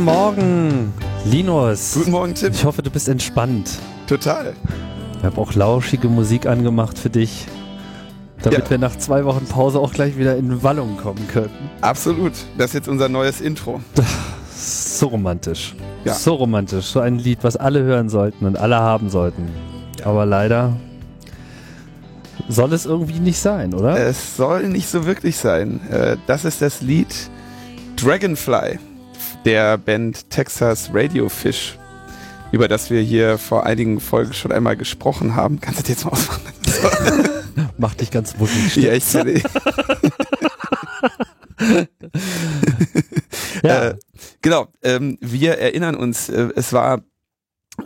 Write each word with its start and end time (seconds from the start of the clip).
Guten 0.00 0.12
Morgen, 0.12 0.94
Linus. 1.26 1.92
Guten 1.92 2.12
Morgen, 2.12 2.34
Tim. 2.34 2.52
Ich 2.54 2.64
hoffe, 2.64 2.80
du 2.80 2.88
bist 2.88 3.06
entspannt. 3.06 3.72
Total. 4.06 4.54
Ich 5.18 5.22
habe 5.24 5.38
auch 5.38 5.52
lauschige 5.52 6.08
Musik 6.08 6.46
angemacht 6.46 6.98
für 6.98 7.10
dich, 7.10 7.44
damit 8.40 8.60
Ja. 8.60 8.70
wir 8.70 8.78
nach 8.78 8.96
zwei 8.96 9.26
Wochen 9.26 9.44
Pause 9.44 9.78
auch 9.78 9.92
gleich 9.92 10.16
wieder 10.16 10.38
in 10.38 10.62
Wallung 10.62 10.96
kommen 10.96 11.28
könnten. 11.28 11.68
Absolut. 11.82 12.32
Das 12.56 12.68
ist 12.68 12.72
jetzt 12.76 12.88
unser 12.88 13.10
neues 13.10 13.42
Intro. 13.42 13.82
So 14.56 15.08
romantisch. 15.08 15.74
Ja. 16.06 16.14
So 16.14 16.32
romantisch. 16.32 16.86
So 16.86 17.00
ein 17.00 17.18
Lied, 17.18 17.40
was 17.42 17.58
alle 17.58 17.82
hören 17.82 18.08
sollten 18.08 18.46
und 18.46 18.56
alle 18.56 18.76
haben 18.80 19.10
sollten. 19.10 19.50
Aber 20.02 20.24
leider 20.24 20.78
soll 22.48 22.72
es 22.72 22.86
irgendwie 22.86 23.20
nicht 23.20 23.38
sein, 23.38 23.74
oder? 23.74 23.98
Es 23.98 24.38
soll 24.38 24.66
nicht 24.66 24.88
so 24.88 25.04
wirklich 25.04 25.36
sein. 25.36 25.78
Äh, 25.90 26.16
Das 26.26 26.46
ist 26.46 26.62
das 26.62 26.80
Lied 26.80 27.14
Dragonfly 27.96 28.78
der 29.44 29.78
Band 29.78 30.30
Texas 30.30 30.90
Radiofish, 30.92 31.78
über 32.52 32.68
das 32.68 32.90
wir 32.90 33.00
hier 33.00 33.38
vor 33.38 33.64
einigen 33.66 34.00
Folgen 34.00 34.32
schon 34.32 34.52
einmal 34.52 34.76
gesprochen 34.76 35.34
haben. 35.36 35.60
Kannst 35.60 35.80
du 35.80 35.82
das 35.82 35.90
jetzt 35.90 36.04
mal 36.04 36.12
ausmachen? 36.12 36.42
Mach 37.78 37.94
dich 37.94 38.10
ganz 38.10 38.38
wuschig. 38.38 38.76
Ja, 38.76 38.92
ich 38.92 39.04
sehe. 39.04 39.42
Ja. 43.62 43.88
Äh, 43.88 43.98
genau, 44.42 44.68
ähm, 44.82 45.18
wir 45.20 45.58
erinnern 45.58 45.94
uns, 45.94 46.28
äh, 46.28 46.48
es 46.56 46.72
war 46.72 47.02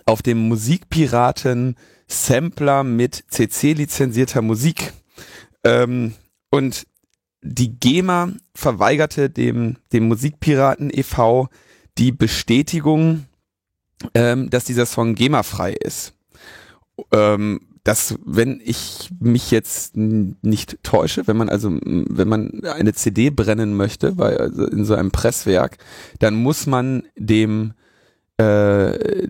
auf 0.06 0.22
dem 0.22 0.48
Musikpiraten 0.48 1.76
Sampler 2.06 2.84
mit 2.84 3.24
CC 3.28 3.72
lizenzierter 3.72 4.42
Musik. 4.42 4.92
Ähm, 5.64 6.14
und 6.50 6.86
die 7.44 7.78
GEMA 7.78 8.32
verweigerte 8.54 9.28
dem, 9.28 9.76
dem 9.92 10.08
Musikpiraten 10.08 10.90
e.V. 10.92 11.48
die 11.98 12.10
Bestätigung, 12.10 13.26
ähm, 14.14 14.48
dass 14.50 14.64
dieser 14.64 14.86
Song 14.86 15.14
GEMA-frei 15.14 15.74
ist. 15.74 16.14
Ähm, 17.12 17.60
dass, 17.84 18.18
wenn 18.24 18.62
ich 18.64 19.10
mich 19.20 19.50
jetzt 19.50 19.94
nicht 19.94 20.82
täusche, 20.82 21.26
wenn 21.26 21.36
man 21.36 21.50
also, 21.50 21.70
wenn 21.82 22.28
man 22.28 22.64
eine 22.64 22.94
CD 22.94 23.28
brennen 23.28 23.76
möchte, 23.76 24.12
bei, 24.12 24.38
also 24.38 24.64
in 24.66 24.86
so 24.86 24.94
einem 24.94 25.10
Presswerk, 25.10 25.76
dann 26.18 26.34
muss 26.34 26.66
man 26.66 27.02
dem, 27.14 27.74
äh, 28.38 29.28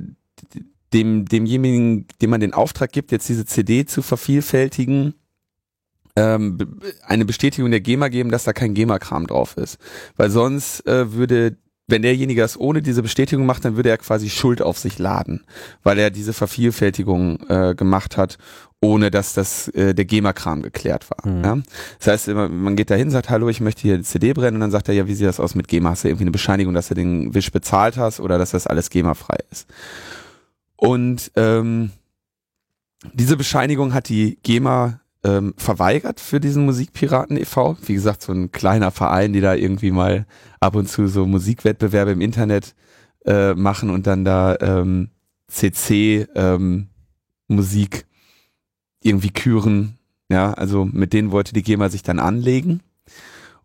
dem, 0.93 1.25
demjenigen, 1.25 2.07
dem 2.23 2.31
man 2.31 2.41
den 2.41 2.55
Auftrag 2.55 2.93
gibt, 2.93 3.11
jetzt 3.11 3.29
diese 3.29 3.45
CD 3.45 3.87
zu 3.87 4.03
vervielfältigen, 4.03 5.15
ähm, 6.17 6.59
eine 7.07 7.25
Bestätigung 7.25 7.71
der 7.71 7.81
GEMA 7.81 8.09
geben, 8.09 8.31
dass 8.31 8.45
da 8.45 8.53
kein 8.53 8.75
GEMA-Kram 8.75 9.27
drauf 9.27 9.57
ist. 9.57 9.79
Weil 10.17 10.31
sonst 10.31 10.87
äh, 10.87 11.13
würde, 11.13 11.57
wenn 11.87 12.03
derjenige 12.03 12.41
das 12.41 12.59
ohne 12.59 12.83
diese 12.83 13.03
Bestätigung 13.03 13.47
macht, 13.47 13.65
dann 13.65 13.77
würde 13.77 13.91
er 13.91 13.99
quasi 13.99 14.31
Schuld 14.31 14.63
auf 14.63 14.79
sich 14.79 14.99
laden, 14.99 15.45
weil 15.83 15.99
er 15.99 16.11
diese 16.11 16.33
Vervielfältigung 16.33 17.41
äh, 17.49 17.75
gemacht 17.75 18.17
hat, 18.17 18.39
ohne 18.81 19.11
dass 19.11 19.35
das 19.35 19.69
äh, 19.69 19.95
der 19.95 20.05
GEMA-Kram 20.05 20.63
geklärt 20.63 21.11
war. 21.11 21.29
Mhm. 21.29 21.45
Ja? 21.45 21.59
Das 21.99 22.07
heißt, 22.09 22.29
man 22.29 22.77
geht 22.77 22.91
da 22.91 22.95
hin, 22.95 23.11
sagt, 23.11 23.31
hallo, 23.31 23.49
ich 23.49 23.61
möchte 23.61 23.83
hier 23.83 23.95
eine 23.95 24.05
CD 24.05 24.33
brennen 24.35 24.57
und 24.57 24.61
dann 24.61 24.71
sagt 24.71 24.89
er, 24.89 24.95
ja, 24.95 25.09
wie 25.09 25.15
sieht 25.15 25.27
das 25.27 25.41
aus 25.41 25.55
mit 25.55 25.69
GEMA? 25.69 25.91
Hast 25.91 26.05
du 26.05 26.09
irgendwie 26.09 26.25
eine 26.25 26.31
Bescheinigung, 26.31 26.75
dass 26.75 26.89
du 26.89 26.95
den 26.95 27.35
Wisch 27.35 27.51
bezahlt 27.51 27.97
hast 27.97 28.21
oder 28.21 28.39
dass 28.39 28.53
das 28.53 28.67
alles 28.67 28.91
GEMA-frei 28.91 29.39
ist? 29.51 29.67
Und 30.77 31.33
ähm, 31.37 31.91
diese 33.13 33.37
Bescheinigung 33.37 33.95
hat 33.95 34.09
die 34.09 34.39
GEMA 34.43 35.01
ähm, 35.25 35.55
verweigert 35.57 36.21
für 36.21 36.41
diesen 36.41 36.65
Musikpiraten 36.65 37.37
e.V. 37.37 37.77
Wie 37.87 37.95
gesagt, 37.95 38.23
so 38.23 38.33
ein 38.33 38.53
kleiner 38.53 38.91
Verein, 38.91 39.33
die 39.33 39.41
da 39.41 39.55
irgendwie 39.55 39.91
mal 39.91 40.27
ab 40.61 40.77
und 40.77 40.89
zu 40.89 41.07
so 41.09 41.27
Musikwettbewerbe 41.27 42.13
im 42.13 42.21
Internet 42.21 42.75
äh, 43.25 43.55
machen 43.55 43.91
und 43.91 44.07
dann 44.07 44.25
da 44.25 44.57
ähm, 44.61 45.09
CC 45.49 46.27
ähm, 46.35 46.89
Musik 47.49 48.07
irgendwie 49.03 49.31
küren. 49.31 49.99
Ja, 50.31 50.53
also 50.53 50.85
mit 50.85 51.13
denen 51.13 51.31
wollte 51.31 51.53
die 51.53 51.63
GEMA 51.63 51.89
sich 51.89 52.03
dann 52.03 52.19
anlegen 52.19 52.81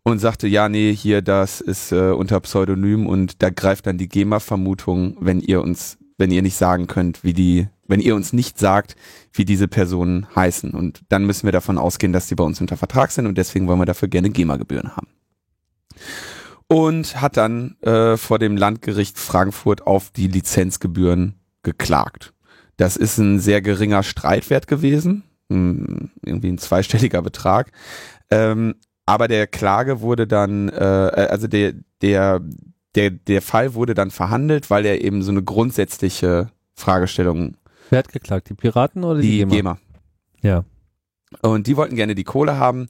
und 0.02 0.18
sagte, 0.18 0.46
ja, 0.46 0.68
nee, 0.68 0.94
hier, 0.94 1.22
das 1.22 1.60
ist 1.60 1.92
äh, 1.92 2.10
unter 2.10 2.40
Pseudonym 2.40 3.06
und 3.06 3.42
da 3.42 3.50
greift 3.50 3.86
dann 3.86 3.98
die 3.98 4.08
GEMA-Vermutung, 4.08 5.16
wenn 5.20 5.40
ihr 5.40 5.62
uns, 5.62 5.98
wenn 6.20 6.30
ihr 6.30 6.42
nicht 6.42 6.56
sagen 6.56 6.86
könnt, 6.86 7.24
wie 7.24 7.32
die, 7.32 7.66
wenn 7.88 7.98
ihr 7.98 8.14
uns 8.14 8.32
nicht 8.32 8.58
sagt, 8.58 8.94
wie 9.32 9.46
diese 9.46 9.66
Personen 9.66 10.26
heißen. 10.36 10.72
Und 10.72 11.00
dann 11.08 11.24
müssen 11.24 11.46
wir 11.46 11.52
davon 11.52 11.78
ausgehen, 11.78 12.12
dass 12.12 12.28
die 12.28 12.34
bei 12.34 12.44
uns 12.44 12.60
unter 12.60 12.76
Vertrag 12.76 13.10
sind 13.10 13.26
und 13.26 13.38
deswegen 13.38 13.66
wollen 13.66 13.80
wir 13.80 13.86
dafür 13.86 14.08
gerne 14.08 14.30
GEMA-Gebühren 14.30 14.96
haben. 14.96 15.08
Und 16.68 17.20
hat 17.20 17.36
dann 17.36 17.76
äh, 17.80 18.16
vor 18.16 18.38
dem 18.38 18.56
Landgericht 18.56 19.18
Frankfurt 19.18 19.86
auf 19.86 20.10
die 20.10 20.28
Lizenzgebühren 20.28 21.40
geklagt. 21.62 22.32
Das 22.76 22.96
ist 22.96 23.18
ein 23.18 23.40
sehr 23.40 23.62
geringer 23.62 24.02
Streitwert 24.02 24.66
gewesen, 24.66 25.24
hm, 25.48 26.10
irgendwie 26.24 26.52
ein 26.52 26.58
zweistelliger 26.58 27.22
Betrag. 27.22 27.72
Ähm, 28.30 28.74
aber 29.06 29.26
der 29.26 29.46
Klage 29.46 30.02
wurde 30.02 30.26
dann, 30.26 30.68
äh, 30.68 31.26
also 31.30 31.48
der, 31.48 31.72
der, 32.02 32.40
der, 32.94 33.10
der 33.10 33.42
Fall 33.42 33.74
wurde 33.74 33.94
dann 33.94 34.10
verhandelt, 34.10 34.70
weil 34.70 34.84
er 34.84 35.02
eben 35.02 35.22
so 35.22 35.30
eine 35.30 35.42
grundsätzliche 35.42 36.50
Fragestellung, 36.74 37.56
Wer 37.90 37.98
hat 37.98 38.12
geklagt? 38.12 38.48
Die 38.48 38.54
Piraten 38.54 39.04
oder 39.04 39.20
die, 39.20 39.28
die 39.28 39.38
GEMA? 39.38 39.54
GEMA. 39.54 39.78
Ja. 40.42 40.64
Und 41.42 41.66
die 41.66 41.76
wollten 41.76 41.96
gerne 41.96 42.14
die 42.14 42.24
Kohle 42.24 42.56
haben. 42.56 42.88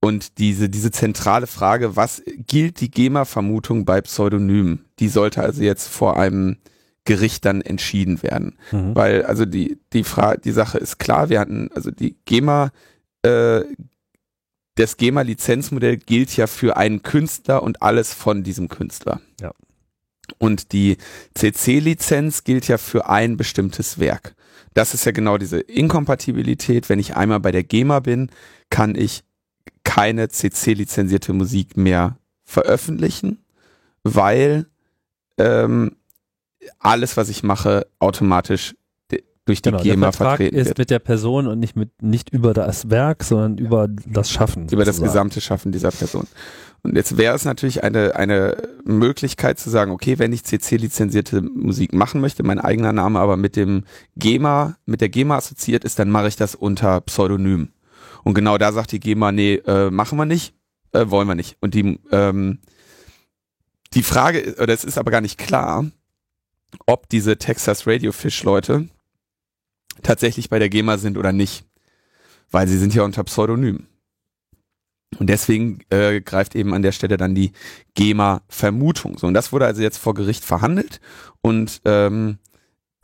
Und 0.00 0.38
diese, 0.38 0.68
diese 0.68 0.90
zentrale 0.90 1.46
Frage, 1.46 1.96
was 1.96 2.22
gilt 2.46 2.80
die 2.80 2.90
GEMA-Vermutung 2.90 3.84
bei 3.84 4.00
Pseudonymen? 4.00 4.84
Die 4.98 5.08
sollte 5.08 5.42
also 5.42 5.62
jetzt 5.62 5.88
vor 5.88 6.16
einem 6.16 6.56
Gericht 7.04 7.44
dann 7.44 7.60
entschieden 7.60 8.22
werden. 8.22 8.56
Mhm. 8.70 8.94
Weil, 8.94 9.24
also 9.24 9.44
die, 9.44 9.78
die 9.92 10.04
Frage, 10.04 10.40
die 10.40 10.52
Sache 10.52 10.78
ist 10.78 10.98
klar, 10.98 11.30
wir 11.30 11.40
hatten, 11.40 11.70
also 11.74 11.90
die 11.90 12.16
GEMA, 12.26 12.70
äh, 13.22 13.62
das 14.78 14.96
GEMA-Lizenzmodell 14.96 15.96
gilt 15.96 16.36
ja 16.36 16.46
für 16.46 16.76
einen 16.76 17.02
Künstler 17.02 17.62
und 17.64 17.82
alles 17.82 18.14
von 18.14 18.44
diesem 18.44 18.68
Künstler. 18.68 19.20
Ja. 19.40 19.52
Und 20.38 20.72
die 20.72 20.98
CC-Lizenz 21.34 22.44
gilt 22.44 22.68
ja 22.68 22.78
für 22.78 23.08
ein 23.08 23.36
bestimmtes 23.36 23.98
Werk. 23.98 24.36
Das 24.74 24.94
ist 24.94 25.04
ja 25.04 25.10
genau 25.10 25.36
diese 25.36 25.58
Inkompatibilität. 25.58 26.88
Wenn 26.88 27.00
ich 27.00 27.16
einmal 27.16 27.40
bei 27.40 27.50
der 27.50 27.64
GEMA 27.64 28.00
bin, 28.00 28.30
kann 28.70 28.94
ich 28.94 29.24
keine 29.82 30.28
CC-lizenzierte 30.28 31.32
Musik 31.32 31.76
mehr 31.76 32.18
veröffentlichen, 32.44 33.42
weil 34.04 34.66
ähm, 35.38 35.96
alles, 36.78 37.16
was 37.16 37.30
ich 37.30 37.42
mache, 37.42 37.88
automatisch 37.98 38.76
durch 39.48 39.62
die 39.62 39.70
Genau, 39.70 39.82
der 39.82 39.92
GEMA 39.94 40.12
Vertrag 40.12 40.36
vertreten 40.38 40.56
ist 40.56 40.66
wird. 40.68 40.78
mit 40.78 40.90
der 40.90 40.98
Person 41.00 41.46
und 41.46 41.58
nicht 41.58 41.74
mit 41.76 42.02
nicht 42.02 42.30
über 42.30 42.54
das 42.54 42.90
Werk, 42.90 43.24
sondern 43.24 43.58
über 43.58 43.88
das 43.88 44.30
Schaffen. 44.30 44.68
über 44.68 44.84
das 44.84 44.96
sozusagen. 44.96 45.06
gesamte 45.30 45.40
Schaffen 45.40 45.72
dieser 45.72 45.90
Person. 45.90 46.26
Und 46.82 46.94
jetzt 46.94 47.16
wäre 47.16 47.34
es 47.34 47.44
natürlich 47.44 47.82
eine, 47.82 48.14
eine 48.14 48.56
Möglichkeit 48.84 49.58
zu 49.58 49.68
sagen, 49.68 49.90
okay, 49.90 50.18
wenn 50.20 50.32
ich 50.32 50.44
CC-lizenzierte 50.44 51.42
Musik 51.42 51.92
machen 51.92 52.20
möchte, 52.20 52.44
mein 52.44 52.60
eigener 52.60 52.92
Name 52.92 53.18
aber 53.18 53.36
mit 53.36 53.56
dem 53.56 53.82
GEMA, 54.16 54.76
mit 54.86 55.00
der 55.00 55.08
GEMA 55.08 55.36
assoziiert 55.38 55.84
ist, 55.84 55.98
dann 55.98 56.08
mache 56.10 56.28
ich 56.28 56.36
das 56.36 56.54
unter 56.54 57.00
Pseudonym. 57.00 57.70
Und 58.22 58.34
genau 58.34 58.58
da 58.58 58.70
sagt 58.72 58.92
die 58.92 59.00
GEMA, 59.00 59.32
nee, 59.32 59.54
äh, 59.66 59.90
machen 59.90 60.18
wir 60.18 60.24
nicht, 60.26 60.54
äh, 60.92 61.06
wollen 61.08 61.26
wir 61.26 61.34
nicht. 61.34 61.56
Und 61.60 61.74
die, 61.74 61.98
ähm, 62.12 62.58
die 63.94 64.02
Frage, 64.04 64.38
ist- 64.38 64.60
oder 64.60 64.72
es 64.72 64.84
ist 64.84 64.98
aber 64.98 65.10
gar 65.10 65.20
nicht 65.20 65.38
klar, 65.38 65.84
ob 66.86 67.08
diese 67.08 67.38
Texas 67.38 67.86
Radio 67.86 68.12
Fish 68.12 68.44
Leute 68.44 68.88
tatsächlich 70.02 70.48
bei 70.48 70.58
der 70.58 70.68
GEMA 70.68 70.98
sind 70.98 71.18
oder 71.18 71.32
nicht. 71.32 71.64
Weil 72.50 72.66
sie 72.66 72.78
sind 72.78 72.94
ja 72.94 73.02
unter 73.02 73.24
Pseudonym. 73.24 73.86
Und 75.18 75.28
deswegen 75.28 75.80
äh, 75.90 76.20
greift 76.20 76.54
eben 76.54 76.74
an 76.74 76.82
der 76.82 76.92
Stelle 76.92 77.16
dann 77.16 77.34
die 77.34 77.52
GEMA-Vermutung. 77.94 79.18
So, 79.18 79.26
und 79.26 79.34
das 79.34 79.52
wurde 79.52 79.66
also 79.66 79.82
jetzt 79.82 79.98
vor 79.98 80.14
Gericht 80.14 80.44
verhandelt 80.44 81.00
und 81.40 81.80
ähm, 81.84 82.38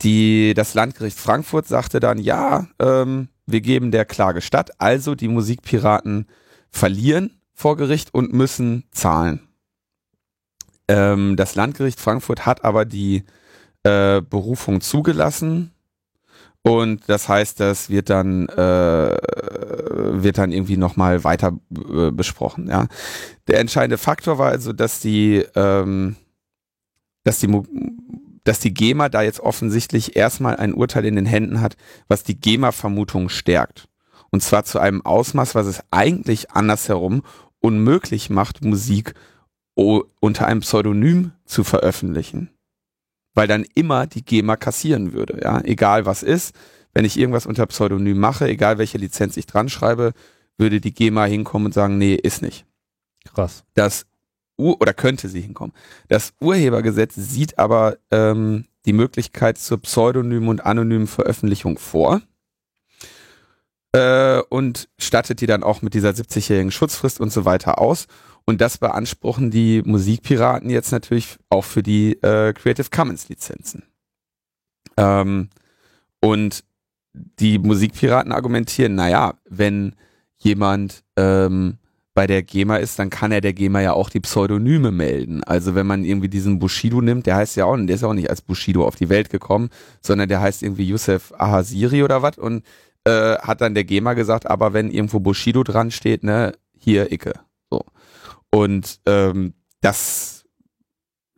die, 0.01 0.53
das 0.53 0.73
Landgericht 0.73 1.17
Frankfurt 1.17 1.67
sagte 1.67 1.99
dann, 1.99 2.19
ja, 2.19 2.67
ähm, 2.79 3.29
wir 3.45 3.61
geben 3.61 3.91
der 3.91 4.05
Klage 4.05 4.41
statt, 4.41 4.71
also 4.79 5.15
die 5.15 5.27
Musikpiraten 5.27 6.27
verlieren 6.69 7.39
vor 7.53 7.77
Gericht 7.77 8.13
und 8.13 8.33
müssen 8.33 8.83
zahlen. 8.91 9.47
Ähm, 10.87 11.35
das 11.37 11.55
Landgericht 11.55 11.99
Frankfurt 11.99 12.45
hat 12.45 12.63
aber 12.63 12.85
die 12.85 13.23
äh, 13.83 14.21
Berufung 14.21 14.81
zugelassen 14.81 15.71
und 16.65 17.03
das 17.05 17.29
heißt, 17.29 17.59
das 17.59 17.91
wird 17.91 18.09
dann 18.09 18.49
äh, 18.49 18.55
wird 18.57 20.39
dann 20.39 20.51
irgendwie 20.51 20.77
noch 20.77 20.95
mal 20.95 21.23
weiter 21.23 21.59
äh, 21.71 22.09
besprochen. 22.09 22.67
Ja, 22.67 22.87
der 23.47 23.59
entscheidende 23.59 23.99
Faktor 23.99 24.39
war 24.39 24.49
also, 24.49 24.73
dass 24.73 24.99
die 24.99 25.45
ähm, 25.53 26.15
dass 27.23 27.37
die 27.37 27.47
dass 28.43 28.59
die 28.59 28.73
GEMA 28.73 29.09
da 29.09 29.21
jetzt 29.21 29.41
offensichtlich 29.41 30.15
erstmal 30.15 30.55
ein 30.55 30.73
Urteil 30.73 31.05
in 31.05 31.15
den 31.15 31.27
Händen 31.27 31.61
hat, 31.61 31.77
was 32.07 32.23
die 32.23 32.39
GEMA-Vermutung 32.39 33.29
stärkt. 33.29 33.87
Und 34.31 34.41
zwar 34.41 34.63
zu 34.65 34.79
einem 34.79 35.05
Ausmaß, 35.05 35.53
was 35.53 35.67
es 35.67 35.83
eigentlich 35.91 36.49
andersherum 36.49 37.21
unmöglich 37.59 38.31
macht, 38.31 38.63
Musik 38.63 39.13
unter 39.75 40.47
einem 40.47 40.61
Pseudonym 40.61 41.31
zu 41.45 41.63
veröffentlichen. 41.63 42.49
Weil 43.35 43.47
dann 43.47 43.65
immer 43.75 44.07
die 44.07 44.25
GEMA 44.25 44.55
kassieren 44.55 45.13
würde, 45.13 45.39
ja, 45.43 45.61
egal 45.61 46.05
was 46.05 46.23
ist. 46.23 46.55
Wenn 46.93 47.05
ich 47.05 47.19
irgendwas 47.19 47.45
unter 47.45 47.65
Pseudonym 47.67 48.17
mache, 48.17 48.47
egal 48.47 48.77
welche 48.77 48.97
Lizenz 48.97 49.37
ich 49.37 49.45
dran 49.45 49.69
schreibe, 49.69 50.13
würde 50.57 50.79
die 50.81 50.93
GEMA 50.93 51.25
hinkommen 51.25 51.67
und 51.67 51.73
sagen, 51.73 51.97
nee, 51.97 52.15
ist 52.15 52.41
nicht. 52.41 52.65
Krass. 53.25 53.63
Das 53.73 54.05
Ur 54.57 54.79
oder 54.79 54.93
könnte 54.93 55.27
sie 55.27 55.41
hinkommen. 55.41 55.73
Das 56.07 56.33
Urhebergesetz 56.39 57.15
sieht 57.15 57.59
aber 57.59 57.97
ähm, 58.09 58.65
die 58.85 58.93
Möglichkeit 58.93 59.57
zur 59.57 59.81
pseudonymen 59.81 60.47
und 60.47 60.65
anonymen 60.65 61.07
Veröffentlichung 61.07 61.77
vor 61.77 62.21
äh, 63.91 64.41
und 64.49 64.89
stattet 64.97 65.41
die 65.41 65.47
dann 65.47 65.63
auch 65.63 65.81
mit 65.81 65.93
dieser 65.93 66.11
70-jährigen 66.11 66.71
Schutzfrist 66.71 67.19
und 67.19 67.31
so 67.31 67.45
weiter 67.45 67.79
aus. 67.79 68.07
Und 68.45 68.61
das 68.61 68.77
beanspruchen 68.77 69.49
die 69.49 69.81
Musikpiraten 69.83 70.69
jetzt 70.69 70.91
natürlich 70.91 71.37
auch 71.49 71.63
für 71.63 71.81
die 71.81 72.13
äh, 72.21 72.53
Creative 72.53 72.89
Commons 72.91 73.27
Lizenzen. 73.27 73.83
Ähm, 74.97 75.49
und 76.21 76.63
die 77.13 77.57
Musikpiraten 77.59 78.31
argumentieren, 78.31 78.95
naja, 78.95 79.35
wenn 79.49 79.95
jemand 80.37 81.03
ähm, 81.15 81.77
bei 82.13 82.27
der 82.27 82.43
GEMA 82.43 82.77
ist, 82.77 82.97
dann 82.97 83.09
kann 83.09 83.31
er 83.31 83.41
der 83.41 83.53
GEMA 83.53 83.81
ja 83.81 83.93
auch 83.93 84.09
die 84.09 84.21
Pseudonyme 84.21 84.91
melden. 84.91 85.43
Also 85.43 85.75
wenn 85.75 85.85
man 85.85 86.05
irgendwie 86.05 86.29
diesen 86.29 86.59
Bushido 86.59 87.01
nimmt, 87.01 87.25
der 87.25 87.35
heißt 87.35 87.57
ja 87.57 87.65
auch, 87.65 87.75
der 87.77 87.95
ist 87.95 88.01
ja 88.01 88.07
auch 88.07 88.13
nicht 88.13 88.29
als 88.29 88.41
Bushido 88.41 88.85
auf 88.85 88.95
die 88.95 89.09
Welt 89.09 89.29
gekommen, 89.29 89.69
sondern 90.01 90.29
der 90.29 90.39
heißt 90.39 90.63
irgendwie 90.63 90.87
Youssef 90.87 91.33
Ahasiri 91.37 92.03
oder 92.03 92.21
was 92.21 92.37
und 92.37 92.63
äh, 93.03 93.35
hat 93.37 93.61
dann 93.61 93.75
der 93.75 93.83
GEMA 93.83 94.13
gesagt, 94.13 94.49
aber 94.49 94.73
wenn 94.73 94.89
irgendwo 94.89 95.19
Bushido 95.19 95.63
dran 95.63 95.91
steht, 95.91 96.23
ne, 96.23 96.53
hier 96.77 97.11
Icke. 97.11 97.33
Und 98.55 99.01
ähm, 99.05 99.53
das 99.81 100.45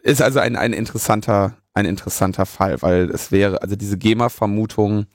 ist 0.04 0.22
also 0.22 0.40
ein, 0.40 0.56
ein 0.56 0.72
interessanter, 0.72 1.58
ein 1.74 1.88
interessanter 1.88 2.46
Fall, 2.46 2.80
weil 2.84 3.10
es 3.10 3.32
wäre, 3.32 3.64
also 3.64 3.76
diese 3.76 3.98
GEMA-Vermutung, 3.98 5.08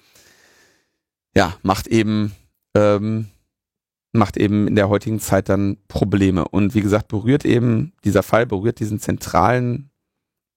ja, 1.36 1.54
macht 1.62 1.86
eben 1.86 2.32
ähm, 2.74 3.28
macht 4.10 4.36
eben 4.36 4.66
in 4.66 4.74
der 4.74 4.88
heutigen 4.88 5.20
Zeit 5.20 5.48
dann 5.48 5.76
Probleme. 5.86 6.48
Und 6.48 6.74
wie 6.74 6.80
gesagt, 6.80 7.06
berührt 7.06 7.44
eben, 7.44 7.92
dieser 8.02 8.24
Fall 8.24 8.46
berührt 8.46 8.80
diesen 8.80 8.98
zentralen 8.98 9.88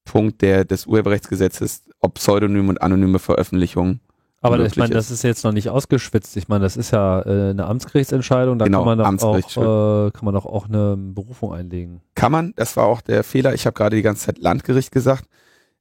Punkt 0.03 0.42
der, 0.42 0.65
des 0.65 0.88
Urheberrechtsgesetzes, 0.88 1.83
ob 2.00 2.15
Pseudonym 2.15 2.69
und 2.69 2.81
anonyme 2.81 3.19
Veröffentlichung. 3.19 4.00
Aber 4.45 4.65
ich 4.65 4.77
meine, 4.77 4.94
das 4.94 5.12
ist 5.12 5.24
jetzt 5.24 5.44
noch 5.44 5.51
nicht 5.51 5.69
ausgeschwitzt. 5.69 6.38
Ich 6.38 6.47
meine, 6.47 6.63
das 6.63 6.77
ist 6.77 6.92
ja 6.92 7.21
äh, 7.21 7.50
eine 7.50 7.65
Amtsgerichtsentscheidung, 7.65 8.59
da 8.59 8.65
genau, 8.65 8.86
kann 8.86 8.97
man 8.97 9.18
doch 9.18 9.27
auch, 9.27 10.07
äh, 10.07 10.12
kann 10.12 10.25
man 10.25 10.33
doch 10.33 10.45
auch 10.45 10.68
eine 10.68 10.95
Berufung 10.97 11.53
einlegen. 11.53 12.01
Kann 12.15 12.31
man, 12.31 12.53
das 12.56 12.77
war 12.77 12.86
auch 12.86 13.01
der 13.01 13.24
Fehler. 13.24 13.53
Ich 13.53 13.65
habe 13.65 13.74
gerade 13.74 13.95
die 13.95 14.01
ganze 14.01 14.27
Zeit 14.27 14.38
Landgericht 14.38 14.92
gesagt. 14.92 15.25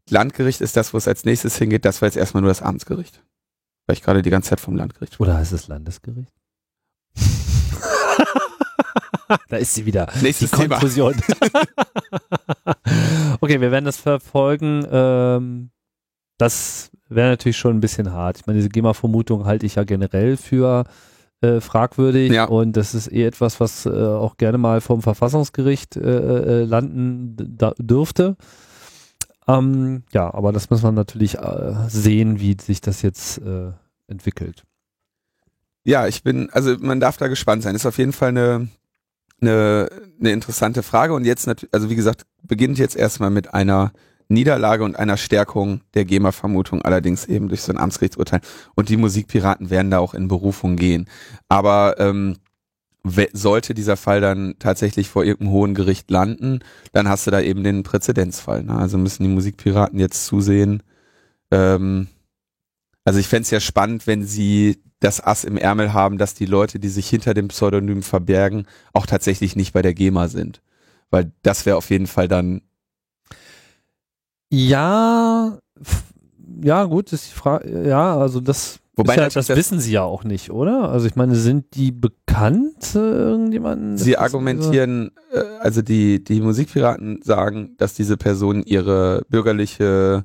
Landgericht 0.08 0.60
ist 0.60 0.76
das, 0.76 0.92
wo 0.92 0.98
es 0.98 1.08
als 1.08 1.24
nächstes 1.24 1.56
hingeht. 1.56 1.84
Das 1.84 2.02
war 2.02 2.08
jetzt 2.08 2.16
erstmal 2.16 2.42
nur 2.42 2.50
das 2.50 2.62
Amtsgericht. 2.62 3.22
Weil 3.86 3.96
ich 3.96 4.02
gerade 4.02 4.22
die 4.22 4.30
ganze 4.30 4.50
Zeit 4.50 4.60
vom 4.60 4.76
Landgericht. 4.76 5.20
Oder 5.20 5.36
heißt 5.36 5.52
es 5.52 5.68
Landesgericht? 5.68 6.32
da 9.48 9.56
ist 9.56 9.74
sie 9.74 9.86
wieder. 9.86 10.08
Nächstes 10.22 10.50
die 10.50 10.56
Konklusion. 10.56 11.14
okay, 13.40 13.60
wir 13.60 13.70
werden 13.70 13.84
das 13.84 13.96
verfolgen. 13.96 14.86
Ähm, 14.90 15.70
das 16.38 16.90
wäre 17.08 17.30
natürlich 17.30 17.56
schon 17.56 17.76
ein 17.76 17.80
bisschen 17.80 18.12
hart. 18.12 18.38
Ich 18.38 18.46
meine, 18.46 18.58
diese 18.58 18.68
GEMA-Vermutung 18.68 19.44
halte 19.44 19.66
ich 19.66 19.74
ja 19.76 19.84
generell 19.84 20.36
für 20.36 20.84
äh, 21.40 21.60
fragwürdig 21.60 22.32
ja. 22.32 22.44
und 22.44 22.76
das 22.76 22.94
ist 22.94 23.12
eh 23.12 23.24
etwas, 23.24 23.60
was 23.60 23.86
äh, 23.86 23.90
auch 23.90 24.36
gerne 24.36 24.58
mal 24.58 24.80
vom 24.80 25.02
Verfassungsgericht 25.02 25.96
äh, 25.96 26.00
äh 26.00 26.64
landen 26.64 27.36
dürfte. 27.78 28.36
Ähm, 29.46 30.04
ja, 30.12 30.32
aber 30.32 30.52
das 30.52 30.70
muss 30.70 30.82
man 30.82 30.94
natürlich 30.94 31.38
äh, 31.38 31.74
sehen, 31.88 32.40
wie 32.40 32.56
sich 32.60 32.80
das 32.80 33.02
jetzt 33.02 33.38
äh, 33.38 33.72
entwickelt. 34.06 34.62
Ja, 35.84 36.06
ich 36.06 36.22
bin, 36.22 36.48
also 36.50 36.76
man 36.80 36.98
darf 36.98 37.18
da 37.18 37.28
gespannt 37.28 37.62
sein. 37.62 37.74
Ist 37.74 37.84
auf 37.84 37.98
jeden 37.98 38.12
Fall 38.14 38.30
eine, 38.30 38.68
eine, 39.40 39.90
eine 40.18 40.32
interessante 40.32 40.82
Frage. 40.82 41.12
Und 41.12 41.26
jetzt, 41.26 41.46
also 41.72 41.90
wie 41.90 41.94
gesagt, 41.94 42.24
beginnt 42.42 42.78
jetzt 42.78 42.96
erstmal 42.96 43.30
mit 43.30 43.52
einer 43.52 43.92
Niederlage 44.28 44.84
und 44.84 44.96
einer 44.96 45.16
Stärkung 45.16 45.80
der 45.94 46.04
GEMA-Vermutung, 46.04 46.82
allerdings 46.82 47.26
eben 47.26 47.48
durch 47.48 47.62
so 47.62 47.72
ein 47.72 47.78
Amtsgerichtsurteil. 47.78 48.40
Und 48.74 48.88
die 48.88 48.96
Musikpiraten 48.96 49.70
werden 49.70 49.90
da 49.90 49.98
auch 49.98 50.14
in 50.14 50.28
Berufung 50.28 50.76
gehen. 50.76 51.06
Aber 51.48 51.96
ähm, 51.98 52.36
sollte 53.32 53.74
dieser 53.74 53.96
Fall 53.96 54.20
dann 54.20 54.54
tatsächlich 54.58 55.08
vor 55.08 55.24
irgendeinem 55.24 55.52
hohen 55.52 55.74
Gericht 55.74 56.10
landen, 56.10 56.60
dann 56.92 57.08
hast 57.08 57.26
du 57.26 57.30
da 57.30 57.40
eben 57.40 57.62
den 57.62 57.82
Präzedenzfall. 57.82 58.64
Ne? 58.64 58.74
Also 58.74 58.96
müssen 58.96 59.24
die 59.24 59.28
Musikpiraten 59.28 59.98
jetzt 59.98 60.24
zusehen. 60.24 60.82
Ähm, 61.50 62.08
also 63.04 63.18
ich 63.18 63.28
fände 63.28 63.42
es 63.42 63.50
ja 63.50 63.60
spannend, 63.60 64.06
wenn 64.06 64.24
sie 64.24 64.82
das 65.00 65.22
Ass 65.22 65.44
im 65.44 65.58
Ärmel 65.58 65.92
haben, 65.92 66.16
dass 66.16 66.34
die 66.34 66.46
Leute, 66.46 66.78
die 66.78 66.88
sich 66.88 67.08
hinter 67.08 67.34
dem 67.34 67.48
Pseudonym 67.48 68.02
verbergen, 68.02 68.66
auch 68.94 69.04
tatsächlich 69.04 69.54
nicht 69.54 69.74
bei 69.74 69.82
der 69.82 69.92
GEMA 69.92 70.28
sind. 70.28 70.62
Weil 71.10 71.30
das 71.42 71.66
wäre 71.66 71.76
auf 71.76 71.90
jeden 71.90 72.06
Fall 72.06 72.28
dann. 72.28 72.62
Ja, 74.54 75.58
ja, 76.62 76.84
gut, 76.84 77.12
ist 77.12 77.30
die 77.30 77.34
Frage, 77.34 77.88
ja, 77.88 78.16
also 78.16 78.40
das, 78.40 78.78
Wobei 78.96 79.16
ja, 79.16 79.24
das, 79.24 79.34
das, 79.34 79.48
wissen 79.56 79.80
sie 79.80 79.92
ja 79.92 80.02
auch 80.02 80.22
nicht, 80.22 80.50
oder? 80.50 80.88
Also 80.90 81.06
ich 81.06 81.16
meine, 81.16 81.34
sind 81.34 81.74
die 81.74 81.90
bekannt, 81.90 82.94
äh, 82.94 82.98
irgendjemanden? 82.98 83.98
Sie 83.98 84.16
argumentieren, 84.16 85.10
äh, 85.32 85.40
also 85.60 85.82
die, 85.82 86.22
die 86.22 86.40
Musikpiraten 86.40 87.20
sagen, 87.22 87.74
dass 87.76 87.94
diese 87.94 88.16
Personen 88.16 88.62
ihre 88.62 89.22
bürgerliche 89.28 90.24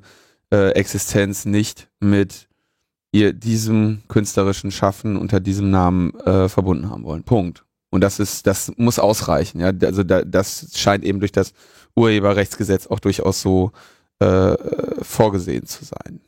äh, 0.52 0.70
Existenz 0.70 1.46
nicht 1.46 1.88
mit 1.98 2.48
ihr 3.10 3.32
diesem 3.32 4.02
künstlerischen 4.06 4.70
Schaffen 4.70 5.16
unter 5.16 5.40
diesem 5.40 5.70
Namen 5.70 6.14
äh, 6.20 6.48
verbunden 6.48 6.90
haben 6.90 7.02
wollen. 7.02 7.24
Punkt. 7.24 7.64
Und 7.90 8.02
das 8.02 8.20
ist, 8.20 8.46
das 8.46 8.72
muss 8.76 9.00
ausreichen. 9.00 9.58
Ja, 9.58 9.72
also 9.82 10.04
da, 10.04 10.22
das 10.22 10.68
scheint 10.76 11.04
eben 11.04 11.18
durch 11.18 11.32
das 11.32 11.52
Urheberrechtsgesetz 11.96 12.86
auch 12.86 13.00
durchaus 13.00 13.42
so 13.42 13.72
äh, 14.20 14.56
vorgesehen 15.02 15.66
zu 15.66 15.84
sein. 15.84 16.20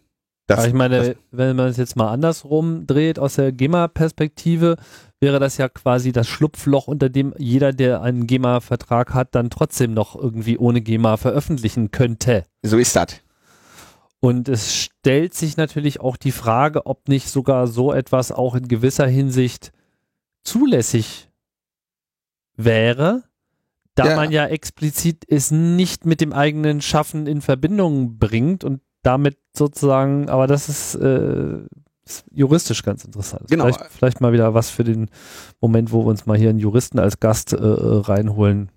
Das, 0.46 0.66
ich 0.66 0.74
meine, 0.74 1.16
wenn 1.30 1.56
man 1.56 1.68
es 1.68 1.76
jetzt 1.76 1.96
mal 1.96 2.10
andersrum 2.10 2.86
dreht, 2.86 3.18
aus 3.18 3.36
der 3.36 3.52
GEMA-Perspektive, 3.52 4.76
wäre 5.20 5.38
das 5.38 5.56
ja 5.56 5.68
quasi 5.68 6.10
das 6.10 6.28
Schlupfloch, 6.28 6.88
unter 6.88 7.08
dem 7.08 7.32
jeder, 7.38 7.72
der 7.72 8.02
einen 8.02 8.26
GEMA-Vertrag 8.26 9.14
hat, 9.14 9.34
dann 9.34 9.50
trotzdem 9.50 9.94
noch 9.94 10.16
irgendwie 10.16 10.58
ohne 10.58 10.80
GEMA 10.80 11.16
veröffentlichen 11.16 11.92
könnte. 11.92 12.44
So 12.62 12.76
ist 12.76 12.96
das. 12.96 13.20
Und 14.20 14.48
es 14.48 14.76
stellt 14.76 15.34
sich 15.34 15.56
natürlich 15.56 16.00
auch 16.00 16.16
die 16.16 16.32
Frage, 16.32 16.86
ob 16.86 17.08
nicht 17.08 17.28
sogar 17.28 17.66
so 17.66 17.92
etwas 17.92 18.30
auch 18.30 18.54
in 18.54 18.68
gewisser 18.68 19.06
Hinsicht 19.06 19.72
zulässig 20.42 21.28
wäre, 22.56 23.22
da 23.94 24.06
ja. 24.06 24.16
man 24.16 24.30
ja 24.32 24.46
explizit 24.46 25.24
es 25.28 25.50
nicht 25.50 26.06
mit 26.06 26.20
dem 26.20 26.32
eigenen 26.32 26.80
Schaffen 26.80 27.26
in 27.26 27.40
Verbindung 27.40 28.18
bringt 28.18 28.64
und 28.64 28.80
damit 29.02 29.36
sozusagen, 29.52 30.28
aber 30.28 30.46
das 30.46 30.68
ist, 30.68 30.94
äh, 30.94 31.58
ist 32.04 32.24
juristisch 32.30 32.82
ganz 32.82 33.04
interessant. 33.04 33.48
Genau. 33.48 33.64
Vielleicht, 33.64 33.84
vielleicht, 33.90 34.20
mal 34.20 34.32
wieder 34.32 34.54
was 34.54 34.70
für 34.70 34.84
den 34.84 35.10
Moment, 35.60 35.92
wo 35.92 36.04
wir 36.04 36.10
uns 36.10 36.26
mal 36.26 36.38
hier 36.38 36.50
einen 36.50 36.58
Juristen 36.58 36.98
als 36.98 37.20
Gast 37.20 37.52
äh, 37.52 37.58
reinholen, 37.60 38.70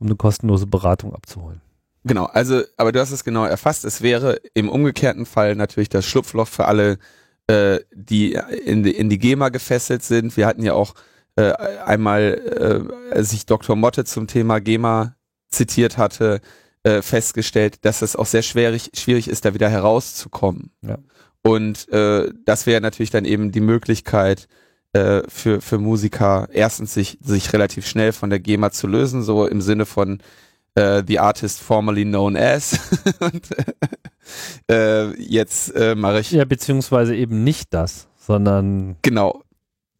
um 0.00 0.06
eine 0.06 0.16
kostenlose 0.16 0.66
Beratung 0.66 1.14
abzuholen. 1.14 1.60
Genau, 2.04 2.24
also, 2.24 2.62
aber 2.76 2.90
du 2.90 3.00
hast 3.00 3.12
es 3.12 3.22
genau 3.22 3.44
erfasst. 3.44 3.84
Es 3.84 4.02
wäre 4.02 4.40
im 4.54 4.68
umgekehrten 4.68 5.26
Fall 5.26 5.54
natürlich 5.54 5.88
das 5.88 6.04
Schlupfloch 6.04 6.48
für 6.48 6.64
alle, 6.64 6.98
äh, 7.46 7.78
die 7.94 8.32
in 8.64 8.82
die, 8.82 8.92
in 8.92 9.08
die 9.08 9.18
GEMA 9.18 9.50
gefesselt 9.50 10.02
sind. 10.02 10.36
Wir 10.36 10.46
hatten 10.46 10.64
ja 10.64 10.74
auch 10.74 10.94
äh, 11.36 11.52
einmal, 11.84 12.88
äh, 13.12 13.22
sich 13.22 13.46
Dr. 13.46 13.76
Motte 13.76 14.04
zum 14.04 14.26
Thema 14.26 14.60
GEMA 14.60 15.16
zitiert 15.48 15.98
hatte, 15.98 16.40
äh, 16.82 17.02
festgestellt, 17.02 17.84
dass 17.84 18.02
es 18.02 18.16
auch 18.16 18.26
sehr 18.26 18.42
schwierig, 18.42 18.90
schwierig 18.94 19.28
ist, 19.28 19.44
da 19.44 19.54
wieder 19.54 19.68
herauszukommen. 19.68 20.70
Ja. 20.82 20.98
Und 21.42 21.88
äh, 21.90 22.30
das 22.44 22.66
wäre 22.66 22.80
natürlich 22.80 23.10
dann 23.10 23.24
eben 23.24 23.52
die 23.52 23.60
Möglichkeit, 23.60 24.48
äh, 24.92 25.22
für, 25.28 25.60
für 25.60 25.78
Musiker 25.78 26.48
erstens 26.52 26.92
sich, 26.92 27.18
sich 27.22 27.52
relativ 27.52 27.86
schnell 27.86 28.12
von 28.12 28.30
der 28.30 28.40
GEMA 28.40 28.70
zu 28.70 28.86
lösen, 28.86 29.22
so 29.22 29.46
im 29.46 29.62
Sinne 29.62 29.86
von, 29.86 30.20
äh, 30.74 31.02
The 31.06 31.18
Artist 31.18 31.60
Formerly 31.60 32.04
Known 32.04 32.36
As. 32.36 32.78
und 33.20 33.42
äh, 34.70 35.10
jetzt 35.20 35.74
äh, 35.74 35.94
mache 35.94 36.20
ich. 36.20 36.30
Ja, 36.30 36.44
beziehungsweise 36.44 37.14
eben 37.14 37.44
nicht 37.44 37.72
das, 37.74 38.08
sondern. 38.18 38.96
Genau. 39.02 39.42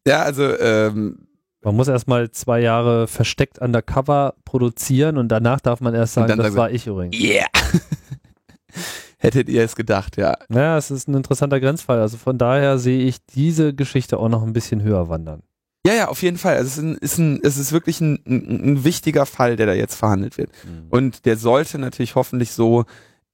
Ja, 0.07 0.23
also. 0.23 0.57
Ähm, 0.59 1.27
man 1.61 1.75
muss 1.75 1.87
erstmal 1.87 2.29
zwei 2.31 2.59
Jahre 2.59 3.07
versteckt 3.07 3.59
undercover 3.59 4.35
produzieren 4.43 5.17
und 5.17 5.29
danach 5.29 5.61
darf 5.61 5.79
man 5.79 5.93
erst 5.93 6.13
sagen, 6.13 6.37
das 6.37 6.55
war 6.55 6.69
ich 6.71 6.87
übrigens. 6.87 7.17
Yeah! 7.17 7.47
Hättet 9.17 9.47
ihr 9.47 9.63
es 9.63 9.77
gedacht, 9.77 10.17
ja. 10.17 10.35
Ja, 10.49 10.77
es 10.77 10.91
ist 10.91 11.07
ein 11.07 11.13
interessanter 11.13 11.61
Grenzfall. 11.61 12.01
Also 12.01 12.17
von 12.17 12.37
daher 12.37 12.77
sehe 12.77 13.05
ich 13.05 13.25
diese 13.25 13.73
Geschichte 13.73 14.17
auch 14.17 14.27
noch 14.27 14.43
ein 14.43 14.51
bisschen 14.51 14.83
höher 14.83 15.07
wandern. 15.07 15.43
Ja, 15.85 15.93
ja, 15.93 16.07
auf 16.09 16.21
jeden 16.21 16.37
Fall. 16.37 16.57
Also 16.57 16.67
es 16.67 16.77
ist, 16.77 16.83
ein, 16.83 16.97
ist 16.97 17.17
ein, 17.17 17.39
es 17.43 17.57
ist 17.57 17.71
wirklich 17.71 18.01
ein, 18.01 18.19
ein, 18.25 18.83
wichtiger 18.83 19.25
Fall, 19.25 19.55
der 19.55 19.65
da 19.65 19.73
jetzt 19.73 19.95
verhandelt 19.95 20.37
wird. 20.37 20.49
Mhm. 20.65 20.87
Und 20.89 21.25
der 21.25 21.37
sollte 21.37 21.77
natürlich 21.77 22.15
hoffentlich 22.15 22.51
so 22.51 22.83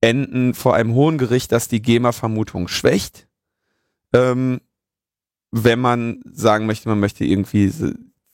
enden 0.02 0.54
vor 0.54 0.76
einem 0.76 0.94
hohen 0.94 1.18
Gericht, 1.18 1.52
dass 1.52 1.68
die 1.68 1.82
GEMA-Vermutung 1.82 2.68
schwächt. 2.68 3.28
Ähm, 4.14 4.62
wenn 5.52 5.80
man 5.80 6.22
sagen 6.32 6.66
möchte, 6.66 6.90
man 6.90 7.00
möchte 7.00 7.26
irgendwie, 7.26 7.72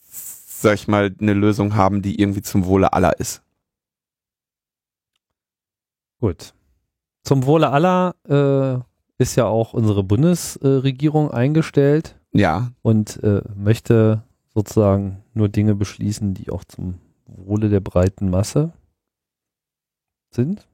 sag 0.07 0.75
ich 0.75 0.88
mal, 0.88 1.15
eine 1.19 1.34
Lösung 1.34 1.75
haben, 1.75 2.01
die 2.01 2.19
irgendwie 2.19 2.41
zum 2.41 2.65
Wohle 2.65 2.93
aller 2.93 3.19
ist. 3.19 3.41
Gut. 6.19 6.53
Zum 7.24 7.45
Wohle 7.45 7.69
aller 7.72 8.15
äh, 8.27 9.22
ist 9.22 9.36
ja 9.36 9.45
auch 9.45 9.74
unsere 9.74 10.03
Bundesregierung 10.03 11.31
eingestellt. 11.31 12.15
Ja. 12.34 12.72
Und 12.81 13.24
äh, 13.24 13.41
möchte 13.55 14.24
sozusagen 14.53 15.24
nur 15.34 15.50
Dinge 15.50 15.75
beschließen, 15.75 16.34
die 16.34 16.50
auch 16.50 16.63
zum 16.63 16.95
Wohle 17.25 17.69
der 17.69 17.79
breiten 17.79 18.29
Masse 18.29 18.74
sind. 20.31 20.67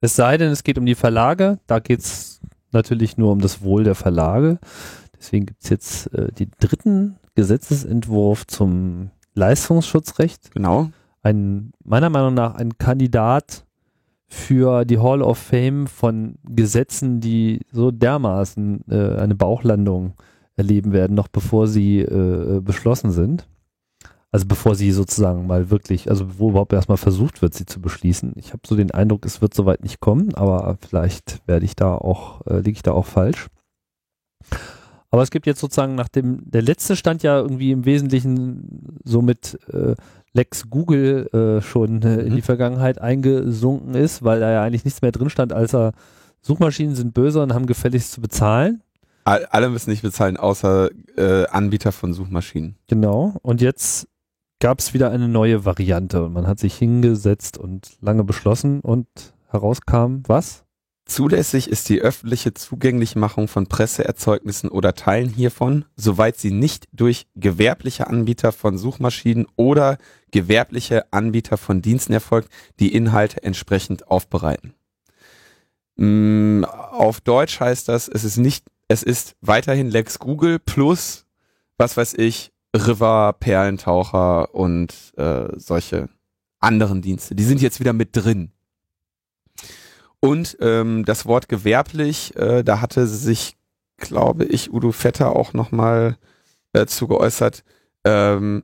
Es 0.00 0.14
sei 0.14 0.36
denn, 0.36 0.50
es 0.50 0.62
geht 0.62 0.78
um 0.78 0.86
die 0.86 0.94
Verlage. 0.94 1.58
Da 1.66 1.78
geht 1.80 2.00
es 2.00 2.40
natürlich 2.72 3.16
nur 3.16 3.32
um 3.32 3.40
das 3.40 3.62
Wohl 3.62 3.84
der 3.84 3.94
Verlage. 3.94 4.58
Deswegen 5.26 5.46
gibt 5.46 5.64
es 5.64 5.70
jetzt 5.70 6.14
äh, 6.14 6.30
den 6.30 6.52
dritten 6.60 7.16
Gesetzesentwurf 7.34 8.46
zum 8.46 9.10
Leistungsschutzrecht. 9.34 10.52
Genau. 10.54 10.90
Ein, 11.20 11.72
meiner 11.82 12.10
Meinung 12.10 12.34
nach 12.34 12.54
ein 12.54 12.78
Kandidat 12.78 13.66
für 14.28 14.84
die 14.84 14.98
Hall 14.98 15.22
of 15.22 15.38
Fame 15.38 15.88
von 15.88 16.36
Gesetzen, 16.48 17.18
die 17.20 17.62
so 17.72 17.90
dermaßen 17.90 18.84
äh, 18.88 19.16
eine 19.16 19.34
Bauchlandung 19.34 20.14
erleben 20.54 20.92
werden, 20.92 21.14
noch 21.14 21.28
bevor 21.28 21.66
sie 21.66 22.02
äh, 22.02 22.60
beschlossen 22.60 23.10
sind. 23.10 23.48
Also 24.30 24.46
bevor 24.46 24.76
sie 24.76 24.92
sozusagen 24.92 25.48
mal 25.48 25.70
wirklich, 25.70 26.08
also 26.08 26.38
wo 26.38 26.50
überhaupt 26.50 26.72
erstmal 26.72 26.98
versucht 26.98 27.42
wird, 27.42 27.54
sie 27.54 27.66
zu 27.66 27.80
beschließen. 27.80 28.32
Ich 28.36 28.52
habe 28.52 28.62
so 28.64 28.76
den 28.76 28.92
Eindruck, 28.92 29.26
es 29.26 29.42
wird 29.42 29.54
soweit 29.54 29.82
nicht 29.82 29.98
kommen, 29.98 30.34
aber 30.34 30.78
vielleicht 30.80 31.40
werde 31.48 31.64
ich 31.64 31.74
da 31.74 31.96
auch, 31.96 32.46
äh, 32.46 32.58
liege 32.58 32.76
ich 32.76 32.82
da 32.82 32.92
auch 32.92 33.06
falsch. 33.06 33.48
Aber 35.10 35.22
es 35.22 35.30
gibt 35.30 35.46
jetzt 35.46 35.60
sozusagen 35.60 35.94
nach 35.94 36.08
dem, 36.08 36.42
der 36.44 36.62
letzte 36.62 36.96
stand 36.96 37.22
ja 37.22 37.38
irgendwie 37.38 37.70
im 37.70 37.84
Wesentlichen 37.84 38.98
so 39.04 39.22
mit 39.22 39.58
äh, 39.72 39.94
Lex 40.32 40.68
Google 40.68 41.28
äh, 41.32 41.62
schon 41.62 42.02
äh, 42.02 42.20
in 42.20 42.30
die 42.30 42.36
mhm. 42.36 42.42
Vergangenheit 42.42 43.00
eingesunken 43.00 43.94
ist, 43.94 44.22
weil 44.22 44.40
da 44.40 44.50
ja 44.52 44.62
eigentlich 44.62 44.84
nichts 44.84 45.02
mehr 45.02 45.12
drin 45.12 45.30
stand, 45.30 45.52
als 45.52 45.74
er 45.74 45.92
Suchmaschinen 46.42 46.94
sind 46.94 47.14
böse 47.14 47.42
und 47.42 47.54
haben 47.54 47.66
gefälligst 47.66 48.12
zu 48.12 48.20
bezahlen. 48.20 48.82
Alle 49.24 49.70
müssen 49.70 49.90
nicht 49.90 50.02
bezahlen, 50.02 50.36
außer 50.36 50.90
äh, 51.16 51.46
Anbieter 51.48 51.90
von 51.90 52.12
Suchmaschinen. 52.12 52.76
Genau. 52.86 53.34
Und 53.42 53.60
jetzt 53.60 54.06
gab 54.60 54.78
es 54.78 54.94
wieder 54.94 55.10
eine 55.10 55.26
neue 55.26 55.64
Variante 55.64 56.24
und 56.24 56.32
man 56.32 56.46
hat 56.46 56.60
sich 56.60 56.76
hingesetzt 56.76 57.58
und 57.58 57.96
lange 58.00 58.22
beschlossen 58.22 58.80
und 58.80 59.08
herauskam 59.48 60.22
was? 60.28 60.65
Zulässig 61.06 61.70
ist 61.70 61.88
die 61.88 62.00
öffentliche 62.00 62.52
Zugänglichmachung 62.52 63.46
von 63.46 63.68
Presseerzeugnissen 63.68 64.68
oder 64.68 64.94
Teilen 64.96 65.28
hiervon, 65.28 65.84
soweit 65.94 66.36
sie 66.36 66.50
nicht 66.50 66.88
durch 66.92 67.28
gewerbliche 67.36 68.08
Anbieter 68.08 68.50
von 68.50 68.76
Suchmaschinen 68.76 69.46
oder 69.54 69.98
gewerbliche 70.32 71.12
Anbieter 71.12 71.58
von 71.58 71.80
Diensten 71.80 72.12
erfolgt, 72.12 72.50
die 72.80 72.92
Inhalte 72.92 73.40
entsprechend 73.44 74.08
aufbereiten. 74.08 74.74
Mm, 75.94 76.64
auf 76.64 77.20
Deutsch 77.20 77.60
heißt 77.60 77.88
das, 77.88 78.08
es 78.08 78.24
ist 78.24 78.36
nicht, 78.36 78.66
es 78.88 79.04
ist 79.04 79.36
weiterhin 79.40 79.88
Lex 79.88 80.18
Google 80.18 80.58
plus, 80.58 81.24
was 81.78 81.96
weiß 81.96 82.14
ich, 82.14 82.50
River, 82.76 83.32
Perlentaucher 83.38 84.52
und 84.52 84.92
äh, 85.16 85.46
solche 85.56 86.08
anderen 86.58 87.00
Dienste. 87.00 87.36
Die 87.36 87.44
sind 87.44 87.62
jetzt 87.62 87.78
wieder 87.78 87.92
mit 87.92 88.10
drin. 88.12 88.50
Und 90.20 90.56
ähm, 90.60 91.04
das 91.04 91.26
Wort 91.26 91.48
gewerblich, 91.48 92.34
äh, 92.36 92.62
da 92.64 92.80
hatte 92.80 93.06
sich, 93.06 93.56
glaube 93.96 94.44
ich, 94.44 94.72
Udo 94.72 94.92
Vetter 94.92 95.34
auch 95.34 95.52
nochmal 95.52 96.16
äh, 96.72 96.86
zu 96.86 97.06
geäußert. 97.06 97.64
Ähm, 98.04 98.62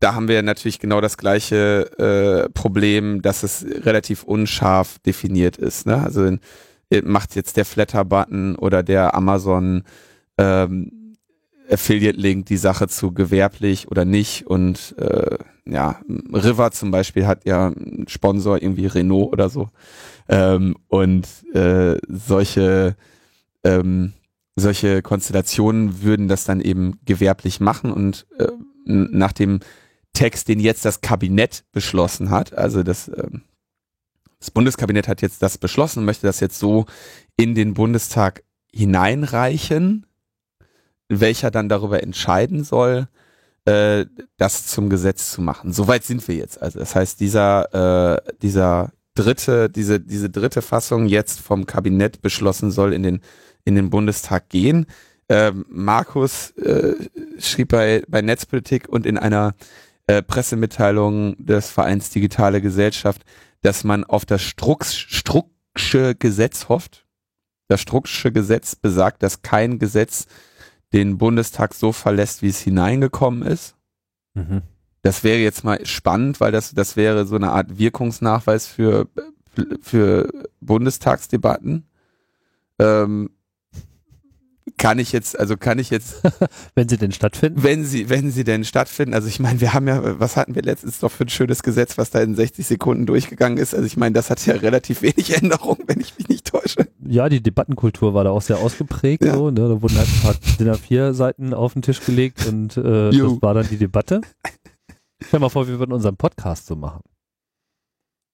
da 0.00 0.14
haben 0.14 0.28
wir 0.28 0.42
natürlich 0.42 0.80
genau 0.80 1.00
das 1.00 1.16
gleiche 1.16 1.90
äh, 1.98 2.50
Problem, 2.50 3.22
dass 3.22 3.42
es 3.42 3.64
relativ 3.64 4.24
unscharf 4.24 4.98
definiert 5.00 5.56
ist. 5.56 5.86
Ne? 5.86 6.02
Also 6.02 6.36
äh, 6.90 7.02
macht 7.02 7.36
jetzt 7.36 7.56
der 7.56 7.64
Flatter-Button 7.64 8.56
oder 8.56 8.82
der 8.82 9.14
Amazon 9.14 9.84
ähm, 10.38 11.01
Affiliate-Link 11.70 12.46
die 12.46 12.56
Sache 12.56 12.88
zu 12.88 13.12
gewerblich 13.12 13.90
oder 13.90 14.04
nicht. 14.04 14.46
Und 14.46 14.94
äh, 14.98 15.38
ja, 15.64 16.00
River 16.32 16.70
zum 16.72 16.90
Beispiel 16.90 17.26
hat 17.26 17.44
ja 17.44 17.68
einen 17.68 18.06
Sponsor, 18.08 18.60
irgendwie 18.60 18.86
Renault 18.86 19.32
oder 19.32 19.48
so. 19.48 19.68
Ähm, 20.28 20.76
und 20.88 21.26
äh, 21.54 21.98
solche, 22.08 22.96
ähm, 23.64 24.12
solche 24.56 25.02
Konstellationen 25.02 26.02
würden 26.02 26.28
das 26.28 26.44
dann 26.44 26.60
eben 26.60 26.98
gewerblich 27.04 27.60
machen 27.60 27.92
und 27.92 28.26
äh, 28.38 28.48
nach 28.84 29.32
dem 29.32 29.60
Text, 30.12 30.48
den 30.48 30.60
jetzt 30.60 30.84
das 30.84 31.00
Kabinett 31.00 31.64
beschlossen 31.72 32.30
hat, 32.30 32.52
also 32.52 32.82
das, 32.82 33.08
äh, 33.08 33.28
das 34.38 34.50
Bundeskabinett 34.50 35.08
hat 35.08 35.22
jetzt 35.22 35.42
das 35.42 35.56
beschlossen 35.56 36.00
und 36.00 36.04
möchte 36.04 36.26
das 36.26 36.40
jetzt 36.40 36.58
so 36.58 36.86
in 37.36 37.54
den 37.54 37.74
Bundestag 37.74 38.42
hineinreichen, 38.72 40.06
welcher 41.20 41.50
dann 41.50 41.68
darüber 41.68 42.02
entscheiden 42.02 42.64
soll, 42.64 43.08
äh, 43.64 44.06
das 44.36 44.66
zum 44.66 44.90
Gesetz 44.90 45.32
zu 45.32 45.40
machen. 45.40 45.72
Soweit 45.72 46.04
sind 46.04 46.26
wir 46.26 46.34
jetzt. 46.34 46.60
Also 46.60 46.78
das 46.78 46.94
heißt, 46.94 47.20
dieser, 47.20 48.16
äh, 48.16 48.32
dieser 48.42 48.92
dritte, 49.14 49.68
diese, 49.70 50.00
diese 50.00 50.30
dritte 50.30 50.62
Fassung 50.62 51.06
jetzt 51.06 51.40
vom 51.40 51.66
Kabinett 51.66 52.22
beschlossen 52.22 52.70
soll 52.70 52.92
in 52.92 53.02
den, 53.02 53.20
in 53.64 53.74
den 53.74 53.90
Bundestag 53.90 54.48
gehen. 54.48 54.86
Ähm, 55.28 55.64
Markus 55.68 56.50
äh, 56.52 56.94
schrieb 57.38 57.68
bei, 57.68 58.02
bei 58.08 58.22
Netzpolitik 58.22 58.88
und 58.88 59.06
in 59.06 59.18
einer 59.18 59.54
äh, 60.06 60.22
Pressemitteilung 60.22 61.36
des 61.38 61.70
Vereins 61.70 62.10
Digitale 62.10 62.60
Gesellschaft, 62.60 63.22
dass 63.60 63.84
man 63.84 64.04
auf 64.04 64.24
das 64.24 64.42
Strux, 64.42 64.96
Strucksche 64.96 66.14
Gesetz 66.14 66.68
hofft. 66.68 67.06
Das 67.68 67.80
Strucksche 67.80 68.32
Gesetz 68.32 68.74
besagt, 68.74 69.22
dass 69.22 69.42
kein 69.42 69.78
Gesetz 69.78 70.26
den 70.92 71.18
Bundestag 71.18 71.74
so 71.74 71.92
verlässt, 71.92 72.42
wie 72.42 72.48
es 72.48 72.60
hineingekommen 72.60 73.42
ist. 73.42 73.76
Mhm. 74.34 74.62
Das 75.02 75.24
wäre 75.24 75.38
jetzt 75.38 75.64
mal 75.64 75.84
spannend, 75.84 76.40
weil 76.40 76.52
das, 76.52 76.74
das 76.74 76.96
wäre 76.96 77.26
so 77.26 77.36
eine 77.36 77.50
Art 77.50 77.78
Wirkungsnachweis 77.78 78.66
für, 78.66 79.08
für 79.80 80.30
Bundestagsdebatten. 80.60 81.86
Ähm, 82.78 83.30
kann 84.78 84.98
ich 84.98 85.12
jetzt, 85.12 85.38
also 85.38 85.56
kann 85.56 85.78
ich 85.78 85.90
jetzt. 85.90 86.22
wenn 86.74 86.88
sie 86.88 86.96
denn 86.96 87.12
stattfinden? 87.12 87.62
Wenn 87.62 87.84
sie, 87.84 88.08
wenn 88.08 88.30
sie 88.30 88.44
denn 88.44 88.64
stattfinden. 88.64 89.14
Also 89.14 89.28
ich 89.28 89.40
meine, 89.40 89.60
wir 89.60 89.74
haben 89.74 89.88
ja, 89.88 90.20
was 90.20 90.36
hatten 90.36 90.54
wir 90.54 90.62
letztens 90.62 90.98
doch 90.98 91.10
für 91.10 91.24
ein 91.24 91.28
schönes 91.28 91.62
Gesetz, 91.62 91.98
was 91.98 92.10
da 92.10 92.20
in 92.20 92.34
60 92.34 92.66
Sekunden 92.66 93.06
durchgegangen 93.06 93.58
ist. 93.58 93.74
Also 93.74 93.86
ich 93.86 93.96
meine, 93.96 94.14
das 94.14 94.30
hat 94.30 94.44
ja 94.46 94.54
relativ 94.54 95.02
wenig 95.02 95.36
Änderung, 95.42 95.78
wenn 95.86 96.00
ich 96.00 96.16
mich 96.18 96.28
nicht 96.28 96.46
täusche. 96.46 96.86
Ja, 97.06 97.28
die 97.28 97.42
Debattenkultur 97.42 98.14
war 98.14 98.24
da 98.24 98.30
auch 98.30 98.42
sehr 98.42 98.58
ausgeprägt. 98.58 99.24
Ja. 99.24 99.34
So, 99.34 99.50
ne? 99.50 99.68
Da 99.68 99.82
wurden 99.82 99.96
halt 99.96 100.08
ein 100.08 100.20
paar 100.22 100.34
DIN 100.58 100.70
A4 100.70 101.12
Seiten 101.12 101.54
auf 101.54 101.72
den 101.74 101.82
Tisch 101.82 102.04
gelegt 102.04 102.46
und 102.46 102.76
äh, 102.76 103.10
das 103.10 103.42
war 103.42 103.54
dann 103.54 103.68
die 103.68 103.78
Debatte. 103.78 104.20
Stell 105.24 105.40
mal 105.40 105.48
vor, 105.48 105.68
wir 105.68 105.78
würden 105.78 105.92
unseren 105.92 106.16
Podcast 106.16 106.66
so 106.66 106.76
machen. 106.76 107.02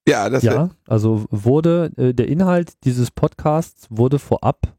Ja, 0.07 0.29
das 0.29 0.43
Ja, 0.43 0.71
also 0.87 1.25
wurde 1.29 1.91
äh, 1.97 2.13
der 2.13 2.27
Inhalt 2.27 2.73
dieses 2.83 3.11
Podcasts 3.11 3.85
wurde 3.91 4.17
vorab 4.17 4.78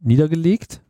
niedergelegt, 0.00 0.80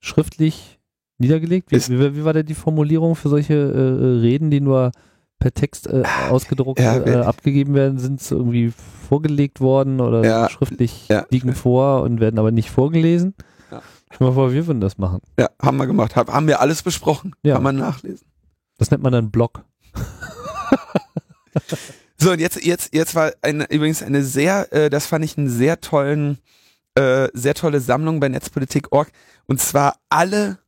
schriftlich 0.00 0.78
niedergelegt. 1.18 1.70
Wie, 1.70 1.98
wie, 1.98 2.16
wie 2.16 2.24
war 2.24 2.32
denn 2.32 2.46
die 2.46 2.54
Formulierung 2.54 3.16
für 3.16 3.28
solche 3.28 3.54
äh, 3.54 4.20
Reden, 4.20 4.50
die 4.50 4.60
nur 4.60 4.92
per 5.38 5.52
Text 5.52 5.86
äh, 5.86 6.04
ausgedruckt 6.30 6.80
ja, 6.80 6.98
äh, 6.98 7.16
abgegeben 7.16 7.74
werden, 7.74 7.98
sind 7.98 8.20
sie 8.20 8.34
irgendwie 8.34 8.72
vorgelegt 9.08 9.60
worden 9.60 10.00
oder 10.00 10.24
ja, 10.24 10.48
schriftlich 10.48 11.08
ja. 11.08 11.26
liegen 11.30 11.54
vor 11.54 12.02
und 12.02 12.20
werden 12.20 12.38
aber 12.38 12.50
nicht 12.50 12.70
vorgelesen? 12.70 13.34
Stell 14.14 14.28
mal 14.28 14.34
vor, 14.34 14.52
wir 14.52 14.66
würden 14.66 14.80
das 14.80 14.96
machen. 14.96 15.20
Ja, 15.38 15.50
haben 15.60 15.76
wir 15.76 15.86
gemacht. 15.86 16.14
haben 16.14 16.46
wir 16.46 16.60
alles 16.60 16.82
besprochen. 16.82 17.34
Ja. 17.42 17.54
Kann 17.54 17.64
man 17.64 17.76
nachlesen. 17.76 18.26
Das 18.78 18.90
nennt 18.90 19.02
man 19.02 19.12
dann 19.12 19.30
Blog. 19.30 19.64
so, 22.16 22.30
und 22.30 22.40
jetzt, 22.40 22.64
jetzt, 22.64 22.94
jetzt 22.94 23.14
war 23.16 23.32
eine, 23.42 23.64
übrigens 23.70 24.02
eine 24.02 24.22
sehr, 24.22 24.72
äh, 24.72 24.88
das 24.88 25.06
fand 25.06 25.24
ich 25.24 25.36
einen 25.36 25.48
sehr 25.48 25.80
tollen, 25.80 26.38
äh, 26.94 27.28
sehr 27.32 27.54
tolle 27.54 27.80
Sammlung 27.80 28.20
bei 28.20 28.28
Netzpolitik.org. 28.28 29.10
Und 29.46 29.60
zwar 29.60 29.98
alle 30.08 30.58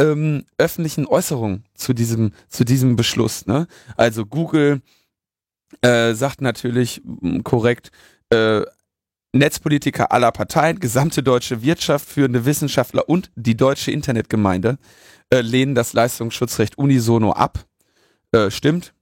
ähm, 0.00 0.44
öffentlichen 0.58 1.06
Äußerungen 1.06 1.64
zu 1.74 1.92
diesem, 1.92 2.32
zu 2.48 2.64
diesem 2.64 2.96
Beschluss. 2.96 3.46
Ne? 3.46 3.66
Also 3.96 4.26
Google 4.26 4.82
äh, 5.82 6.14
sagt 6.14 6.40
natürlich 6.40 7.02
korrekt, 7.42 7.90
äh, 8.30 8.62
Netzpolitiker 9.32 10.12
aller 10.12 10.30
Parteien, 10.30 10.78
gesamte 10.78 11.22
deutsche 11.22 11.62
Wirtschaft, 11.62 12.08
führende 12.08 12.44
Wissenschaftler 12.44 13.08
und 13.08 13.32
die 13.34 13.56
deutsche 13.56 13.90
Internetgemeinde 13.90 14.78
äh, 15.30 15.40
lehnen 15.40 15.74
das 15.74 15.92
Leistungsschutzrecht 15.92 16.78
unisono 16.78 17.32
ab. 17.32 17.66
Äh, 18.30 18.50
stimmt. 18.50 18.94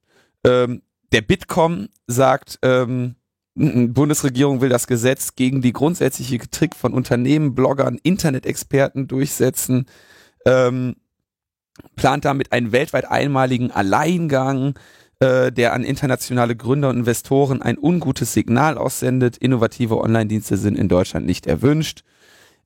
Ähm, 0.45 0.83
der 1.13 1.21
Bitkom 1.21 1.89
sagt, 2.07 2.59
ähm, 2.63 3.17
Bundesregierung 3.55 4.61
will 4.61 4.71
das 4.71 4.87
Gesetz 4.87 5.35
gegen 5.35 5.61
die 5.61 5.73
grundsätzliche 5.73 6.39
Kritik 6.39 6.75
von 6.75 6.95
Unternehmen, 6.95 7.55
Bloggern, 7.55 7.99
Internet-Experten 8.03 9.09
durchsetzen, 9.09 9.87
ähm, 10.47 10.97
plant 11.97 12.25
damit 12.25 12.53
einen 12.53 12.73
weltweit 12.73 13.11
einmaligen 13.11 13.71
Alleingang 13.71 14.75
äh, 15.21 15.53
der 15.53 15.73
an 15.73 15.85
internationale 15.85 16.57
Gründer 16.57 16.89
und 16.89 16.99
Investoren 16.99 17.63
ein 17.63 17.79
ungutes 17.79 18.33
Signal 18.33 18.79
aussendet. 18.79 19.37
Innovative 19.37 19.99
Online-Dienste 19.99 20.57
sind 20.57 20.77
in 20.77 20.89
Deutschland 20.89 21.27
nicht 21.27 21.47
erwünscht. 21.47 22.03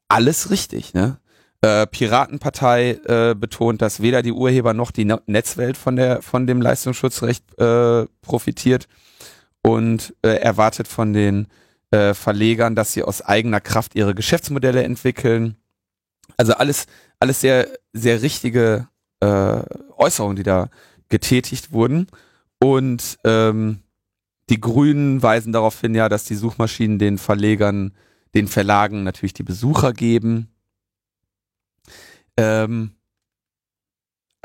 Alles 0.09 0.51
richtig, 0.51 0.95
ne? 0.95 1.19
Äh, 1.63 1.87
Piratenpartei 1.87 3.01
äh, 3.07 3.35
betont, 3.35 3.83
dass 3.83 4.01
weder 4.01 4.23
die 4.23 4.33
Urheber 4.33 4.73
noch 4.73 4.91
die 4.91 5.05
no 5.05 5.19
Netzwelt 5.27 5.77
von 5.77 5.97
der 5.97 6.23
von 6.23 6.47
dem 6.47 6.61
Leistungsschutzrecht 6.61 7.59
äh, 7.59 8.07
profitiert 8.23 8.89
und 9.67 10.15
äh, 10.23 10.37
erwartet 10.37 10.87
von 10.87 11.13
den 11.13 11.49
äh, 11.91 12.15
Verlegern, 12.15 12.77
dass 12.77 12.93
sie 12.93 13.03
aus 13.03 13.21
eigener 13.21 13.61
Kraft 13.61 13.97
ihre 13.97 14.15
Geschäftsmodelle 14.15 14.85
entwickeln. 14.85 15.57
Also 16.37 16.55
alles 16.55 16.87
alles 17.19 17.41
sehr 17.41 17.69
sehr 17.93 18.23
richtige 18.23 18.87
äh, 19.19 19.63
Äußerungen, 19.97 20.37
die 20.37 20.45
da 20.45 20.69
getätigt 21.09 21.73
wurden. 21.73 22.07
Und 22.61 23.19
ähm, 23.25 23.81
die 24.51 24.61
Grünen 24.61 25.21
weisen 25.21 25.53
darauf 25.53 25.81
hin, 25.81 25.97
ja, 25.97 26.09
dass 26.09 26.23
die 26.23 26.37
Suchmaschinen 26.37 27.01
den 27.01 27.19
Verlegern, 27.19 27.93
den 28.37 28.47
Verlagen 28.47 29.03
natürlich 29.03 29.35
die 29.35 29.43
Besucher 29.43 29.93
geben. 29.93 30.49
Ähm, 32.37 32.93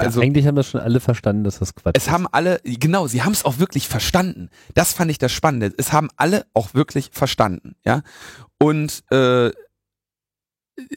also 0.06 0.22
ja, 0.22 0.28
eigentlich 0.28 0.48
haben 0.48 0.56
das 0.56 0.70
schon 0.70 0.82
alle 0.82 1.00
verstanden, 1.00 1.44
dass 1.44 1.60
das 1.60 1.76
Quatsch 1.76 1.96
es 1.96 2.04
ist. 2.04 2.08
Es 2.08 2.14
haben 2.14 2.28
alle, 2.28 2.60
genau, 2.64 3.08
sie 3.08 3.24
haben 3.24 3.34
es 3.34 3.46
auch 3.46 3.60
wirklich 3.60 3.88
verstanden. 3.88 4.50
Das 4.74 4.94
fand 4.94 5.12
ich 5.12 5.18
das 5.18 5.32
Spannende. 5.32 5.74
Es 5.78 5.94
haben 5.94 6.10
alle 6.18 6.46
auch 6.54 6.74
wirklich 6.74 7.10
verstanden, 7.12 7.76
ja. 7.86 8.02
Und 8.58 9.04
äh, 9.12 9.52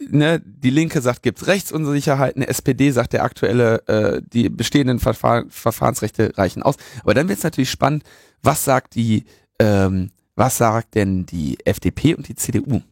ne, 0.08 0.40
die 0.44 0.70
Linke 0.70 1.00
sagt, 1.00 1.22
gibt's 1.22 1.46
Rechtsunsicherheiten, 1.46 2.42
SPD 2.42 2.90
sagt, 2.90 3.12
der 3.12 3.24
aktuelle, 3.24 3.86
äh, 3.88 4.22
die 4.24 4.48
bestehenden 4.48 4.98
Verfahr 4.98 5.44
Verfahrensrechte 5.48 6.32
reichen 6.36 6.62
aus. 6.62 6.76
Aber 7.02 7.14
dann 7.14 7.28
wird's 7.28 7.42
natürlich 7.42 7.70
spannend, 7.70 8.04
was 8.42 8.64
sagt 8.64 8.94
die, 8.94 9.24
ähm, 9.58 10.10
was 10.36 10.58
sagt 10.58 10.94
denn 10.94 11.26
die 11.26 11.58
FDP 11.64 12.14
und 12.14 12.28
die 12.28 12.34
CDU? 12.34 12.82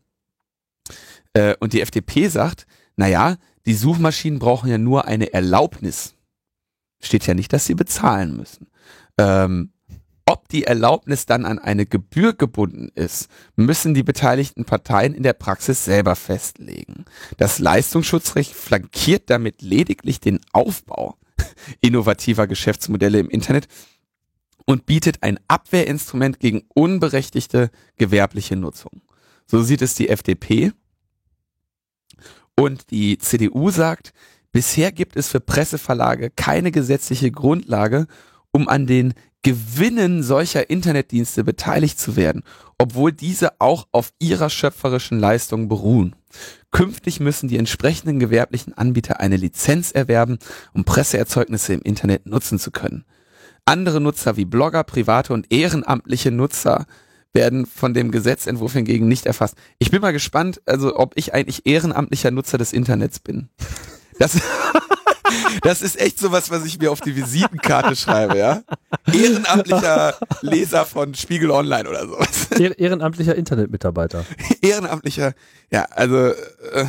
Äh, 1.35 1.55
und 1.61 1.73
die 1.73 1.81
FDP 1.81 2.29
sagt, 2.29 2.67
naja, 2.97 3.37
die 3.67 3.75
Suchmaschinen 3.75 4.39
brauchen 4.39 4.69
ja 4.69 4.79
nur 4.79 5.07
eine 5.07 5.33
Erlaubnis. 5.33 6.15
Steht 7.01 7.27
ja 7.27 7.35
nicht, 7.35 7.53
dass 7.53 7.67
sie 7.67 7.75
bezahlen 7.75 8.37
müssen. 8.37 8.69
Ähm, 9.19 9.73
ob 10.25 10.49
die 10.49 10.65
Erlaubnis 10.65 11.27
dann 11.27 11.45
an 11.45 11.59
eine 11.59 11.85
Gebühr 11.85 12.33
gebunden 12.33 12.91
ist, 12.95 13.29
müssen 13.57 13.93
die 13.93 14.05
beteiligten 14.05 14.65
Parteien 14.65 15.15
in 15.15 15.25
der 15.25 15.33
Praxis 15.33 15.85
selber 15.85 16.15
festlegen. 16.15 17.05
Das 17.39 17.59
Leistungsschutzrecht 17.59 18.55
flankiert 18.55 19.31
damit 19.31 19.63
lediglich 19.63 20.21
den 20.21 20.41
Aufbau 20.53 21.17
innovativer 21.81 22.47
Geschäftsmodelle 22.47 23.19
im 23.19 23.31
Internet 23.31 23.67
und 24.65 24.87
bietet 24.87 25.23
ein 25.23 25.41
Abwehrinstrument 25.49 26.39
gegen 26.39 26.63
unberechtigte 26.73 27.71
gewerbliche 27.97 28.57
Nutzung. 28.57 29.03
So 29.47 29.63
sieht 29.63 29.83
es 29.83 29.97
die 29.97 30.09
FDP. 30.09 30.73
Und 32.57 32.91
die 32.91 33.19
CDU 33.19 33.71
sagt, 33.71 34.13
bisher 34.53 34.93
gibt 34.93 35.17
es 35.17 35.29
für 35.29 35.41
Presseverlage 35.41 36.31
keine 36.31 36.71
gesetzliche 36.71 37.31
Grundlage, 37.31 38.07
um 38.51 38.69
an 38.69 38.87
den 38.87 39.15
Gewinnen 39.43 40.23
solcher 40.23 40.71
Internetdienste 40.71 41.43
beteiligt 41.43 41.99
zu 41.99 42.15
werden, 42.15 42.45
obwohl 42.79 43.13
diese 43.13 43.61
auch 43.61 43.89
auf 43.91 44.13
ihrer 44.21 44.49
schöpferischen 44.51 45.19
Leistung 45.19 45.69
beruhen. 45.69 46.15
Künftig 46.71 47.19
müssen 47.19 47.49
die 47.49 47.59
entsprechenden 47.59 48.21
gewerblichen 48.21 48.73
Anbieter 48.79 49.19
eine 49.19 49.37
Lizenz 49.37 49.91
erwerben, 49.91 50.39
um 50.73 50.85
Presseerzeugnisse 50.85 51.75
im 51.75 51.83
Internet 51.83 52.27
nutzen 52.27 52.61
zu 52.61 52.71
können. 52.71 53.05
Andere 53.65 54.01
Nutzer 54.01 54.37
wie 54.37 54.45
Blogger, 54.45 54.85
private 54.85 55.33
und 55.33 55.53
ehrenamtliche 55.53 56.31
Nutzer 56.31 56.87
werden 57.33 57.67
von 57.67 57.95
dem 57.95 58.11
Gesetzentwurf 58.11 58.75
hingegen 58.75 59.09
nicht 59.09 59.27
erfasst. 59.27 59.57
Ich 59.79 59.91
bin 59.91 60.01
mal 60.01 60.13
gespannt, 60.13 60.61
also 60.67 60.97
ob 60.97 61.13
ich 61.17 61.35
eigentlich 61.35 61.67
ehrenamtlicher 61.67 62.31
Nutzer 62.31 62.59
des 62.59 62.73
Internets 62.73 63.21
bin. 63.21 63.49
Das 64.19 64.39
Das 65.63 65.83
ist 65.83 66.01
echt 66.01 66.19
sowas, 66.19 66.51
was 66.51 66.65
ich 66.65 66.79
mir 66.79 66.91
auf 66.91 67.01
die 67.01 67.17
Visitenkarte 67.17 67.97
schreibe, 67.97 68.39
ja. 68.39 68.63
Ehrenamtlicher 69.13 70.17
Leser 70.41 70.85
von 70.87 71.15
Spiegel 71.15 71.51
Online 71.51 71.89
oder 71.89 72.07
sowas. 72.07 72.51
Ehrenamtlicher 72.59 73.35
Internetmitarbeiter. 73.35 74.25
Ehrenamtlicher, 74.63 75.35
ja, 75.71 75.85
also. 75.85 76.17
Äh, 76.29 76.87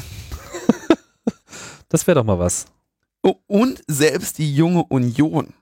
das 1.90 2.08
wäre 2.08 2.16
doch 2.16 2.26
mal 2.26 2.40
was. 2.40 2.66
Und 3.48 3.82
selbst 3.88 4.38
die 4.38 4.54
junge 4.54 4.84
Union. 4.84 5.54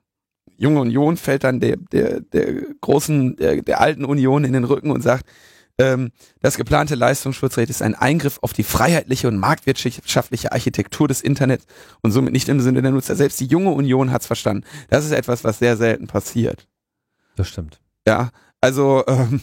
Junge 0.61 0.79
Union 0.79 1.17
fällt 1.17 1.43
dann 1.43 1.59
der, 1.59 1.77
der, 1.91 2.21
der 2.21 2.61
großen, 2.81 3.35
der, 3.35 3.63
der 3.63 3.81
alten 3.81 4.05
Union 4.05 4.43
in 4.43 4.53
den 4.53 4.63
Rücken 4.63 4.91
und 4.91 5.01
sagt, 5.01 5.25
ähm, 5.79 6.11
das 6.39 6.55
geplante 6.55 6.93
Leistungsschutzrecht 6.93 7.71
ist 7.71 7.81
ein 7.81 7.95
Eingriff 7.95 8.37
auf 8.43 8.53
die 8.53 8.63
freiheitliche 8.63 9.27
und 9.27 9.37
marktwirtschaftliche 9.37 10.51
Architektur 10.51 11.07
des 11.07 11.21
Internets 11.21 11.65
und 12.01 12.11
somit 12.11 12.33
nicht 12.33 12.47
im 12.47 12.59
Sinne 12.59 12.83
der 12.83 12.91
Nutzer. 12.91 13.15
Selbst 13.15 13.39
die 13.39 13.47
junge 13.47 13.71
Union 13.71 14.11
hat 14.11 14.21
es 14.21 14.27
verstanden. 14.27 14.63
Das 14.89 15.03
ist 15.03 15.13
etwas, 15.13 15.43
was 15.43 15.57
sehr 15.57 15.77
selten 15.77 16.05
passiert. 16.05 16.67
Das 17.35 17.47
stimmt. 17.47 17.81
Ja, 18.05 18.29
also 18.59 19.03
ähm, 19.07 19.41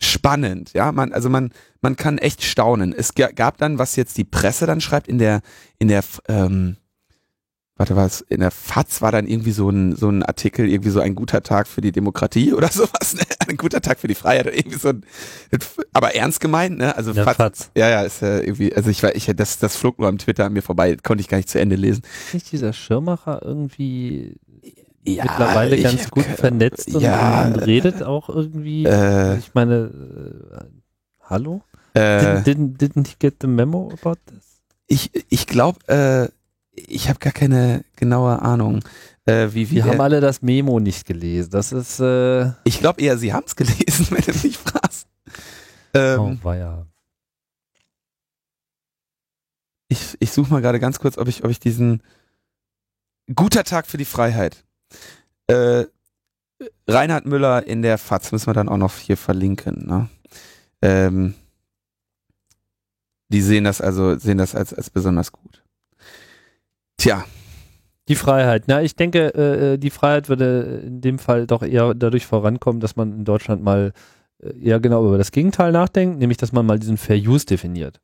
spannend, 0.00 0.72
ja, 0.72 0.92
man, 0.92 1.12
also 1.12 1.28
man, 1.28 1.50
man 1.82 1.96
kann 1.96 2.16
echt 2.16 2.42
staunen. 2.42 2.94
Es 2.94 3.12
gab 3.14 3.58
dann, 3.58 3.78
was 3.78 3.96
jetzt 3.96 4.16
die 4.16 4.24
Presse 4.24 4.64
dann 4.64 4.80
schreibt 4.80 5.08
in 5.08 5.18
der, 5.18 5.42
in 5.78 5.88
der 5.88 6.02
ähm, 6.28 6.78
warte 7.76 7.96
was, 7.96 8.20
in 8.20 8.40
der 8.40 8.52
FAZ 8.52 9.02
war 9.02 9.10
dann 9.10 9.26
irgendwie 9.26 9.50
so 9.50 9.68
ein, 9.68 9.96
so 9.96 10.08
ein 10.08 10.22
Artikel, 10.22 10.68
irgendwie 10.68 10.90
so 10.90 11.00
ein 11.00 11.14
guter 11.14 11.42
Tag 11.42 11.66
für 11.66 11.80
die 11.80 11.90
Demokratie 11.90 12.52
oder 12.52 12.68
sowas, 12.72 13.14
ne? 13.14 13.22
ein 13.48 13.56
guter 13.56 13.80
Tag 13.80 13.98
für 13.98 14.06
die 14.06 14.14
Freiheit 14.14 14.46
oder 14.46 14.56
irgendwie 14.56 14.78
so 14.78 14.88
ein, 14.90 15.04
aber 15.92 16.14
ernst 16.14 16.40
gemeint, 16.40 16.78
ne? 16.78 16.96
Also 16.96 17.12
ja, 17.12 17.24
FAZ, 17.24 17.36
FAZ. 17.36 17.70
Ja, 17.76 17.88
ja, 17.88 18.02
ist 18.02 18.22
ja 18.22 18.38
irgendwie, 18.38 18.74
also 18.74 18.90
ich 18.90 19.02
war, 19.02 19.14
ich, 19.16 19.26
das, 19.34 19.58
das 19.58 19.76
flog 19.76 19.98
nur 19.98 20.08
am 20.08 20.18
Twitter 20.18 20.44
an 20.44 20.52
mir 20.52 20.62
vorbei, 20.62 20.96
konnte 21.02 21.20
ich 21.20 21.28
gar 21.28 21.38
nicht 21.38 21.48
zu 21.48 21.58
Ende 21.58 21.76
lesen. 21.76 22.02
Ist 22.26 22.34
nicht 22.34 22.52
dieser 22.52 22.72
Schirmacher 22.72 23.40
irgendwie 23.44 24.36
ja, 25.04 25.24
mittlerweile 25.24 25.80
ganz 25.80 26.10
gut 26.10 26.24
vernetzt 26.24 26.94
und, 26.94 27.02
ja, 27.02 27.46
und, 27.46 27.56
redet 27.56 28.02
auch 28.02 28.28
irgendwie, 28.28 28.84
äh, 28.84 29.36
ich 29.38 29.52
meine, 29.54 29.90
äh, 30.60 30.64
hallo? 31.22 31.62
Äh, 31.94 32.00
didn't, 32.00 32.44
didn't, 32.44 32.78
didn't 32.78 33.08
he 33.08 33.14
get 33.18 33.36
the 33.40 33.46
memo 33.46 33.90
about 34.00 34.18
this? 34.26 34.62
Ich, 34.86 35.10
ich 35.28 35.46
glaube, 35.46 35.78
äh, 35.88 36.28
ich 36.74 37.08
habe 37.08 37.18
gar 37.18 37.32
keine 37.32 37.84
genaue 37.96 38.42
Ahnung. 38.42 38.80
Äh, 39.26 39.48
wie, 39.52 39.70
wie 39.70 39.76
wir 39.76 39.84
haben 39.86 40.00
alle 40.00 40.20
das 40.20 40.42
Memo 40.42 40.80
nicht 40.80 41.06
gelesen. 41.06 41.50
Das 41.50 41.72
ist. 41.72 42.00
Äh 42.00 42.52
ich 42.64 42.78
glaube 42.78 43.00
eher, 43.00 43.16
sie 43.16 43.32
haben 43.32 43.44
es 43.46 43.56
gelesen, 43.56 44.06
wenn 44.10 44.22
du 44.22 44.46
mich 44.46 44.58
fragst. 44.58 45.06
Ähm, 45.94 46.20
oh, 46.20 46.36
war 46.44 46.56
ja. 46.56 46.86
Ich, 49.88 50.16
ich 50.18 50.32
suche 50.32 50.50
mal 50.50 50.60
gerade 50.60 50.80
ganz 50.80 50.98
kurz, 50.98 51.18
ob 51.18 51.28
ich, 51.28 51.44
ob 51.44 51.50
ich 51.50 51.60
diesen 51.60 52.02
guter 53.34 53.64
Tag 53.64 53.86
für 53.86 53.96
die 53.96 54.04
Freiheit. 54.04 54.64
Äh, 55.46 55.84
Reinhard 56.88 57.26
Müller 57.26 57.66
in 57.66 57.82
der 57.82 57.98
FAZ 57.98 58.32
müssen 58.32 58.46
wir 58.46 58.54
dann 58.54 58.68
auch 58.68 58.76
noch 58.76 58.96
hier 58.96 59.16
verlinken. 59.16 59.86
Ne? 59.86 60.08
Ähm, 60.82 61.34
die 63.28 63.40
sehen 63.40 63.64
das 63.64 63.80
also 63.80 64.18
sehen 64.18 64.38
das 64.38 64.54
als 64.54 64.74
als 64.74 64.90
besonders 64.90 65.32
gut. 65.32 65.63
Tja. 67.04 67.26
Die 68.08 68.14
Freiheit. 68.14 68.64
Na, 68.66 68.80
ich 68.80 68.96
denke, 68.96 69.34
äh, 69.34 69.74
äh, 69.74 69.78
die 69.78 69.90
Freiheit 69.90 70.30
würde 70.30 70.80
in 70.86 71.02
dem 71.02 71.18
Fall 71.18 71.46
doch 71.46 71.62
eher 71.62 71.92
dadurch 71.92 72.24
vorankommen, 72.24 72.80
dass 72.80 72.96
man 72.96 73.12
in 73.12 73.24
Deutschland 73.26 73.62
mal 73.62 73.92
äh, 74.42 74.58
eher 74.58 74.80
genau 74.80 75.06
über 75.06 75.18
das 75.18 75.30
Gegenteil 75.30 75.70
nachdenkt, 75.70 76.18
nämlich 76.18 76.38
dass 76.38 76.52
man 76.52 76.64
mal 76.64 76.78
diesen 76.78 76.96
Fair 76.96 77.18
Use 77.18 77.44
definiert 77.44 78.00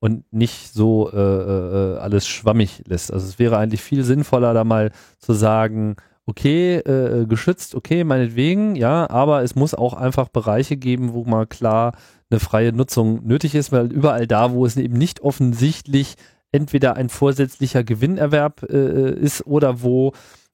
und 0.00 0.30
nicht 0.34 0.74
so 0.74 1.10
äh, 1.10 1.16
äh, 1.16 1.96
alles 1.96 2.26
schwammig 2.26 2.82
lässt. 2.86 3.10
Also 3.10 3.26
es 3.26 3.38
wäre 3.38 3.56
eigentlich 3.56 3.80
viel 3.80 4.04
sinnvoller, 4.04 4.52
da 4.52 4.64
mal 4.64 4.90
zu 5.18 5.32
sagen, 5.32 5.96
okay, 6.26 6.76
äh, 6.80 7.24
geschützt, 7.24 7.74
okay, 7.74 8.04
meinetwegen, 8.04 8.76
ja, 8.76 9.08
aber 9.08 9.44
es 9.44 9.54
muss 9.54 9.72
auch 9.72 9.94
einfach 9.94 10.28
Bereiche 10.28 10.76
geben, 10.76 11.14
wo 11.14 11.24
mal 11.24 11.46
klar 11.46 11.96
eine 12.28 12.38
freie 12.38 12.74
Nutzung 12.74 13.26
nötig 13.26 13.54
ist, 13.54 13.72
weil 13.72 13.90
überall 13.90 14.26
da, 14.26 14.52
wo 14.52 14.66
es 14.66 14.76
eben 14.76 14.98
nicht 14.98 15.20
offensichtlich 15.20 16.16
entweder 16.52 16.96
ein 16.96 17.08
vorsätzlicher 17.08 17.84
Gewinnerwerb 17.84 18.62
äh, 18.70 19.12
ist 19.12 19.46
oder 19.46 19.82
wo 19.82 20.12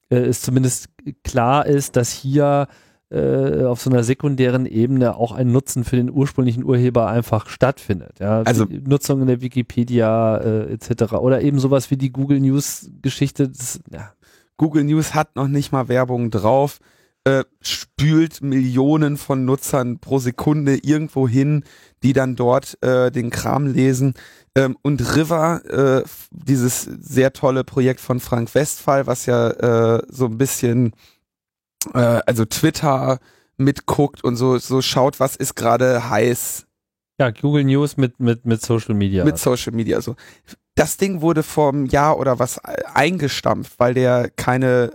äh, 0.09 0.17
es 0.17 0.41
zumindest 0.41 0.89
klar 1.23 1.65
ist, 1.65 1.95
dass 1.95 2.11
hier 2.11 2.67
äh, 3.09 3.63
auf 3.65 3.81
so 3.81 3.89
einer 3.89 4.03
sekundären 4.03 4.65
Ebene 4.65 5.15
auch 5.15 5.31
ein 5.33 5.51
Nutzen 5.51 5.83
für 5.83 5.95
den 5.95 6.11
ursprünglichen 6.11 6.63
Urheber 6.63 7.07
einfach 7.07 7.47
stattfindet. 7.47 8.19
Ja? 8.19 8.41
Also 8.41 8.65
die 8.65 8.81
Nutzung 8.81 9.21
in 9.21 9.27
der 9.27 9.41
Wikipedia 9.41 10.37
äh, 10.37 10.73
etc. 10.73 11.13
Oder 11.13 11.41
eben 11.41 11.59
sowas 11.59 11.91
wie 11.91 11.97
die 11.97 12.11
Google 12.11 12.39
News 12.39 12.89
Geschichte. 13.01 13.49
Das, 13.49 13.79
ja. 13.91 14.13
Google 14.57 14.83
News 14.83 15.13
hat 15.13 15.35
noch 15.35 15.47
nicht 15.47 15.71
mal 15.71 15.87
Werbung 15.89 16.31
drauf. 16.31 16.79
Äh, 17.23 17.43
spült 17.61 18.41
Millionen 18.41 19.17
von 19.17 19.45
Nutzern 19.45 19.99
pro 19.99 20.19
Sekunde 20.19 20.75
irgendwo 20.75 21.27
hin, 21.27 21.63
die 22.01 22.13
dann 22.13 22.35
dort 22.35 22.77
den 22.83 23.29
Kram 23.29 23.67
lesen. 23.67 24.13
Ähm, 24.55 24.77
und 24.81 25.15
River, 25.15 25.61
äh, 26.03 26.03
dieses 26.31 26.81
sehr 26.83 27.33
tolle 27.33 27.63
Projekt 27.63 27.99
von 27.99 28.19
Frank 28.19 28.53
Westphal, 28.53 29.07
was 29.07 29.25
ja 29.25 29.49
äh, 29.49 30.03
so 30.09 30.25
ein 30.25 30.37
bisschen, 30.37 30.93
äh, 31.93 32.21
also 32.25 32.45
Twitter 32.45 33.19
mitguckt 33.57 34.23
und 34.23 34.35
so, 34.35 34.57
so 34.57 34.81
schaut, 34.81 35.19
was 35.19 35.35
ist 35.35 35.55
gerade 35.55 36.09
heiß. 36.09 36.65
Ja, 37.19 37.31
Google 37.31 37.63
News 37.63 37.97
mit, 37.97 38.19
mit, 38.19 38.45
mit 38.45 38.61
Social 38.61 38.95
Media. 38.95 39.23
Mit 39.23 39.37
Social 39.37 39.73
Media, 39.73 40.01
so 40.01 40.15
das 40.75 40.97
Ding 40.97 41.21
wurde 41.21 41.43
vor 41.43 41.69
einem 41.69 41.85
Jahr 41.85 42.17
oder 42.17 42.39
was 42.39 42.59
eingestampft, 42.59 43.73
weil 43.77 43.93
der 43.93 44.29
keine 44.29 44.91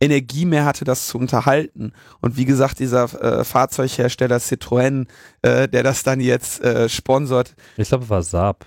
äh, 0.00 0.04
Energie 0.04 0.44
mehr 0.44 0.64
hatte, 0.64 0.84
das 0.84 1.06
zu 1.06 1.18
unterhalten. 1.18 1.92
Und 2.20 2.36
wie 2.36 2.44
gesagt, 2.44 2.78
dieser 2.78 3.04
äh, 3.20 3.44
Fahrzeughersteller 3.44 4.36
Citroën, 4.36 5.06
äh, 5.42 5.68
der 5.68 5.82
das 5.82 6.02
dann 6.02 6.20
jetzt 6.20 6.62
äh, 6.62 6.88
sponsort. 6.88 7.54
Ich 7.76 7.88
glaube, 7.88 8.04
es 8.04 8.10
war 8.10 8.22
Saab. 8.22 8.66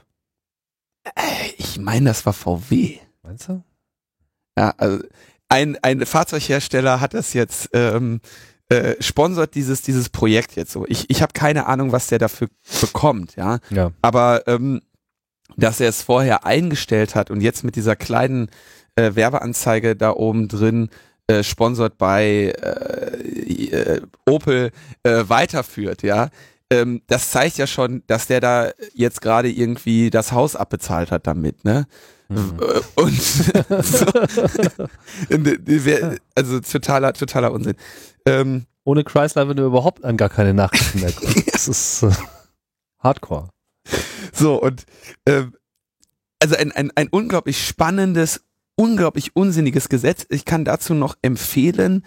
Äh, 1.03 1.51
ich 1.57 1.79
meine, 1.79 2.09
das 2.09 2.25
war 2.25 2.33
VW. 2.33 2.99
Meinst 3.23 3.49
du? 3.49 3.63
Ja, 4.57 4.73
also 4.77 5.03
ein, 5.49 5.77
ein 5.81 6.05
Fahrzeughersteller 6.05 7.01
hat 7.01 7.13
das 7.13 7.33
jetzt 7.33 7.69
ähm, 7.73 8.21
äh, 8.69 8.95
sponsert 9.01 9.55
dieses 9.55 9.81
dieses 9.81 10.09
Projekt 10.09 10.55
jetzt 10.55 10.71
so. 10.71 10.85
Ich, 10.87 11.09
ich 11.09 11.21
habe 11.21 11.33
keine 11.33 11.65
Ahnung, 11.65 11.91
was 11.91 12.07
der 12.07 12.19
dafür 12.19 12.47
bekommt, 12.79 13.35
ja. 13.35 13.59
ja. 13.69 13.91
Aber 14.01 14.47
ähm, 14.47 14.81
dass 15.57 15.79
er 15.79 15.89
es 15.89 16.01
vorher 16.01 16.45
eingestellt 16.45 17.15
hat 17.15 17.31
und 17.31 17.41
jetzt 17.41 17.63
mit 17.63 17.75
dieser 17.75 17.95
kleinen 17.95 18.49
äh, 18.95 19.15
Werbeanzeige 19.15 19.95
da 19.95 20.11
oben 20.11 20.47
drin 20.47 20.89
äh, 21.27 21.43
sponsert 21.43 21.97
bei 21.97 22.53
äh, 22.61 23.65
äh, 23.65 24.01
Opel 24.25 24.71
äh, 25.03 25.23
weiterführt, 25.27 26.03
ja. 26.03 26.29
Ähm, 26.71 27.01
das 27.07 27.31
zeigt 27.31 27.57
ja 27.57 27.67
schon, 27.67 28.01
dass 28.07 28.27
der 28.27 28.39
da 28.39 28.71
jetzt 28.93 29.21
gerade 29.21 29.51
irgendwie 29.51 30.09
das 30.09 30.31
Haus 30.31 30.55
abbezahlt 30.55 31.11
hat 31.11 31.27
damit, 31.27 31.65
ne? 31.65 31.85
Mhm. 32.29 32.57
Und 32.95 33.21
so, 33.83 34.05
also 36.33 36.59
totaler, 36.61 37.11
totaler 37.11 37.51
Unsinn. 37.51 37.75
Ähm, 38.25 38.67
Ohne 38.85 39.03
Chrysler 39.03 39.47
würde 39.47 39.65
überhaupt 39.65 40.05
an 40.05 40.15
gar 40.15 40.29
keine 40.29 40.53
Nachrichten 40.53 41.01
mehr 41.01 41.11
kommen. 41.11 41.43
Das 41.51 41.67
ist 41.67 42.03
äh, 42.03 42.11
Hardcore. 42.99 43.49
So, 44.31 44.55
und 44.61 44.85
äh, 45.25 45.43
also 46.39 46.55
ein, 46.55 46.71
ein, 46.71 46.89
ein 46.95 47.09
unglaublich 47.09 47.67
spannendes, 47.67 48.45
unglaublich 48.75 49.35
unsinniges 49.35 49.89
Gesetz. 49.89 50.25
Ich 50.29 50.45
kann 50.45 50.63
dazu 50.63 50.93
noch 50.93 51.15
empfehlen, 51.21 52.03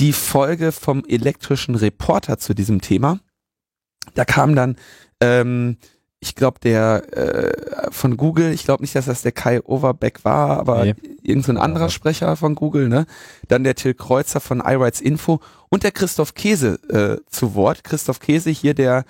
die 0.00 0.12
Folge 0.12 0.72
vom 0.72 1.04
elektrischen 1.06 1.76
Reporter 1.76 2.38
zu 2.38 2.52
diesem 2.54 2.80
Thema. 2.80 3.20
Da 4.14 4.24
kam 4.24 4.54
dann, 4.54 4.76
ähm, 5.20 5.76
ich 6.20 6.34
glaube, 6.34 6.58
der 6.60 7.16
äh, 7.16 7.90
von 7.92 8.16
Google, 8.16 8.52
ich 8.52 8.64
glaube 8.64 8.82
nicht, 8.82 8.94
dass 8.94 9.06
das 9.06 9.22
der 9.22 9.32
Kai 9.32 9.62
Overbeck 9.62 10.24
war, 10.24 10.58
aber 10.58 10.84
nee. 10.84 10.94
irgendein 11.22 11.56
so 11.56 11.62
anderer. 11.62 11.90
Sprecher 11.90 12.34
von 12.36 12.54
Google, 12.54 12.88
ne? 12.88 13.06
Dann 13.46 13.62
der 13.62 13.76
Till 13.76 13.94
Kreuzer 13.94 14.40
von 14.40 14.60
iRights 14.60 15.00
Info 15.00 15.40
und 15.68 15.84
der 15.84 15.92
Christoph 15.92 16.34
Käse 16.34 16.74
äh, 16.88 17.24
zu 17.30 17.54
Wort. 17.54 17.84
Christoph 17.84 18.20
Käse 18.20 18.50
hier 18.50 18.74
der 18.74 19.04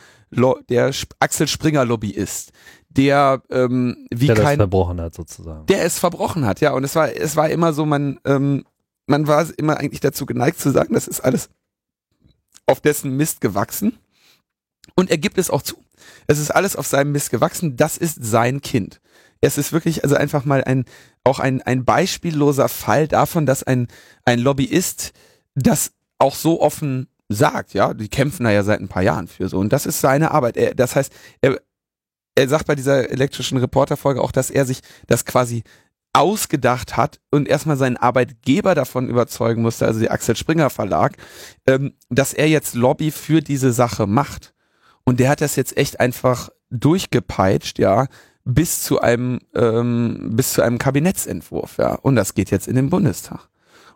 der 0.68 0.92
Axel 1.20 1.48
Springer 1.48 1.86
Lobbyist, 1.86 2.52
der 2.90 3.42
ähm, 3.50 4.06
wie 4.10 4.26
der 4.26 4.36
kein 4.36 4.58
verbrochen 4.58 5.00
hat 5.00 5.14
sozusagen. 5.14 5.64
Der 5.66 5.84
es 5.84 5.98
verbrochen 5.98 6.44
hat, 6.44 6.60
ja. 6.60 6.72
Und 6.72 6.84
es 6.84 6.94
war 6.94 7.10
es 7.10 7.36
war 7.36 7.48
immer 7.48 7.72
so, 7.72 7.86
man 7.86 8.20
ähm, 8.26 8.64
man 9.06 9.26
war 9.26 9.46
immer 9.56 9.78
eigentlich 9.78 10.00
dazu 10.00 10.26
geneigt 10.26 10.60
zu 10.60 10.70
sagen, 10.70 10.92
das 10.92 11.08
ist 11.08 11.20
alles 11.20 11.48
auf 12.66 12.80
dessen 12.80 13.16
Mist 13.16 13.40
gewachsen. 13.40 13.98
Und 14.94 15.10
er 15.10 15.18
gibt 15.18 15.38
es 15.38 15.50
auch 15.50 15.62
zu. 15.62 15.76
Es 16.26 16.38
ist 16.38 16.50
alles 16.50 16.76
auf 16.76 16.86
seinem 16.86 17.12
Mist 17.12 17.30
gewachsen. 17.30 17.76
Das 17.76 17.96
ist 17.96 18.24
sein 18.24 18.60
Kind. 18.60 19.00
Es 19.40 19.58
ist 19.58 19.72
wirklich 19.72 20.02
also 20.02 20.16
einfach 20.16 20.44
mal 20.44 20.64
ein 20.64 20.84
auch 21.24 21.38
ein 21.38 21.62
ein 21.62 21.84
beispielloser 21.84 22.68
Fall 22.68 23.06
davon, 23.06 23.46
dass 23.46 23.62
ein 23.62 23.88
ein 24.24 24.40
Lobbyist 24.40 25.12
das 25.54 25.92
auch 26.18 26.34
so 26.34 26.60
offen 26.60 27.08
sagt, 27.28 27.74
ja, 27.74 27.94
die 27.94 28.08
kämpfen 28.08 28.44
da 28.44 28.50
ja 28.50 28.62
seit 28.62 28.80
ein 28.80 28.88
paar 28.88 29.02
Jahren 29.02 29.28
für 29.28 29.48
so 29.48 29.58
und 29.58 29.72
das 29.72 29.86
ist 29.86 30.00
seine 30.00 30.30
Arbeit. 30.32 30.56
Er, 30.56 30.74
das 30.74 30.96
heißt, 30.96 31.12
er, 31.40 31.60
er 32.34 32.48
sagt 32.48 32.66
bei 32.66 32.74
dieser 32.74 33.10
elektrischen 33.10 33.58
Reporterfolge 33.58 34.22
auch, 34.22 34.32
dass 34.32 34.50
er 34.50 34.64
sich 34.64 34.80
das 35.06 35.24
quasi 35.24 35.62
ausgedacht 36.12 36.96
hat 36.96 37.20
und 37.30 37.48
erstmal 37.48 37.76
seinen 37.76 37.96
Arbeitgeber 37.96 38.74
davon 38.74 39.08
überzeugen 39.08 39.62
musste, 39.62 39.86
also 39.86 40.00
die 40.00 40.10
Axel 40.10 40.36
Springer 40.36 40.70
Verlag, 40.70 41.16
ähm, 41.66 41.92
dass 42.08 42.32
er 42.32 42.48
jetzt 42.48 42.74
Lobby 42.74 43.10
für 43.10 43.40
diese 43.40 43.72
Sache 43.72 44.06
macht. 44.06 44.54
Und 45.08 45.20
der 45.20 45.30
hat 45.30 45.40
das 45.40 45.56
jetzt 45.56 45.74
echt 45.78 46.00
einfach 46.00 46.50
durchgepeitscht, 46.68 47.78
ja, 47.78 48.08
bis 48.44 48.82
zu 48.82 49.00
einem 49.00 49.40
ähm, 49.54 50.32
bis 50.34 50.52
zu 50.52 50.60
einem 50.60 50.76
Kabinettsentwurf, 50.76 51.78
ja. 51.78 51.94
Und 51.94 52.14
das 52.14 52.34
geht 52.34 52.50
jetzt 52.50 52.68
in 52.68 52.76
den 52.76 52.90
Bundestag. 52.90 53.48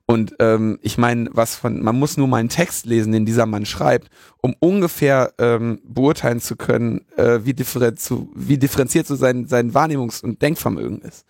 Und 0.07 0.35
ähm, 0.39 0.79
ich 0.81 0.97
meine, 0.97 1.29
was 1.35 1.55
von, 1.55 1.83
man 1.83 1.99
muss 1.99 2.17
nur 2.17 2.29
mal 2.29 2.39
einen 2.39 2.49
Text 2.49 2.87
lesen, 2.87 3.13
den 3.13 3.27
dieser 3.27 3.45
Mann 3.45 3.67
schreibt, 3.67 4.09
um 4.41 4.57
ungefähr 4.59 5.35
ähm, 5.37 5.81
beurteilen 5.85 6.41
zu 6.41 6.57
können, 6.57 7.05
äh, 7.19 7.41
wie, 7.45 7.53
differen 7.53 7.99
zu, 7.99 8.33
wie 8.35 8.57
differenziert 8.57 9.07
so 9.07 9.15
sein, 9.15 9.47
sein 9.47 9.75
Wahrnehmungs- 9.75 10.25
und 10.25 10.41
Denkvermögen 10.41 11.03
ist. 11.03 11.27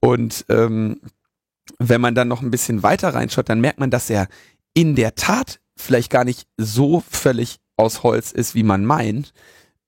Und 0.00 0.46
ähm, 0.48 1.02
wenn 1.78 2.00
man 2.00 2.14
dann 2.14 2.28
noch 2.28 2.40
ein 2.40 2.50
bisschen 2.50 2.82
weiter 2.82 3.12
reinschaut, 3.12 3.50
dann 3.50 3.60
merkt 3.60 3.78
man, 3.78 3.90
dass 3.90 4.08
er 4.08 4.26
in 4.72 4.94
der 4.94 5.16
Tat 5.16 5.60
vielleicht 5.76 6.08
gar 6.08 6.24
nicht 6.24 6.48
so 6.56 7.02
völlig 7.10 7.58
aus 7.78 8.02
Holz 8.02 8.32
ist, 8.32 8.54
wie 8.54 8.62
man 8.62 8.84
meint, 8.84 9.32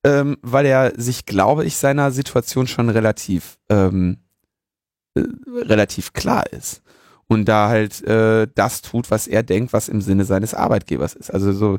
ähm, 0.04 0.38
weil 0.42 0.66
er 0.66 0.92
sich, 0.96 1.26
glaube 1.26 1.64
ich, 1.64 1.76
seiner 1.76 2.10
Situation 2.10 2.66
schon 2.66 2.88
relativ 2.88 3.58
ähm, 3.68 4.18
äh, 5.14 5.22
relativ 5.62 6.12
klar 6.12 6.44
ist 6.52 6.82
und 7.30 7.44
da 7.44 7.68
halt 7.68 8.02
äh, 8.06 8.48
das 8.54 8.82
tut, 8.82 9.10
was 9.10 9.28
er 9.28 9.42
denkt, 9.42 9.72
was 9.72 9.88
im 9.88 10.00
Sinne 10.00 10.24
seines 10.24 10.52
Arbeitgebers 10.52 11.14
ist. 11.14 11.32
Also 11.32 11.52
so, 11.52 11.78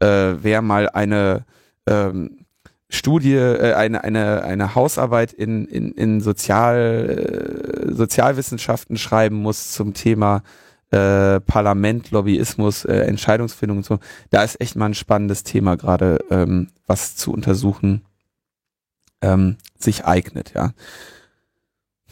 äh, 0.00 0.34
wer 0.42 0.60
mal 0.60 0.90
eine 0.90 1.46
ähm, 1.86 2.44
Studie, 2.90 3.34
äh, 3.34 3.72
eine, 3.72 4.04
eine, 4.04 4.42
eine 4.42 4.74
Hausarbeit 4.74 5.32
in, 5.32 5.64
in, 5.66 5.92
in 5.92 6.20
Sozial, 6.20 7.88
äh, 7.88 7.94
Sozialwissenschaften 7.94 8.98
schreiben 8.98 9.36
muss 9.36 9.72
zum 9.72 9.94
Thema 9.94 10.42
äh, 10.90 11.40
Parlament, 11.40 12.10
Lobbyismus, 12.10 12.84
äh, 12.84 13.00
Entscheidungsfindung 13.02 13.78
und 13.78 13.84
so, 13.84 13.98
da 14.30 14.42
ist 14.42 14.60
echt 14.60 14.76
mal 14.76 14.86
ein 14.86 14.94
spannendes 14.94 15.42
Thema 15.44 15.76
gerade, 15.76 16.18
ähm, 16.30 16.68
was 16.86 17.16
zu 17.16 17.32
untersuchen 17.32 18.02
ähm, 19.22 19.56
sich 19.78 20.04
eignet, 20.04 20.52
ja. 20.54 20.72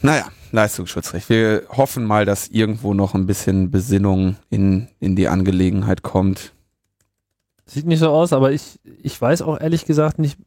Naja, 0.01 0.29
Leistungsschutzrecht. 0.51 1.29
Wir 1.29 1.63
hoffen 1.69 2.05
mal, 2.05 2.25
dass 2.25 2.47
irgendwo 2.47 2.93
noch 2.93 3.15
ein 3.15 3.25
bisschen 3.25 3.69
Besinnung 3.69 4.37
in, 4.49 4.87
in 4.99 5.15
die 5.15 5.27
Angelegenheit 5.27 6.03
kommt. 6.03 6.53
Sieht 7.65 7.85
nicht 7.85 7.99
so 7.99 8.09
aus, 8.09 8.31
aber 8.31 8.51
ich, 8.51 8.79
ich 9.01 9.19
weiß 9.19 9.41
auch 9.41 9.59
ehrlich 9.59 9.85
gesagt 9.85 10.17
nicht, 10.17 10.37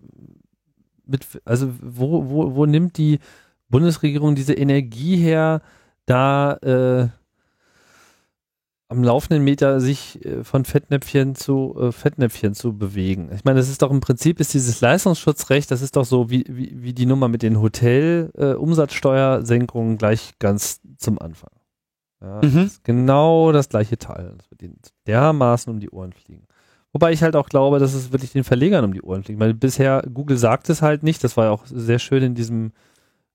mit, 1.07 1.27
also 1.45 1.73
wo, 1.83 2.31
wo, 2.31 2.55
wo 2.55 2.66
nimmt 2.66 2.97
die 2.97 3.18
Bundesregierung 3.68 4.35
diese 4.35 4.55
Energie 4.55 5.16
her, 5.16 5.61
da 6.07 6.55
äh, 6.55 7.09
am 8.92 9.02
laufenden 9.02 9.42
Meter 9.42 9.81
sich 9.81 10.24
äh, 10.24 10.44
von 10.44 10.64
Fettnäpfchen 10.64 11.35
zu 11.35 11.74
äh, 11.81 11.90
Fettnäpfchen 11.92 12.55
zu 12.55 12.76
bewegen. 12.76 13.31
Ich 13.35 13.44
meine, 13.44 13.59
das 13.59 13.68
ist 13.68 13.83
doch 13.83 13.90
im 13.90 13.98
Prinzip 14.00 14.38
ist 14.38 14.55
dieses 14.55 14.81
Leistungsschutzrecht, 14.81 15.68
das 15.70 15.83
ist 15.83 15.96
doch 15.96 16.05
so 16.05 16.31
wie, 16.31 16.44
wie, 16.48 16.72
wie 16.76 16.92
die 16.92 17.07
Nummer 17.07 17.26
mit 17.28 17.42
den 17.42 17.61
Hotel-Umsatzsteuersenkungen 17.61 19.94
äh, 19.94 19.96
gleich 19.96 20.35
ganz 20.38 20.81
zum 20.98 21.18
Anfang. 21.18 21.50
Ja, 22.20 22.37
mhm. 22.37 22.40
das 22.42 22.55
ist 22.55 22.85
genau 22.85 23.50
das 23.50 23.68
gleiche 23.68 23.98
Teil. 23.98 24.35
Das 24.37 24.48
wird 24.50 24.62
ihnen 24.62 24.78
dermaßen 25.07 25.72
um 25.72 25.81
die 25.81 25.90
Ohren 25.90 26.12
fliegen. 26.12 26.46
Wobei 26.92 27.12
ich 27.12 27.22
halt 27.22 27.37
auch 27.37 27.48
glaube, 27.48 27.78
dass 27.78 27.94
es 27.94 28.12
wirklich 28.12 28.33
den 28.33 28.44
Verlegern 28.44 28.85
um 28.85 28.92
die 28.92 29.00
Ohren 29.02 29.24
fliegt, 29.24 29.40
weil 29.40 29.55
bisher 29.55 30.02
Google 30.12 30.37
sagt 30.37 30.68
es 30.68 30.83
halt 30.83 31.02
nicht. 31.02 31.24
Das 31.24 31.38
war 31.38 31.46
ja 31.46 31.50
auch 31.50 31.64
sehr 31.66 31.98
schön 31.98 32.22
in 32.22 32.35
diesem 32.35 32.72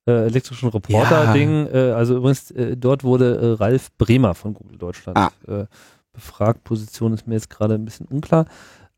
äh, 0.08 0.26
elektrischen 0.26 0.70
Reporter-Ding. 0.70 1.68
Ja. 1.68 1.74
Äh, 1.74 1.92
also 1.92 2.18
übrigens, 2.18 2.50
äh, 2.52 2.78
dort 2.78 3.04
wurde 3.04 3.36
äh, 3.36 3.64
Ralf 3.64 3.92
Bremer 3.98 4.34
von 4.34 4.54
Google 4.54 4.78
Deutschland 4.78 5.18
ah. 5.18 5.32
Äh, 5.48 5.66
befragt. 6.14 6.64
Position 6.64 7.14
ist 7.14 7.28
mir 7.28 7.36
jetzt 7.36 7.50
gerade 7.50 7.76
ein 7.76 7.86
bisschen 7.86 8.08
unklar. 8.08 8.46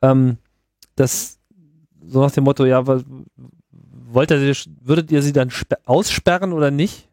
Ähm, 0.01 0.37
das 0.95 1.39
so 2.05 2.21
nach 2.21 2.31
dem 2.31 2.45
Motto, 2.45 2.65
ja, 2.65 2.85
was, 2.87 3.03
wollt 4.11 4.31
ihr, 4.31 4.55
würdet 4.81 5.11
ihr 5.11 5.21
sie 5.21 5.33
dann 5.33 5.51
aussperren 5.85 6.53
oder 6.53 6.71
nicht? 6.71 7.09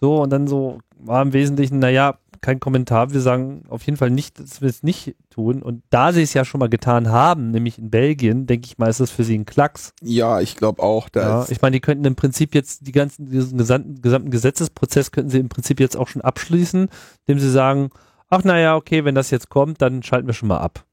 So, 0.00 0.22
und 0.22 0.30
dann 0.30 0.46
so 0.46 0.78
war 0.98 1.22
im 1.22 1.32
Wesentlichen, 1.32 1.78
naja, 1.78 2.18
kein 2.40 2.60
Kommentar. 2.60 3.12
Wir 3.12 3.20
sagen 3.20 3.64
auf 3.68 3.84
jeden 3.84 3.96
Fall 3.96 4.10
nicht, 4.10 4.38
dass 4.40 4.60
wir 4.60 4.68
es 4.68 4.82
nicht 4.82 5.14
tun. 5.30 5.62
Und 5.62 5.82
da 5.90 6.12
sie 6.12 6.22
es 6.22 6.34
ja 6.34 6.44
schon 6.44 6.58
mal 6.58 6.68
getan 6.68 7.10
haben, 7.10 7.50
nämlich 7.50 7.78
in 7.78 7.90
Belgien, 7.90 8.46
denke 8.46 8.66
ich 8.66 8.78
mal, 8.78 8.88
ist 8.88 9.00
das 9.00 9.10
für 9.10 9.24
sie 9.24 9.38
ein 9.38 9.46
Klacks. 9.46 9.92
Ja, 10.02 10.40
ich 10.40 10.56
glaube 10.56 10.82
auch. 10.82 11.08
Ja, 11.14 11.46
ich 11.48 11.60
meine, 11.62 11.74
die 11.74 11.80
könnten 11.80 12.04
im 12.04 12.16
Prinzip 12.16 12.54
jetzt 12.54 12.86
die 12.86 12.92
ganzen, 12.92 13.26
diesen 13.26 13.58
gesamten, 13.58 14.00
gesamten 14.00 14.30
Gesetzesprozess 14.30 15.10
könnten 15.10 15.30
sie 15.30 15.38
im 15.38 15.48
Prinzip 15.48 15.80
jetzt 15.80 15.96
auch 15.96 16.08
schon 16.08 16.22
abschließen, 16.22 16.88
indem 17.26 17.40
sie 17.40 17.50
sagen, 17.50 17.90
ach 18.28 18.44
naja, 18.44 18.76
okay, 18.76 19.04
wenn 19.04 19.14
das 19.14 19.30
jetzt 19.30 19.48
kommt, 19.48 19.82
dann 19.82 20.02
schalten 20.02 20.26
wir 20.26 20.34
schon 20.34 20.48
mal 20.48 20.58
ab. 20.58 20.84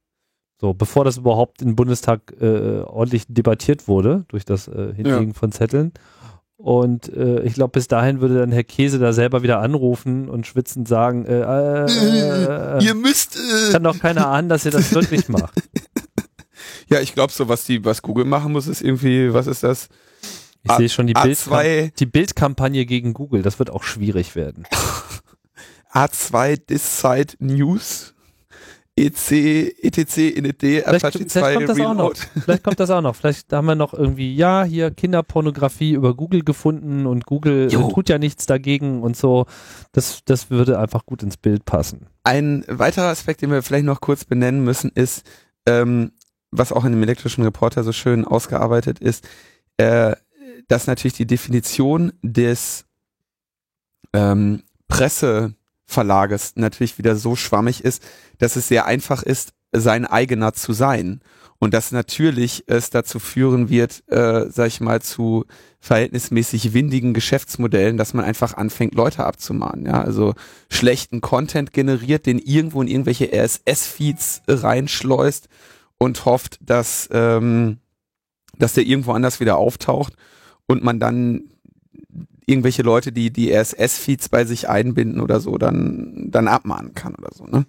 So, 0.59 0.73
bevor 0.73 1.05
das 1.05 1.17
überhaupt 1.17 1.61
im 1.61 1.75
Bundestag 1.75 2.33
äh, 2.41 2.79
ordentlich 2.81 3.25
debattiert 3.27 3.87
wurde, 3.87 4.25
durch 4.27 4.43
das 4.43 4.67
äh, 4.67 4.93
Hinlegen 4.95 5.31
ja. 5.31 5.33
von 5.33 5.51
Zetteln. 5.51 5.93
Und 6.57 7.13
äh, 7.15 7.41
ich 7.43 7.53
glaube, 7.53 7.71
bis 7.73 7.87
dahin 7.87 8.19
würde 8.19 8.39
dann 8.39 8.51
Herr 8.51 8.63
Käse 8.63 8.97
da 8.97 9.13
selber 9.13 9.43
wieder 9.43 9.59
anrufen 9.59 10.27
und 10.27 10.47
schwitzend 10.47 10.87
sagen, 10.87 11.25
äh, 11.25 11.41
äh, 11.41 12.79
äh, 12.79 12.83
ihr 12.83 12.95
müsst. 12.95 13.37
Äh. 13.37 13.71
Kann 13.71 13.83
doch 13.83 13.99
keiner 13.99 14.27
ahnen, 14.27 14.49
dass 14.49 14.65
ihr 14.65 14.71
das 14.71 14.91
wirklich 14.93 15.29
macht. 15.29 15.53
Ja, 16.89 16.99
ich 16.99 17.13
glaube, 17.13 17.31
so 17.31 17.47
was 17.47 17.65
die, 17.65 17.85
was 17.85 18.01
Google 18.01 18.25
machen 18.25 18.51
muss, 18.51 18.67
ist 18.67 18.81
irgendwie, 18.81 19.33
was 19.33 19.45
ist 19.45 19.63
das? 19.63 19.87
Ich 20.63 20.71
sehe 20.73 20.89
schon 20.89 21.07
die, 21.07 21.13
Bild 21.13 21.99
die 21.99 22.05
Bildkampagne 22.05 22.85
gegen 22.85 23.13
Google, 23.13 23.41
das 23.41 23.59
wird 23.59 23.69
auch 23.69 23.83
schwierig 23.83 24.35
werden. 24.35 24.65
A2 25.93 26.57
Decide 26.57 27.35
News 27.39 28.15
EC, 28.97 29.75
ETC, 29.83 30.35
INET, 30.35 30.87
Apache 30.87 31.19
vielleicht, 31.19 31.29
2 31.29 31.39
vielleicht 31.39 31.55
kommt 31.55 31.69
das 31.69 31.79
Auch 31.79 31.93
noch. 31.93 32.13
Vielleicht 32.15 32.63
kommt 32.63 32.79
das 32.79 32.89
auch 32.89 33.01
noch. 33.01 33.15
Vielleicht 33.15 33.53
haben 33.53 33.67
wir 33.67 33.75
noch 33.75 33.93
irgendwie, 33.93 34.35
ja, 34.35 34.63
hier 34.63 34.89
Kinderpornografie 34.89 35.93
über 35.93 36.15
Google 36.15 36.43
gefunden 36.43 37.05
und 37.05 37.25
Google 37.27 37.71
jo. 37.71 37.89
tut 37.89 38.09
ja 38.09 38.17
nichts 38.17 38.47
dagegen 38.47 39.03
und 39.03 39.15
so. 39.15 39.45
Das, 39.91 40.21
das 40.25 40.49
würde 40.49 40.79
einfach 40.79 41.05
gut 41.05 41.21
ins 41.21 41.37
Bild 41.37 41.65
passen. 41.65 42.07
Ein 42.23 42.65
weiterer 42.67 43.09
Aspekt, 43.09 43.43
den 43.43 43.51
wir 43.51 43.61
vielleicht 43.61 43.85
noch 43.85 44.01
kurz 44.01 44.25
benennen 44.25 44.63
müssen, 44.63 44.91
ist, 44.95 45.23
ähm, 45.67 46.11
was 46.49 46.71
auch 46.71 46.83
in 46.83 46.91
dem 46.91 47.03
elektrischen 47.03 47.43
Reporter 47.43 47.83
so 47.83 47.91
schön 47.91 48.25
ausgearbeitet 48.25 48.97
ist, 48.99 49.27
äh, 49.77 50.15
dass 50.67 50.87
natürlich 50.87 51.13
die 51.13 51.27
Definition 51.27 52.13
des 52.23 52.85
ähm, 54.13 54.63
Presse 54.87 55.53
Verlages 55.87 56.53
natürlich 56.55 56.97
wieder 56.97 57.15
so 57.15 57.35
schwammig 57.35 57.83
ist, 57.83 58.03
dass 58.37 58.55
es 58.55 58.67
sehr 58.67 58.85
einfach 58.85 59.23
ist, 59.23 59.53
sein 59.71 60.05
eigener 60.05 60.53
zu 60.53 60.73
sein. 60.73 61.21
Und 61.59 61.73
dass 61.73 61.91
natürlich 61.91 62.65
es 62.67 62.91
dazu 62.91 63.17
führen 63.17 63.69
wird, 63.69 64.03
äh, 64.09 64.45
sag 64.51 64.67
ich 64.67 64.79
mal, 64.79 65.01
zu 65.01 65.45
verhältnismäßig 65.79 66.73
windigen 66.73 67.15
Geschäftsmodellen, 67.15 67.97
dass 67.97 68.13
man 68.13 68.25
einfach 68.25 68.55
anfängt, 68.55 68.93
Leute 68.93 69.25
abzumahnen. 69.25 69.87
Ja, 69.87 70.01
also 70.01 70.35
schlechten 70.69 71.19
Content 71.19 71.73
generiert, 71.73 72.27
den 72.27 72.37
irgendwo 72.37 72.81
in 72.83 72.87
irgendwelche 72.87 73.31
RSS-Feeds 73.33 74.43
reinschleust 74.47 75.47
und 75.97 76.25
hofft, 76.25 76.59
dass, 76.61 77.09
ähm, 77.11 77.79
dass 78.59 78.73
der 78.73 78.85
irgendwo 78.85 79.13
anders 79.13 79.39
wieder 79.39 79.57
auftaucht 79.57 80.13
und 80.67 80.83
man 80.83 80.99
dann 80.99 81.49
irgendwelche 82.47 82.81
Leute, 82.81 83.11
die 83.11 83.31
die 83.31 83.53
RSS-Feeds 83.53 84.29
bei 84.29 84.45
sich 84.45 84.69
einbinden 84.69 85.21
oder 85.21 85.39
so, 85.39 85.57
dann, 85.57 86.31
dann 86.31 86.47
abmahnen 86.47 86.95
kann 86.95 87.13
oder 87.15 87.29
so. 87.33 87.45
Ne? 87.45 87.65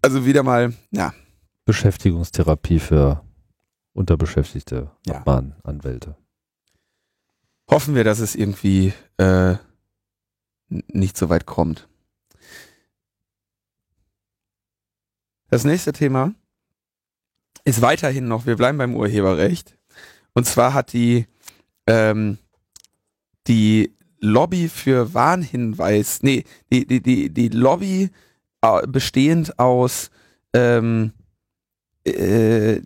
Also 0.00 0.24
wieder 0.24 0.42
mal, 0.42 0.72
ja. 0.92 1.12
Beschäftigungstherapie 1.64 2.78
für 2.78 3.22
unterbeschäftigte 3.92 4.90
ja. 5.06 5.16
Abmahnanwälte. 5.16 6.16
Hoffen 7.70 7.94
wir, 7.94 8.04
dass 8.04 8.20
es 8.20 8.34
irgendwie 8.34 8.92
äh, 9.18 9.56
nicht 10.68 11.16
so 11.16 11.28
weit 11.28 11.46
kommt. 11.46 11.88
Das 15.48 15.64
nächste 15.64 15.92
Thema 15.92 16.34
ist 17.64 17.82
weiterhin 17.82 18.28
noch, 18.28 18.46
wir 18.46 18.56
bleiben 18.56 18.78
beim 18.78 18.94
Urheberrecht. 18.94 19.76
Und 20.34 20.46
zwar 20.46 20.72
hat 20.72 20.92
die 20.92 21.26
ähm, 21.86 22.38
die 23.46 23.92
Lobby 24.20 24.68
für 24.68 25.14
Warnhinweis, 25.14 26.22
nee, 26.22 26.44
die, 26.72 26.86
die, 26.86 27.02
die, 27.02 27.30
die 27.30 27.48
Lobby 27.48 28.10
äh, 28.62 28.86
bestehend 28.86 29.58
aus 29.58 30.10
ähm, 30.52 31.12
äh, 32.04 32.80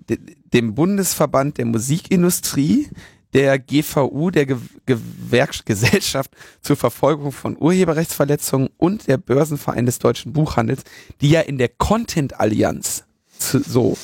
dem 0.52 0.74
Bundesverband 0.74 1.58
der 1.58 1.66
Musikindustrie, 1.66 2.88
der 3.34 3.58
GVU, 3.58 4.30
der 4.30 4.46
Ge 4.46 4.56
Gewerks 4.86 5.64
Gesellschaft 5.64 6.30
zur 6.62 6.76
Verfolgung 6.76 7.32
von 7.32 7.56
Urheberrechtsverletzungen 7.58 8.70
und 8.78 9.08
der 9.08 9.18
Börsenverein 9.18 9.84
des 9.84 9.98
deutschen 9.98 10.32
Buchhandels, 10.32 10.84
die 11.20 11.30
ja 11.30 11.40
in 11.42 11.58
der 11.58 11.68
Content 11.68 12.40
Allianz 12.40 13.04
so 13.38 13.98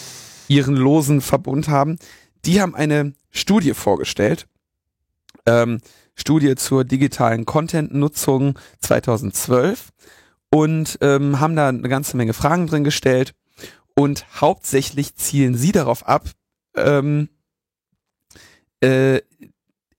ihren 0.48 0.76
losen 0.76 1.22
Verbund 1.22 1.68
haben, 1.68 1.98
die 2.44 2.60
haben 2.60 2.74
eine 2.74 3.14
Studie 3.30 3.72
vorgestellt, 3.72 4.46
ähm, 5.46 5.78
Studie 6.14 6.54
zur 6.56 6.84
digitalen 6.84 7.44
Content-Nutzung 7.44 8.58
2012 8.80 9.90
und 10.50 10.98
ähm, 11.00 11.40
haben 11.40 11.56
da 11.56 11.68
eine 11.68 11.88
ganze 11.88 12.16
Menge 12.16 12.34
Fragen 12.34 12.66
drin 12.66 12.84
gestellt. 12.84 13.34
Und 13.94 14.26
hauptsächlich 14.40 15.16
zielen 15.16 15.54
sie 15.54 15.72
darauf 15.72 16.06
ab, 16.06 16.24
ähm, 16.76 17.28
äh, 18.80 19.20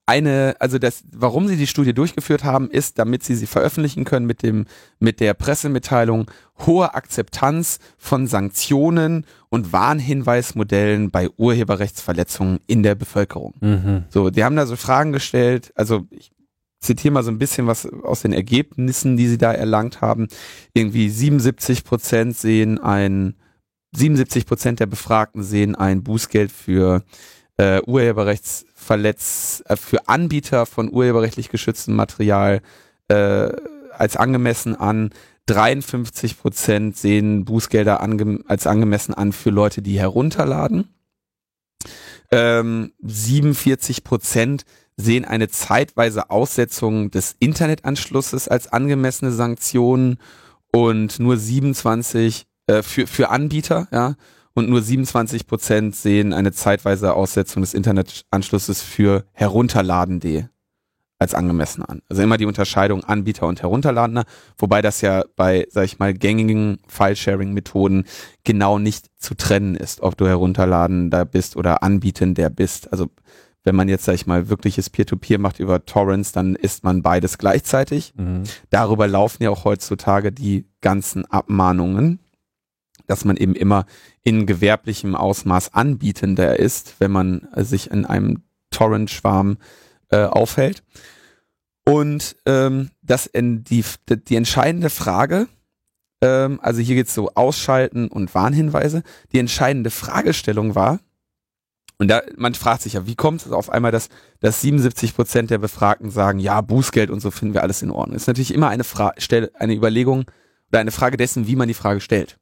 eine, 0.05 0.55
also 0.59 0.79
das, 0.79 1.03
warum 1.11 1.47
sie 1.47 1.55
die 1.55 1.67
Studie 1.67 1.93
durchgeführt 1.93 2.43
haben, 2.43 2.69
ist, 2.69 2.99
damit 2.99 3.23
sie 3.23 3.35
sie 3.35 3.47
veröffentlichen 3.47 4.03
können 4.03 4.25
mit 4.25 4.43
dem, 4.43 4.65
mit 4.99 5.19
der 5.19 5.33
Pressemitteilung 5.33 6.29
hohe 6.65 6.93
Akzeptanz 6.93 7.79
von 7.97 8.27
Sanktionen 8.27 9.25
und 9.49 9.71
Warnhinweismodellen 9.71 11.09
bei 11.09 11.29
Urheberrechtsverletzungen 11.37 12.59
in 12.67 12.83
der 12.83 12.95
Bevölkerung. 12.95 13.53
Mhm. 13.61 14.03
So, 14.09 14.29
die 14.29 14.43
haben 14.43 14.57
da 14.57 14.65
so 14.65 14.75
Fragen 14.75 15.13
gestellt, 15.13 15.71
also 15.75 16.05
ich 16.09 16.31
zitiere 16.81 17.13
mal 17.13 17.23
so 17.23 17.31
ein 17.31 17.39
bisschen 17.39 17.65
was 17.65 17.85
aus 17.85 18.21
den 18.21 18.33
Ergebnissen, 18.33 19.15
die 19.15 19.27
sie 19.27 19.37
da 19.37 19.53
erlangt 19.53 20.01
haben. 20.01 20.27
Irgendwie 20.73 21.09
77 21.09 21.85
Prozent 21.85 22.37
sehen 22.37 22.77
ein, 22.77 23.35
77 23.95 24.45
Prozent 24.45 24.79
der 24.81 24.87
Befragten 24.87 25.43
sehen 25.43 25.75
ein 25.75 26.03
Bußgeld 26.03 26.51
für 26.51 27.03
äh, 27.57 27.79
Urheberrechtsverletz 28.83 29.63
äh, 29.67 29.75
für 29.75 30.07
Anbieter 30.07 30.65
von 30.65 30.91
urheberrechtlich 30.91 31.49
geschütztem 31.49 31.95
Material 31.95 32.61
äh, 33.07 33.49
als 33.91 34.17
angemessen 34.17 34.75
an. 34.75 35.11
53 35.45 36.37
Prozent 36.39 36.97
sehen 36.97 37.43
Bußgelder 37.43 37.99
ange 37.99 38.39
als 38.47 38.65
angemessen 38.65 39.13
an 39.13 39.33
für 39.33 39.49
Leute, 39.49 39.81
die 39.81 39.99
herunterladen. 39.99 40.87
Ähm, 42.31 42.93
47 43.01 44.03
Prozent 44.03 44.63
sehen 44.95 45.25
eine 45.25 45.49
zeitweise 45.49 46.29
Aussetzung 46.29 47.11
des 47.11 47.35
Internetanschlusses 47.39 48.47
als 48.47 48.71
angemessene 48.71 49.31
Sanktion 49.31 50.17
und 50.71 51.19
nur 51.19 51.35
27 51.35 52.45
äh, 52.67 52.81
für, 52.81 53.05
für 53.05 53.29
Anbieter, 53.29 53.87
ja, 53.91 54.15
und 54.53 54.69
nur 54.69 54.81
27 54.81 55.47
Prozent 55.47 55.95
sehen 55.95 56.33
eine 56.33 56.51
zeitweise 56.51 57.13
Aussetzung 57.13 57.61
des 57.61 57.73
Internetanschlusses 57.73 58.81
für 58.81 59.25
Herunterladende 59.31 60.49
als 61.19 61.33
angemessen 61.33 61.83
an. 61.83 62.01
Also 62.09 62.21
immer 62.21 62.37
die 62.37 62.45
Unterscheidung 62.45 63.03
Anbieter 63.03 63.47
und 63.47 63.61
Herunterladender, 63.61 64.25
wobei 64.57 64.81
das 64.81 65.01
ja 65.01 65.23
bei, 65.35 65.65
sag 65.71 65.85
ich 65.85 65.97
mal, 65.97 66.13
gängigen 66.13 66.79
File-Sharing-Methoden 66.87 68.05
genau 68.43 68.77
nicht 68.77 69.07
zu 69.17 69.33
trennen 69.33 69.75
ist, 69.75 70.01
ob 70.01 70.17
du 70.17 70.27
herunterladender 70.27 71.25
bist 71.25 71.55
oder 71.55 71.81
anbietender 71.81 72.49
bist. 72.49 72.91
Also 72.91 73.07
wenn 73.63 73.75
man 73.75 73.87
jetzt, 73.87 74.03
sag 74.03 74.15
ich 74.15 74.27
mal, 74.27 74.49
wirkliches 74.49 74.89
Peer-to-Peer 74.89 75.37
-Peer 75.37 75.41
macht 75.41 75.59
über 75.59 75.85
Torrents, 75.85 76.33
dann 76.33 76.55
ist 76.55 76.83
man 76.83 77.01
beides 77.01 77.37
gleichzeitig. 77.37 78.13
Mhm. 78.17 78.43
Darüber 78.69 79.07
laufen 79.07 79.43
ja 79.43 79.49
auch 79.49 79.63
heutzutage 79.63 80.33
die 80.33 80.65
ganzen 80.81 81.25
Abmahnungen 81.25 82.19
dass 83.07 83.25
man 83.25 83.37
eben 83.37 83.55
immer 83.55 83.85
in 84.23 84.45
gewerblichem 84.45 85.15
Ausmaß 85.15 85.73
anbietender 85.73 86.59
ist, 86.59 86.95
wenn 86.99 87.11
man 87.11 87.47
sich 87.55 87.91
in 87.91 88.05
einem 88.05 88.43
Torrent-Schwarm 88.71 89.57
äh, 90.09 90.23
aufhält. 90.25 90.83
Und 91.85 92.35
ähm, 92.45 92.91
das 93.01 93.25
in 93.25 93.63
die, 93.63 93.83
die 94.09 94.35
entscheidende 94.35 94.89
Frage, 94.89 95.47
ähm, 96.21 96.59
also 96.61 96.81
hier 96.81 96.95
geht's 96.95 97.13
so 97.13 97.31
Ausschalten 97.35 98.07
und 98.07 98.33
Warnhinweise, 98.33 99.03
die 99.31 99.39
entscheidende 99.39 99.89
Fragestellung 99.89 100.75
war, 100.75 100.99
und 102.03 102.09
da, 102.09 102.21
man 102.35 102.53
fragt 102.53 102.81
sich 102.81 102.93
ja, 102.93 103.07
wie 103.07 103.15
kommt 103.15 103.45
es 103.45 103.51
auf 103.51 103.69
einmal, 103.69 103.91
dass, 103.91 104.09
dass 104.39 104.59
77 104.61 105.15
Prozent 105.15 105.51
der 105.51 105.57
Befragten 105.57 106.09
sagen, 106.09 106.39
ja, 106.39 106.59
Bußgeld 106.59 107.09
und 107.09 107.21
so 107.21 107.31
finden 107.31 107.53
wir 107.53 107.63
alles 107.63 107.81
in 107.81 107.91
Ordnung. 107.91 108.17
Ist 108.17 108.27
natürlich 108.27 108.53
immer 108.53 108.67
eine, 108.67 108.83
Fra 108.83 109.13
eine 109.53 109.73
Überlegung 109.73 110.25
oder 110.69 110.79
eine 110.79 110.91
Frage 110.91 111.15
dessen, 111.17 111.47
wie 111.47 111.55
man 111.55 111.67
die 111.67 111.73
Frage 111.73 112.01
stellt. 112.01 112.37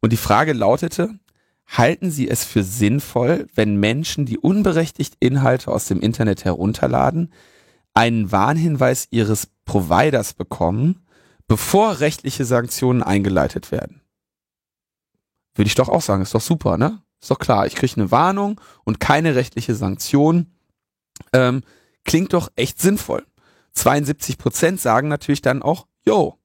Und 0.00 0.12
die 0.12 0.16
Frage 0.16 0.52
lautete, 0.52 1.18
halten 1.66 2.10
Sie 2.10 2.28
es 2.28 2.44
für 2.44 2.62
sinnvoll, 2.62 3.46
wenn 3.54 3.76
Menschen, 3.76 4.26
die 4.26 4.38
unberechtigt 4.38 5.16
Inhalte 5.20 5.70
aus 5.70 5.86
dem 5.86 6.00
Internet 6.00 6.44
herunterladen, 6.44 7.32
einen 7.94 8.30
Warnhinweis 8.30 9.08
ihres 9.10 9.48
Providers 9.64 10.34
bekommen, 10.34 11.06
bevor 11.48 12.00
rechtliche 12.00 12.44
Sanktionen 12.44 13.02
eingeleitet 13.02 13.72
werden. 13.72 14.02
Würde 15.54 15.68
ich 15.68 15.74
doch 15.74 15.88
auch 15.88 16.02
sagen, 16.02 16.22
ist 16.22 16.34
doch 16.34 16.40
super, 16.40 16.76
ne? 16.76 17.02
Ist 17.20 17.30
doch 17.30 17.38
klar, 17.38 17.66
ich 17.66 17.74
kriege 17.74 17.94
eine 17.96 18.10
Warnung 18.10 18.60
und 18.84 19.00
keine 19.00 19.34
rechtliche 19.34 19.74
Sanktion. 19.74 20.52
Ähm, 21.32 21.62
klingt 22.04 22.34
doch 22.34 22.52
echt 22.56 22.78
sinnvoll. 22.80 23.24
72 23.72 24.38
Prozent 24.38 24.80
sagen 24.80 25.08
natürlich 25.08 25.42
dann 25.42 25.62
auch, 25.62 25.86
yo, 26.04 26.38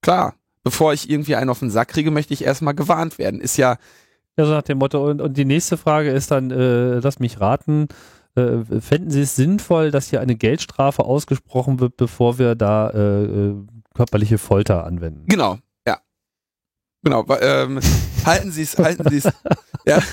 klar, 0.00 0.34
bevor 0.62 0.92
ich 0.92 1.10
irgendwie 1.10 1.36
einen 1.36 1.50
auf 1.50 1.60
den 1.60 1.70
Sack 1.70 1.88
kriege, 1.88 2.10
möchte 2.10 2.34
ich 2.34 2.44
erstmal 2.44 2.74
gewarnt 2.74 3.18
werden. 3.18 3.40
Ist 3.40 3.56
ja. 3.56 3.76
Ja, 4.36 4.46
so 4.46 4.52
nach 4.52 4.62
dem 4.62 4.78
Motto. 4.78 5.04
Und, 5.04 5.20
und 5.20 5.36
die 5.36 5.44
nächste 5.44 5.76
Frage 5.76 6.10
ist 6.10 6.30
dann, 6.30 6.50
äh, 6.50 7.00
lass 7.00 7.18
mich 7.18 7.40
raten, 7.40 7.88
äh, 8.36 8.58
fänden 8.80 9.10
Sie 9.10 9.22
es 9.22 9.34
sinnvoll, 9.34 9.90
dass 9.90 10.08
hier 10.08 10.20
eine 10.20 10.36
Geldstrafe 10.36 11.04
ausgesprochen 11.04 11.80
wird, 11.80 11.96
bevor 11.96 12.38
wir 12.38 12.54
da 12.54 12.90
äh, 12.90 13.24
äh 13.24 13.54
körperliche 13.92 14.38
Folter 14.38 14.86
anwenden? 14.86 15.24
Genau, 15.26 15.58
ja. 15.86 15.98
Genau. 17.02 17.26
Ähm, 17.40 17.80
halten 18.24 18.52
Sie 18.52 18.62
es, 18.62 18.78
halten 18.78 19.10
Sie 19.10 19.18
es. 19.18 19.28
ja. 19.84 20.00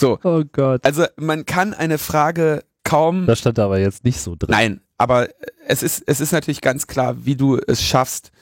So. 0.00 0.18
Oh 0.24 0.42
Gott. 0.50 0.84
Also 0.86 1.04
man 1.16 1.44
kann 1.44 1.74
eine 1.74 1.98
Frage 1.98 2.64
kaum. 2.84 3.26
Das 3.26 3.38
stand 3.38 3.58
aber 3.58 3.78
jetzt 3.78 4.04
nicht 4.04 4.20
so 4.20 4.36
drin. 4.36 4.50
Nein, 4.50 4.80
aber 4.98 5.28
es 5.66 5.82
ist, 5.82 6.02
es 6.06 6.20
ist 6.20 6.32
natürlich 6.32 6.60
ganz 6.60 6.86
klar, 6.86 7.24
wie 7.24 7.36
du 7.36 7.56
es 7.56 7.82
schaffst, 7.82 8.32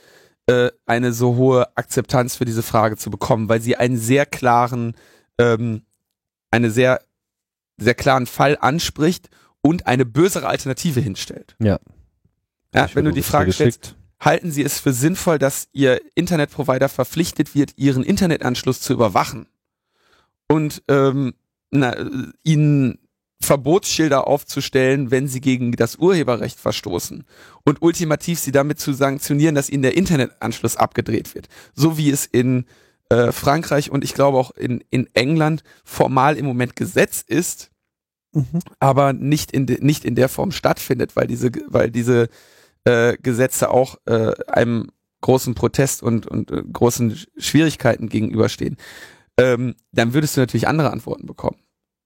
äh, 0.46 0.70
eine 0.86 1.12
so 1.12 1.36
hohe 1.36 1.76
Akzeptanz 1.76 2.36
für 2.36 2.44
diese 2.44 2.62
Frage 2.62 2.96
zu 2.96 3.10
bekommen, 3.10 3.48
weil 3.48 3.60
sie 3.60 3.76
einen 3.76 3.98
sehr 3.98 4.26
klaren, 4.26 4.94
ähm, 5.38 5.82
eine 6.50 6.70
sehr, 6.70 7.00
sehr 7.76 7.94
klaren 7.94 8.26
Fall 8.26 8.56
anspricht 8.60 9.28
und 9.60 9.86
eine 9.86 10.04
bösere 10.06 10.46
Alternative 10.46 11.00
hinstellt. 11.00 11.54
Ja. 11.58 11.78
Ja, 12.74 12.88
wenn 12.94 13.04
du 13.04 13.12
die 13.12 13.22
Frage 13.22 13.52
stellst, 13.52 13.96
halten 14.20 14.50
Sie 14.50 14.62
es 14.62 14.78
für 14.78 14.92
sinnvoll, 14.92 15.38
dass 15.38 15.68
Ihr 15.72 16.00
Internetprovider 16.14 16.88
verpflichtet 16.88 17.54
wird, 17.54 17.72
Ihren 17.76 18.02
Internetanschluss 18.02 18.80
zu 18.80 18.92
überwachen 18.92 19.46
und 20.48 20.82
ähm, 20.88 21.34
na, 21.70 21.94
Ihnen 22.42 22.98
Verbotsschilder 23.40 24.26
aufzustellen, 24.26 25.10
wenn 25.10 25.28
sie 25.28 25.40
gegen 25.40 25.72
das 25.72 25.96
Urheberrecht 25.96 26.58
verstoßen 26.58 27.24
und 27.64 27.82
ultimativ 27.82 28.40
sie 28.40 28.52
damit 28.52 28.80
zu 28.80 28.92
sanktionieren, 28.92 29.54
dass 29.54 29.70
ihnen 29.70 29.82
der 29.82 29.96
Internetanschluss 29.96 30.76
abgedreht 30.76 31.34
wird. 31.34 31.48
So 31.74 31.96
wie 31.96 32.10
es 32.10 32.26
in 32.26 32.64
äh, 33.10 33.32
Frankreich 33.32 33.90
und 33.90 34.04
ich 34.04 34.14
glaube 34.14 34.38
auch 34.38 34.50
in, 34.50 34.82
in 34.90 35.08
England 35.14 35.62
formal 35.84 36.36
im 36.36 36.46
Moment 36.46 36.76
Gesetz 36.76 37.24
ist, 37.26 37.70
mhm. 38.32 38.60
aber 38.80 39.12
nicht 39.12 39.52
in, 39.52 39.66
de, 39.66 39.78
nicht 39.80 40.04
in 40.04 40.14
der 40.14 40.28
Form 40.28 40.50
stattfindet, 40.50 41.14
weil 41.16 41.26
diese, 41.26 41.50
weil 41.68 41.90
diese 41.90 42.28
äh, 42.84 43.16
Gesetze 43.22 43.70
auch 43.70 43.96
äh, 44.06 44.32
einem 44.48 44.90
großen 45.20 45.54
Protest 45.54 46.02
und, 46.02 46.26
und 46.26 46.50
äh, 46.50 46.62
großen 46.72 47.16
Schwierigkeiten 47.38 48.08
gegenüberstehen, 48.08 48.76
ähm, 49.38 49.76
dann 49.92 50.12
würdest 50.12 50.36
du 50.36 50.40
natürlich 50.40 50.68
andere 50.68 50.90
Antworten 50.90 51.26
bekommen. 51.26 51.58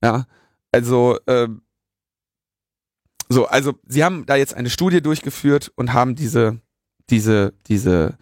Ja, 0.04 0.26
also, 0.72 1.18
ähm, 1.26 1.62
so, 3.28 3.46
also 3.46 3.78
sie 3.86 4.04
haben 4.04 4.26
da 4.26 4.36
jetzt 4.36 4.54
eine 4.54 4.70
Studie 4.70 5.00
durchgeführt 5.00 5.72
und 5.76 5.92
haben 5.92 6.14
diese, 6.14 6.60
diese, 7.10 7.54
diese 7.66 8.18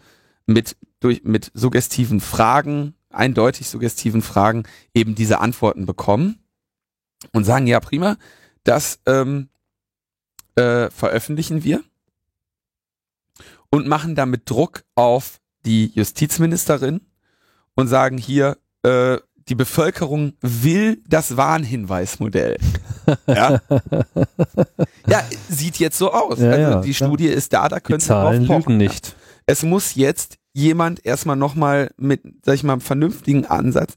mit, 0.46 0.76
durch, 1.00 1.22
mit 1.24 1.50
suggestiven 1.54 2.20
Fragen, 2.20 2.94
eindeutig 3.08 3.68
suggestiven 3.68 4.22
Fragen, 4.22 4.64
eben 4.94 5.14
diese 5.14 5.40
Antworten 5.40 5.86
bekommen 5.86 6.42
und 7.32 7.44
sagen, 7.44 7.66
ja, 7.66 7.80
prima, 7.80 8.16
das 8.64 9.00
ähm, 9.06 9.48
äh, 10.56 10.90
veröffentlichen 10.90 11.64
wir 11.64 11.82
und 13.70 13.86
machen 13.86 14.14
damit 14.14 14.50
Druck 14.50 14.84
auf 14.94 15.40
die 15.64 15.92
Justizministerin 15.94 17.00
und 17.74 17.88
sagen 17.88 18.18
hier, 18.18 18.58
äh, 18.82 19.18
die 19.50 19.56
Bevölkerung 19.56 20.34
will 20.40 21.02
das 21.06 21.36
Warnhinweismodell. 21.36 22.56
Ja, 23.26 23.60
ja 25.08 25.24
sieht 25.48 25.80
jetzt 25.80 25.98
so 25.98 26.12
aus. 26.12 26.38
Ja, 26.38 26.50
also 26.50 26.60
ja, 26.60 26.80
die 26.80 26.92
klar. 26.92 27.08
Studie 27.08 27.26
ist 27.26 27.52
da, 27.52 27.68
da 27.68 27.80
können 27.80 27.98
die 27.98 28.04
Zahlen 28.04 28.46
drauf 28.46 28.62
pochen. 28.62 28.76
nicht. 28.76 29.16
Es 29.46 29.64
muss 29.64 29.96
jetzt 29.96 30.36
jemand 30.52 31.04
erstmal 31.04 31.34
nochmal 31.34 31.90
mit, 31.96 32.22
sag 32.44 32.54
ich 32.54 32.62
mal, 32.62 32.74
einem 32.74 32.82
vernünftigen 32.82 33.46
Ansatz 33.46 33.94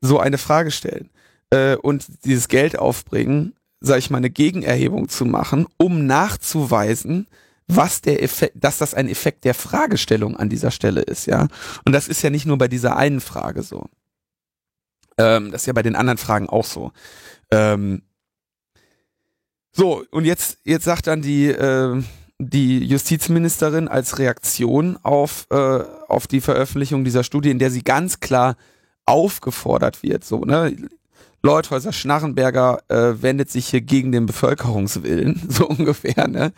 so 0.00 0.18
eine 0.18 0.36
Frage 0.38 0.72
stellen 0.72 1.10
äh, 1.50 1.76
und 1.76 2.06
dieses 2.24 2.48
Geld 2.48 2.76
aufbringen, 2.76 3.54
sag 3.80 3.98
ich 3.98 4.10
mal, 4.10 4.18
eine 4.18 4.30
Gegenerhebung 4.30 5.08
zu 5.08 5.26
machen, 5.26 5.66
um 5.76 6.06
nachzuweisen, 6.06 7.28
was 7.68 8.00
der 8.00 8.20
Effekt, 8.20 8.54
dass 8.56 8.78
das 8.78 8.94
ein 8.94 9.08
Effekt 9.08 9.44
der 9.44 9.54
Fragestellung 9.54 10.36
an 10.36 10.48
dieser 10.48 10.72
Stelle 10.72 11.02
ist, 11.02 11.26
ja. 11.26 11.46
Und 11.84 11.92
das 11.92 12.08
ist 12.08 12.22
ja 12.22 12.30
nicht 12.30 12.46
nur 12.46 12.58
bei 12.58 12.68
dieser 12.68 12.96
einen 12.96 13.20
Frage 13.20 13.62
so. 13.62 13.86
Ähm, 15.18 15.50
das 15.50 15.62
ist 15.62 15.66
ja 15.66 15.72
bei 15.72 15.82
den 15.82 15.96
anderen 15.96 16.18
Fragen 16.18 16.48
auch 16.48 16.64
so. 16.64 16.92
Ähm, 17.50 18.02
so, 19.72 20.04
und 20.10 20.24
jetzt, 20.24 20.58
jetzt 20.64 20.84
sagt 20.84 21.06
dann 21.06 21.22
die, 21.22 21.48
äh, 21.48 22.02
die 22.38 22.84
Justizministerin 22.84 23.88
als 23.88 24.18
Reaktion 24.18 24.98
auf, 25.02 25.46
äh, 25.50 25.56
auf 26.08 26.26
die 26.26 26.40
Veröffentlichung 26.40 27.04
dieser 27.04 27.24
Studie, 27.24 27.50
in 27.50 27.58
der 27.58 27.70
sie 27.70 27.82
ganz 27.82 28.20
klar 28.20 28.56
aufgefordert 29.04 30.02
wird, 30.02 30.24
so, 30.24 30.40
ne? 30.40 30.74
Leuthäuser 31.42 31.92
Schnarrenberger 31.92 32.80
äh, 32.88 33.22
wendet 33.22 33.50
sich 33.50 33.68
hier 33.68 33.80
gegen 33.80 34.10
den 34.10 34.26
Bevölkerungswillen, 34.26 35.42
so 35.48 35.66
ungefähr, 35.68 36.26
ne? 36.26 36.52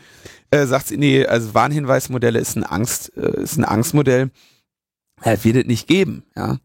Äh, 0.51 0.67
sagt 0.67 0.87
sie, 0.89 0.97
nee, 0.97 1.27
also 1.27 1.53
Warnhinweismodelle 1.55 2.39
ist 2.39 2.57
ein 2.57 2.65
Angst, 2.65 3.13
äh, 3.17 3.43
ist 3.43 3.59
ein 3.59 3.65
Angstmodell. 3.65 4.31
Äh, 5.23 5.37
wird 5.43 5.57
es 5.57 5.67
nicht 5.67 5.89
geben, 5.89 6.23
ja. 6.37 6.59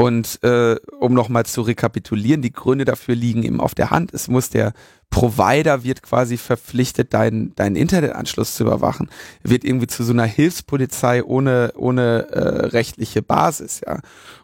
Und 0.00 0.38
äh, 0.44 0.76
um 1.00 1.12
nochmal 1.12 1.44
zu 1.44 1.60
rekapitulieren, 1.62 2.40
die 2.40 2.52
Gründe 2.52 2.84
dafür 2.84 3.16
liegen 3.16 3.42
eben 3.42 3.60
auf 3.60 3.74
der 3.74 3.90
Hand. 3.90 4.14
Es 4.14 4.28
muss 4.28 4.48
der 4.48 4.72
Provider 5.10 5.82
wird 5.82 6.02
quasi 6.02 6.36
verpflichtet, 6.36 7.12
deinen 7.12 7.52
deinen 7.56 7.74
Internetanschluss 7.74 8.54
zu 8.54 8.62
überwachen, 8.62 9.10
wird 9.42 9.64
irgendwie 9.64 9.88
zu 9.88 10.04
so 10.04 10.12
einer 10.12 10.24
Hilfspolizei 10.24 11.24
ohne 11.24 11.72
ohne 11.74 12.28
äh, 12.30 12.66
rechtliche 12.66 13.22
Basis, 13.22 13.80
ja. 13.84 14.00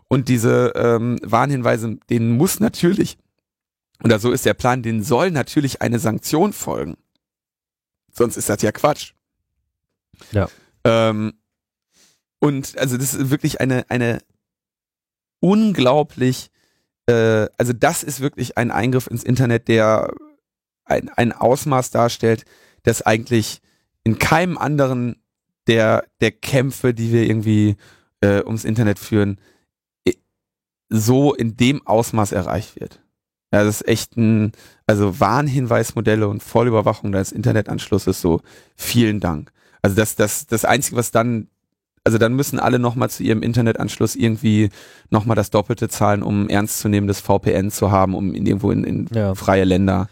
Und 0.09 0.29
diese 0.29 0.73
ähm, 0.75 1.21
Warnhinweise, 1.23 1.99
denen 2.11 2.33
muss 2.33 2.59
natürlich 2.59 3.17
oder 4.03 4.19
so 4.19 4.33
ist 4.33 4.47
der 4.47 4.55
Plan, 4.55 4.83
denen 4.83 5.05
soll 5.05 5.31
natürlich 5.31 5.83
eine 5.83 6.01
Sanktion 6.01 6.53
folgen. 6.53 6.97
Sonst 8.13 8.37
ist 8.37 8.49
das 8.49 8.61
ja 8.63 8.73
Quatsch. 8.73 9.13
Ja. 10.33 10.49
Ähm, 10.83 11.35
und 12.41 12.77
also 12.77 12.97
das 12.97 13.15
ist 13.15 13.31
wirklich 13.31 13.61
eine 13.61 13.89
eine 13.89 14.19
unglaublich, 15.45 16.51
äh, 17.05 17.49
also 17.59 17.75
das 17.75 18.03
ist 18.03 18.21
wirklich 18.21 18.57
ein 18.57 18.71
Eingriff 18.71 19.07
ins 19.07 19.25
Internet, 19.25 19.69
der 19.69 20.11
ein, 20.87 21.11
ein 21.11 21.33
Ausmaß 21.33 21.91
darstellt, 21.91 22.47
das 22.83 23.03
eigentlich 23.03 23.61
in 24.05 24.19
keinem 24.19 24.57
anderen 24.57 25.17
der, 25.67 26.07
der 26.23 26.31
Kämpfe, 26.31 26.95
die 26.95 27.13
wir 27.13 27.25
irgendwie 27.25 27.77
äh, 28.23 28.43
ums 28.43 28.65
Internet 28.65 28.99
führen, 28.99 29.39
so 30.89 31.35
in 31.35 31.59
dem 31.59 31.87
Ausmaß 31.87 32.33
erreicht 32.33 32.81
wird. 32.81 33.03
Ja, 33.53 33.65
das 33.65 33.83
ist 33.83 33.89
echt 33.89 34.17
ein, 34.17 34.53
also 34.87 35.21
Warnhinweismodelle 35.21 36.27
und 36.27 36.43
Vollüberwachung 36.43 37.13
des 37.13 37.33
Internetanschlusses, 37.33 38.19
so 38.19 38.41
vielen 38.77 39.21
Dank. 39.21 39.53
Also 39.83 39.95
das, 39.95 40.17
das, 40.17 40.47
das 40.47 40.65
Einzige, 40.65 40.97
was 40.97 41.11
dann 41.11 41.49
also 42.05 42.19
dann 42.19 42.35
müssen 42.35 42.61
alle 42.61 42.79
nochmal 42.79 43.09
zu 43.09 43.23
ihrem 43.23 43.43
Internetanschluss 43.43 44.15
irgendwie 44.15 44.69
nochmal 45.09 45.37
das 45.37 45.51
Doppelte 45.51 45.89
zahlen, 45.89 46.23
um 46.23 46.51
ernstzunehmendes 46.51 47.21
VPN 47.21 47.71
zu 47.71 47.91
haben, 47.91 48.15
um 48.15 48.35
in 48.35 48.45
irgendwo 48.45 48.71
in, 48.71 48.85
in 48.85 49.09
ja. 49.13 49.35
freie 49.35 49.65
Länder 49.65 50.09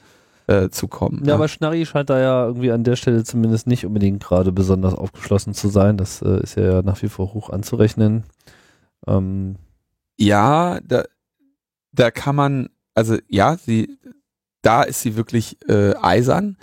äh, 0.46 0.70
zu 0.70 0.88
kommen. 0.88 1.20
Ja, 1.22 1.28
ja, 1.28 1.34
aber 1.34 1.48
Schnarri 1.48 1.84
scheint 1.84 2.08
da 2.08 2.18
ja 2.18 2.46
irgendwie 2.46 2.72
an 2.72 2.82
der 2.82 2.96
Stelle 2.96 3.24
zumindest 3.24 3.66
nicht 3.66 3.84
unbedingt 3.84 4.22
gerade 4.22 4.52
besonders 4.52 4.94
aufgeschlossen 4.94 5.52
zu 5.52 5.68
sein. 5.68 5.98
Das 5.98 6.22
äh, 6.22 6.42
ist 6.42 6.56
ja 6.56 6.82
nach 6.82 7.00
wie 7.02 7.08
vor 7.08 7.34
hoch 7.34 7.50
anzurechnen. 7.50 8.24
Ähm. 9.06 9.56
Ja, 10.18 10.80
da, 10.80 11.04
da 11.92 12.10
kann 12.10 12.36
man, 12.36 12.68
also 12.94 13.18
ja, 13.28 13.56
sie, 13.56 13.98
da 14.62 14.82
ist 14.82 15.02
sie 15.02 15.16
wirklich 15.16 15.58
äh, 15.68 15.94
eisern. 16.00 16.56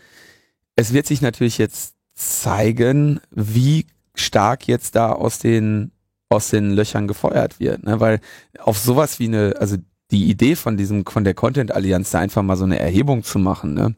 Es 0.75 0.91
wird 0.91 1.05
sich 1.05 1.21
natürlich 1.21 1.57
jetzt 1.59 1.95
zeigen, 2.15 3.19
wie 3.31 3.85
stark 4.15 4.67
jetzt 4.67 4.95
da 4.95 5.11
aus 5.11 5.39
den 5.39 5.91
aus 6.29 6.49
den 6.49 6.71
Löchern 6.71 7.07
gefeuert 7.07 7.59
wird, 7.59 7.83
ne? 7.83 7.99
weil 7.99 8.21
auf 8.59 8.77
sowas 8.77 9.19
wie 9.19 9.25
eine, 9.25 9.55
also 9.57 9.77
die 10.11 10.29
Idee 10.29 10.55
von 10.55 10.77
diesem 10.77 11.05
von 11.05 11.23
der 11.23 11.33
Content 11.33 11.71
Allianz 11.71 12.11
da 12.11 12.19
einfach 12.19 12.43
mal 12.43 12.55
so 12.55 12.65
eine 12.65 12.79
Erhebung 12.79 13.23
zu 13.23 13.39
machen, 13.39 13.73
ne, 13.73 13.95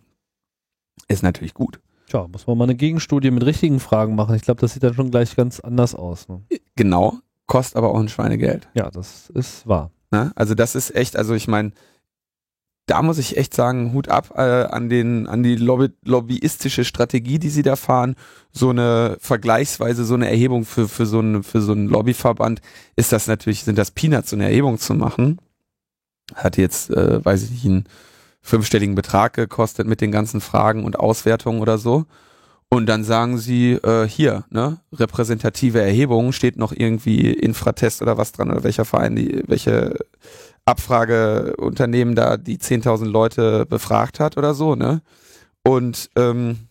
ist 1.09 1.23
natürlich 1.23 1.53
gut. 1.53 1.81
Tja, 2.07 2.27
muss 2.27 2.47
man 2.47 2.57
mal 2.57 2.65
eine 2.65 2.75
Gegenstudie 2.75 3.31
mit 3.31 3.45
richtigen 3.45 3.79
Fragen 3.79 4.15
machen. 4.15 4.35
Ich 4.35 4.41
glaube, 4.41 4.61
das 4.61 4.73
sieht 4.73 4.83
dann 4.83 4.93
schon 4.93 5.11
gleich 5.11 5.35
ganz 5.35 5.59
anders 5.59 5.95
aus. 5.95 6.27
Ne? 6.27 6.41
Genau, 6.75 7.19
kostet 7.47 7.77
aber 7.77 7.91
auch 7.91 7.99
ein 7.99 8.09
Schweinegeld. 8.09 8.67
Ja, 8.73 8.89
das 8.91 9.29
ist 9.29 9.67
wahr. 9.67 9.91
Ne? 10.11 10.31
Also 10.35 10.53
das 10.53 10.75
ist 10.75 10.93
echt, 10.93 11.15
also 11.15 11.33
ich 11.33 11.47
meine, 11.47 11.71
da 12.91 13.01
muss 13.01 13.19
ich 13.19 13.37
echt 13.37 13.53
sagen, 13.53 13.93
Hut 13.93 14.09
ab 14.09 14.33
äh, 14.35 14.41
an 14.41 14.89
den 14.89 15.25
an 15.25 15.43
die 15.43 15.55
Lobby, 15.55 15.91
lobbyistische 16.03 16.83
Strategie, 16.83 17.39
die 17.39 17.49
sie 17.49 17.63
da 17.63 17.77
fahren. 17.77 18.17
So 18.51 18.69
eine 18.69 19.15
vergleichsweise 19.21 20.03
so 20.03 20.15
eine 20.15 20.29
Erhebung 20.29 20.65
für 20.65 20.89
für 20.89 21.05
so 21.05 21.19
einen 21.19 21.41
für 21.41 21.61
so 21.61 21.71
einen 21.71 21.87
Lobbyverband 21.87 22.59
ist 22.97 23.13
das 23.13 23.27
natürlich 23.27 23.63
sind 23.63 23.77
das 23.77 23.91
Peanuts, 23.91 24.31
so 24.31 24.35
eine 24.35 24.43
Erhebung 24.43 24.77
zu 24.77 24.93
machen. 24.93 25.39
Hat 26.35 26.57
jetzt, 26.57 26.89
äh, 26.89 27.23
weiß 27.23 27.43
ich 27.43 27.51
nicht, 27.51 27.65
einen 27.65 27.85
fünfstelligen 28.41 28.95
Betrag 28.95 29.35
gekostet 29.35 29.87
mit 29.87 30.01
den 30.01 30.11
ganzen 30.11 30.41
Fragen 30.41 30.83
und 30.83 30.99
Auswertungen 30.99 31.61
oder 31.61 31.77
so. 31.77 32.05
Und 32.69 32.87
dann 32.87 33.05
sagen 33.05 33.37
sie, 33.37 33.73
äh, 33.73 34.05
hier, 34.07 34.43
ne, 34.49 34.79
repräsentative 34.91 35.81
Erhebung, 35.81 36.33
steht 36.33 36.57
noch 36.57 36.73
irgendwie 36.75 37.31
Infratest 37.31 38.01
oder 38.01 38.17
was 38.17 38.33
dran 38.33 38.51
oder 38.51 38.63
welcher 38.63 38.85
Verein, 38.85 39.15
die, 39.15 39.43
welche 39.47 39.97
Abfrageunternehmen 40.65 42.15
da 42.15 42.37
die 42.37 42.57
10.000 42.57 43.05
Leute 43.05 43.65
befragt 43.65 44.19
hat 44.19 44.37
oder 44.37 44.53
so, 44.53 44.75
ne? 44.75 45.01
Und 45.63 46.09
ähm, 46.15 46.67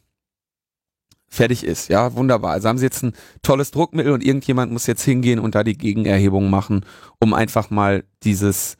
fertig 1.28 1.64
ist, 1.64 1.88
ja, 1.88 2.14
wunderbar. 2.14 2.52
Also 2.52 2.68
haben 2.68 2.78
sie 2.78 2.86
jetzt 2.86 3.02
ein 3.02 3.14
tolles 3.42 3.70
Druckmittel 3.70 4.12
und 4.12 4.24
irgendjemand 4.24 4.72
muss 4.72 4.86
jetzt 4.86 5.04
hingehen 5.04 5.38
und 5.38 5.54
da 5.54 5.62
die 5.62 5.78
Gegenerhebung 5.78 6.50
machen, 6.50 6.84
um 7.20 7.34
einfach 7.34 7.70
mal 7.70 8.04
dieses 8.22 8.76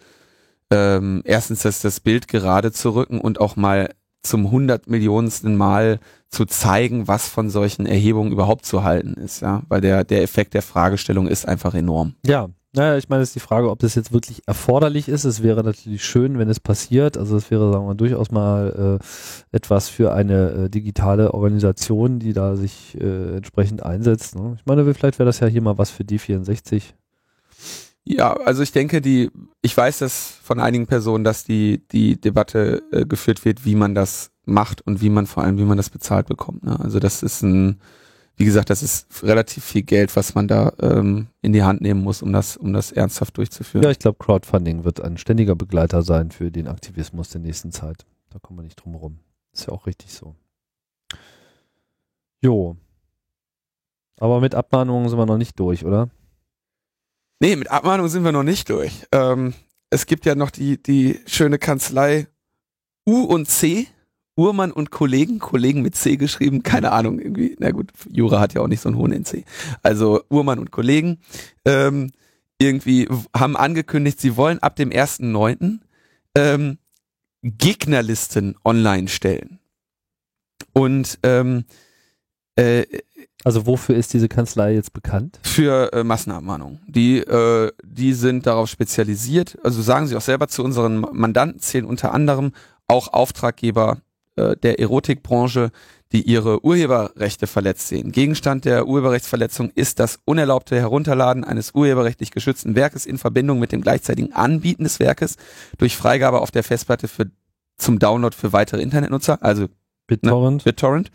ähm, 0.72 1.22
erstens 1.24 1.62
das, 1.62 1.80
das 1.80 2.00
Bild 2.00 2.28
gerade 2.28 2.72
zu 2.72 2.90
rücken 2.90 3.20
und 3.20 3.40
auch 3.40 3.56
mal 3.56 3.90
zum 4.22 4.50
hundert 4.50 4.88
Millionensten 4.88 5.56
Mal 5.56 5.98
zu 6.28 6.44
zeigen, 6.44 7.08
was 7.08 7.28
von 7.28 7.50
solchen 7.50 7.86
Erhebungen 7.86 8.32
überhaupt 8.32 8.66
zu 8.66 8.84
halten 8.84 9.14
ist, 9.14 9.40
ja, 9.40 9.62
weil 9.68 9.80
der, 9.80 10.04
der 10.04 10.22
Effekt 10.22 10.54
der 10.54 10.62
Fragestellung 10.62 11.26
ist 11.26 11.48
einfach 11.48 11.74
enorm. 11.74 12.14
Ja, 12.24 12.50
naja, 12.72 12.96
ich 12.96 13.08
meine, 13.08 13.22
es 13.22 13.30
ist 13.30 13.34
die 13.34 13.40
Frage, 13.40 13.68
ob 13.68 13.80
das 13.80 13.96
jetzt 13.96 14.12
wirklich 14.12 14.42
erforderlich 14.46 15.08
ist. 15.08 15.24
Es 15.24 15.42
wäre 15.42 15.64
natürlich 15.64 16.04
schön, 16.04 16.38
wenn 16.38 16.48
es 16.48 16.60
passiert. 16.60 17.18
Also 17.18 17.36
es 17.36 17.50
wäre, 17.50 17.72
sagen 17.72 17.86
wir, 17.86 17.94
durchaus 17.94 18.30
mal 18.30 18.98
äh, 19.00 19.56
etwas 19.56 19.88
für 19.88 20.12
eine 20.14 20.50
äh, 20.50 20.70
digitale 20.70 21.34
Organisation, 21.34 22.20
die 22.20 22.32
da 22.32 22.54
sich 22.54 22.96
äh, 23.00 23.36
entsprechend 23.38 23.82
einsetzt. 23.82 24.36
Ne? 24.36 24.54
Ich 24.56 24.66
meine, 24.66 24.92
vielleicht 24.94 25.18
wäre 25.18 25.26
das 25.26 25.40
ja 25.40 25.48
hier 25.48 25.62
mal 25.62 25.78
was 25.78 25.90
für 25.90 26.04
die 26.04 26.20
64. 26.20 26.94
Ja, 28.04 28.34
also 28.34 28.62
ich 28.62 28.72
denke, 28.72 29.00
die, 29.00 29.30
ich 29.62 29.76
weiß 29.76 29.98
das 29.98 30.34
von 30.42 30.60
einigen 30.60 30.86
Personen, 30.86 31.24
dass 31.24 31.44
die, 31.44 31.82
die 31.90 32.20
Debatte 32.20 32.82
äh, 32.92 33.04
geführt 33.04 33.44
wird, 33.44 33.64
wie 33.64 33.74
man 33.74 33.96
das 33.96 34.30
macht 34.44 34.80
und 34.82 35.00
wie 35.00 35.10
man 35.10 35.26
vor 35.26 35.42
allem, 35.42 35.58
wie 35.58 35.64
man 35.64 35.76
das 35.76 35.90
bezahlt 35.90 36.26
bekommt. 36.26 36.64
Ne? 36.64 36.78
Also 36.78 37.00
das 37.00 37.22
ist 37.24 37.42
ein, 37.42 37.80
wie 38.40 38.46
gesagt, 38.46 38.70
das 38.70 38.82
ist 38.82 39.22
relativ 39.22 39.62
viel 39.62 39.82
Geld, 39.82 40.16
was 40.16 40.34
man 40.34 40.48
da 40.48 40.72
ähm, 40.80 41.26
in 41.42 41.52
die 41.52 41.62
Hand 41.62 41.82
nehmen 41.82 42.02
muss, 42.02 42.22
um 42.22 42.32
das, 42.32 42.56
um 42.56 42.72
das 42.72 42.90
ernsthaft 42.90 43.36
durchzuführen. 43.36 43.84
Ja, 43.84 43.90
ich 43.90 43.98
glaube, 43.98 44.16
Crowdfunding 44.18 44.82
wird 44.84 44.98
ein 45.02 45.18
ständiger 45.18 45.54
Begleiter 45.54 46.00
sein 46.00 46.30
für 46.30 46.50
den 46.50 46.66
Aktivismus 46.66 47.28
der 47.28 47.42
nächsten 47.42 47.70
Zeit. 47.70 48.06
Da 48.30 48.38
kommen 48.38 48.58
wir 48.58 48.62
nicht 48.62 48.82
drum 48.82 48.92
herum. 48.92 49.18
Ist 49.52 49.66
ja 49.66 49.74
auch 49.74 49.86
richtig 49.86 50.14
so. 50.14 50.34
Jo. 52.40 52.78
Aber 54.18 54.40
mit 54.40 54.54
Abmahnungen 54.54 55.10
sind 55.10 55.18
wir 55.18 55.26
noch 55.26 55.36
nicht 55.36 55.60
durch, 55.60 55.84
oder? 55.84 56.08
Nee, 57.40 57.56
mit 57.56 57.70
Abmahnung 57.70 58.08
sind 58.08 58.24
wir 58.24 58.32
noch 58.32 58.42
nicht 58.42 58.70
durch. 58.70 59.06
Ähm, 59.12 59.52
es 59.90 60.06
gibt 60.06 60.24
ja 60.24 60.34
noch 60.34 60.50
die, 60.50 60.82
die 60.82 61.20
schöne 61.26 61.58
Kanzlei 61.58 62.26
U 63.06 63.22
und 63.22 63.50
C, 63.50 63.86
Uhrmann 64.36 64.72
und 64.72 64.90
Kollegen, 64.90 65.38
Kollegen 65.38 65.82
mit 65.82 65.94
C 65.94 66.16
geschrieben, 66.16 66.62
keine 66.62 66.92
Ahnung, 66.92 67.18
irgendwie, 67.18 67.56
na 67.58 67.70
gut, 67.70 67.90
Jura 68.10 68.40
hat 68.40 68.54
ja 68.54 68.62
auch 68.62 68.68
nicht 68.68 68.80
so 68.80 68.88
einen 68.88 68.96
hohen 68.96 69.12
NC. 69.12 69.44
Also 69.82 70.22
Uhrmann 70.30 70.58
und 70.58 70.70
Kollegen, 70.70 71.18
ähm, 71.64 72.12
irgendwie 72.58 73.08
haben 73.36 73.56
angekündigt, 73.56 74.20
sie 74.20 74.36
wollen 74.36 74.58
ab 74.60 74.76
dem 74.76 74.90
1.9. 74.90 75.80
Ähm, 76.36 76.78
Gegnerlisten 77.42 78.56
online 78.64 79.08
stellen. 79.08 79.58
Und 80.72 81.18
ähm, 81.22 81.64
äh, 82.56 82.84
also 83.44 83.66
wofür 83.66 83.96
ist 83.96 84.12
diese 84.12 84.28
Kanzlei 84.28 84.74
jetzt 84.74 84.92
bekannt? 84.92 85.40
Für 85.42 85.92
äh, 85.92 86.04
Massenabmahnungen. 86.04 86.80
Die, 86.86 87.18
äh, 87.18 87.72
die 87.82 88.12
sind 88.12 88.46
darauf 88.46 88.68
spezialisiert. 88.68 89.58
Also 89.64 89.80
sagen 89.80 90.06
sie 90.06 90.16
auch 90.16 90.20
selber 90.20 90.48
zu 90.48 90.62
unseren 90.62 91.00
Mandanten 91.00 91.60
zählen 91.60 91.86
unter 91.86 92.12
anderem 92.12 92.52
auch 92.86 93.08
Auftraggeber 93.12 93.98
äh, 94.40 94.56
der 94.56 94.80
Erotikbranche, 94.80 95.70
die 96.12 96.22
ihre 96.22 96.64
Urheberrechte 96.64 97.46
verletzt 97.46 97.88
sehen. 97.88 98.10
Gegenstand 98.10 98.64
der 98.64 98.86
Urheberrechtsverletzung 98.86 99.70
ist 99.74 100.00
das 100.00 100.18
unerlaubte 100.24 100.76
Herunterladen 100.76 101.44
eines 101.44 101.72
urheberrechtlich 101.74 102.32
geschützten 102.32 102.74
Werkes 102.74 103.06
in 103.06 103.18
Verbindung 103.18 103.60
mit 103.60 103.70
dem 103.70 103.80
gleichzeitigen 103.80 104.32
Anbieten 104.32 104.84
des 104.84 104.98
Werkes 104.98 105.36
durch 105.78 105.96
Freigabe 105.96 106.40
auf 106.40 106.50
der 106.50 106.64
Festplatte 106.64 107.06
für, 107.06 107.30
zum 107.78 107.98
Download 107.98 108.34
für 108.34 108.52
weitere 108.52 108.82
Internetnutzer, 108.82 109.38
also 109.42 109.68
BitTorrent. 110.08 110.58
Ne, 110.58 110.64
BitTorrent. 110.64 111.10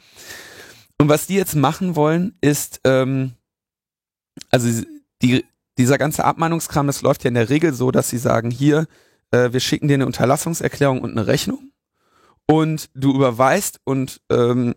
Und 0.98 1.10
was 1.10 1.28
die 1.28 1.36
jetzt 1.36 1.56
machen 1.56 1.98
wollen, 1.98 2.38
ist, 2.40 2.80
ähm, 2.86 3.34
also 4.50 4.84
die, 5.22 5.44
dieser 5.78 5.98
ganze 5.98 6.24
Abmahnungskram, 6.24 6.88
das 6.88 7.02
läuft 7.02 7.26
ja 7.26 7.28
in 7.28 7.34
der 7.34 7.50
Regel 7.50 7.74
so, 7.74 7.92
dass 7.92 8.10
sie 8.10 8.18
sagen, 8.18 8.50
hier, 8.50 8.88
äh, 9.32 9.52
wir 9.52 9.60
schicken 9.60 9.90
dir 9.90 9.96
eine 9.96 10.06
Unterlassungserklärung 10.06 11.02
und 11.02 11.12
eine 11.12 11.28
Rechnung 11.28 11.72
und 12.48 12.90
du 12.94 13.14
überweist 13.14 13.80
und 13.84 14.22
ähm, 14.30 14.76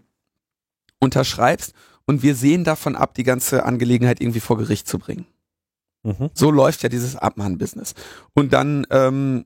unterschreibst 1.00 1.74
und 2.06 2.22
wir 2.22 2.34
sehen 2.34 2.64
davon 2.64 2.96
ab, 2.96 3.14
die 3.14 3.24
ganze 3.24 3.64
Angelegenheit 3.64 4.20
irgendwie 4.20 4.40
vor 4.40 4.56
Gericht 4.56 4.88
zu 4.88 4.98
bringen. 4.98 5.26
Mhm. 6.02 6.30
So 6.32 6.50
läuft 6.50 6.82
ja 6.82 6.88
dieses 6.88 7.16
Abmahn-Business. 7.16 7.94
Und 8.34 8.52
dann 8.52 8.86
ähm, 8.90 9.44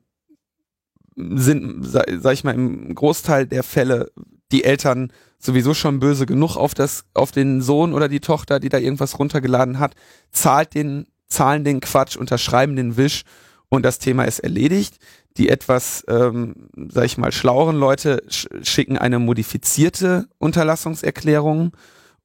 sind, 1.15 1.83
sag, 1.85 2.05
sag 2.19 2.33
ich 2.33 2.43
mal, 2.43 2.55
im 2.55 2.95
Großteil 2.95 3.47
der 3.47 3.63
Fälle 3.63 4.11
die 4.51 4.63
Eltern 4.63 5.11
sowieso 5.39 5.73
schon 5.73 5.99
böse 5.99 6.25
genug 6.25 6.55
auf 6.55 6.73
das, 6.73 7.05
auf 7.13 7.31
den 7.31 7.61
Sohn 7.61 7.93
oder 7.93 8.07
die 8.07 8.21
Tochter, 8.21 8.59
die 8.59 8.69
da 8.69 8.77
irgendwas 8.77 9.19
runtergeladen 9.19 9.79
hat, 9.79 9.95
zahlt 10.31 10.73
den, 10.73 11.07
zahlen 11.27 11.63
den 11.63 11.81
Quatsch, 11.81 12.15
unterschreiben 12.15 12.75
den 12.75 12.95
Wisch 12.95 13.23
und 13.67 13.83
das 13.83 13.99
Thema 13.99 14.23
ist 14.23 14.39
erledigt. 14.39 14.99
Die 15.37 15.49
etwas, 15.49 16.03
ähm, 16.07 16.69
sag 16.89 17.05
ich 17.05 17.17
mal, 17.17 17.31
schlaueren 17.31 17.75
Leute 17.75 18.23
sch 18.29 18.47
schicken 18.61 18.97
eine 18.97 19.19
modifizierte 19.19 20.27
Unterlassungserklärung 20.37 21.71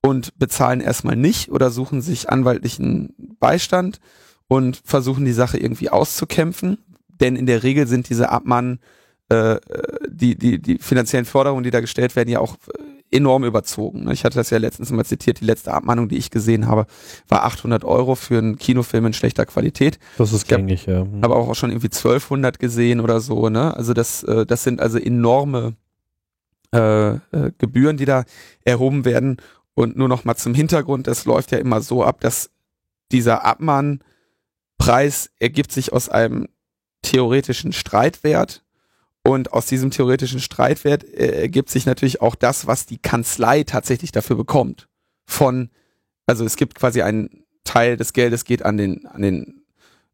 und 0.02 0.38
bezahlen 0.38 0.80
erstmal 0.80 1.16
nicht 1.16 1.50
oder 1.50 1.70
suchen 1.70 2.02
sich 2.02 2.28
anwaltlichen 2.28 3.14
Beistand 3.40 4.00
und 4.46 4.80
versuchen 4.84 5.24
die 5.24 5.32
Sache 5.32 5.58
irgendwie 5.58 5.90
auszukämpfen. 5.90 6.78
Denn 7.20 7.36
in 7.36 7.46
der 7.46 7.62
Regel 7.62 7.86
sind 7.86 8.08
diese 8.08 8.30
Abmahn, 8.30 8.78
äh, 9.28 9.56
die, 10.08 10.36
die, 10.36 10.60
die 10.60 10.78
finanziellen 10.78 11.24
Forderungen, 11.26 11.64
die 11.64 11.70
da 11.70 11.80
gestellt 11.80 12.14
werden, 12.14 12.28
ja 12.28 12.40
auch 12.40 12.56
enorm 13.10 13.44
überzogen. 13.44 14.04
Ne? 14.04 14.12
Ich 14.12 14.24
hatte 14.24 14.36
das 14.36 14.50
ja 14.50 14.58
letztens 14.58 14.90
mal 14.90 15.04
zitiert, 15.04 15.40
die 15.40 15.44
letzte 15.44 15.72
Abmahnung, 15.72 16.08
die 16.08 16.16
ich 16.16 16.30
gesehen 16.30 16.66
habe, 16.66 16.86
war 17.28 17.44
800 17.44 17.84
Euro 17.84 18.14
für 18.14 18.38
einen 18.38 18.58
Kinofilm 18.58 19.06
in 19.06 19.12
schlechter 19.12 19.46
Qualität. 19.46 19.98
Das 20.18 20.32
ist 20.32 20.48
gängig, 20.48 20.86
ja. 20.86 21.04
Mhm. 21.04 21.22
Aber 21.22 21.36
auch 21.36 21.54
schon 21.54 21.70
irgendwie 21.70 21.88
1200 21.88 22.58
gesehen 22.58 23.00
oder 23.00 23.20
so, 23.20 23.48
ne? 23.48 23.76
Also 23.76 23.94
das, 23.94 24.22
äh, 24.24 24.44
das 24.46 24.62
sind 24.62 24.80
also 24.80 24.98
enorme 24.98 25.74
äh, 26.74 27.14
äh, 27.14 27.18
Gebühren, 27.56 27.96
die 27.96 28.04
da 28.04 28.24
erhoben 28.64 29.04
werden. 29.04 29.38
Und 29.74 29.96
nur 29.96 30.08
noch 30.08 30.24
mal 30.24 30.36
zum 30.36 30.54
Hintergrund, 30.54 31.06
das 31.06 31.24
läuft 31.24 31.52
ja 31.52 31.58
immer 31.58 31.80
so 31.80 32.02
ab, 32.04 32.20
dass 32.20 32.50
dieser 33.12 33.44
Abmahnpreis 33.44 35.30
ergibt 35.38 35.72
sich 35.72 35.92
aus 35.92 36.08
einem 36.08 36.48
theoretischen 37.02 37.72
Streitwert 37.72 38.64
und 39.28 39.52
aus 39.52 39.66
diesem 39.66 39.90
theoretischen 39.90 40.40
Streitwert 40.40 41.04
äh, 41.04 41.42
ergibt 41.42 41.68
sich 41.68 41.84
natürlich 41.84 42.22
auch 42.22 42.34
das, 42.34 42.66
was 42.66 42.86
die 42.86 42.96
Kanzlei 42.96 43.62
tatsächlich 43.62 44.10
dafür 44.10 44.36
bekommt. 44.36 44.88
Von, 45.26 45.68
also 46.26 46.46
es 46.46 46.56
gibt 46.56 46.76
quasi 46.76 47.02
einen 47.02 47.44
Teil 47.62 47.98
des 47.98 48.14
Geldes 48.14 48.44
geht 48.46 48.64
an 48.64 48.78
den, 48.78 49.04
an 49.04 49.20
den 49.20 49.66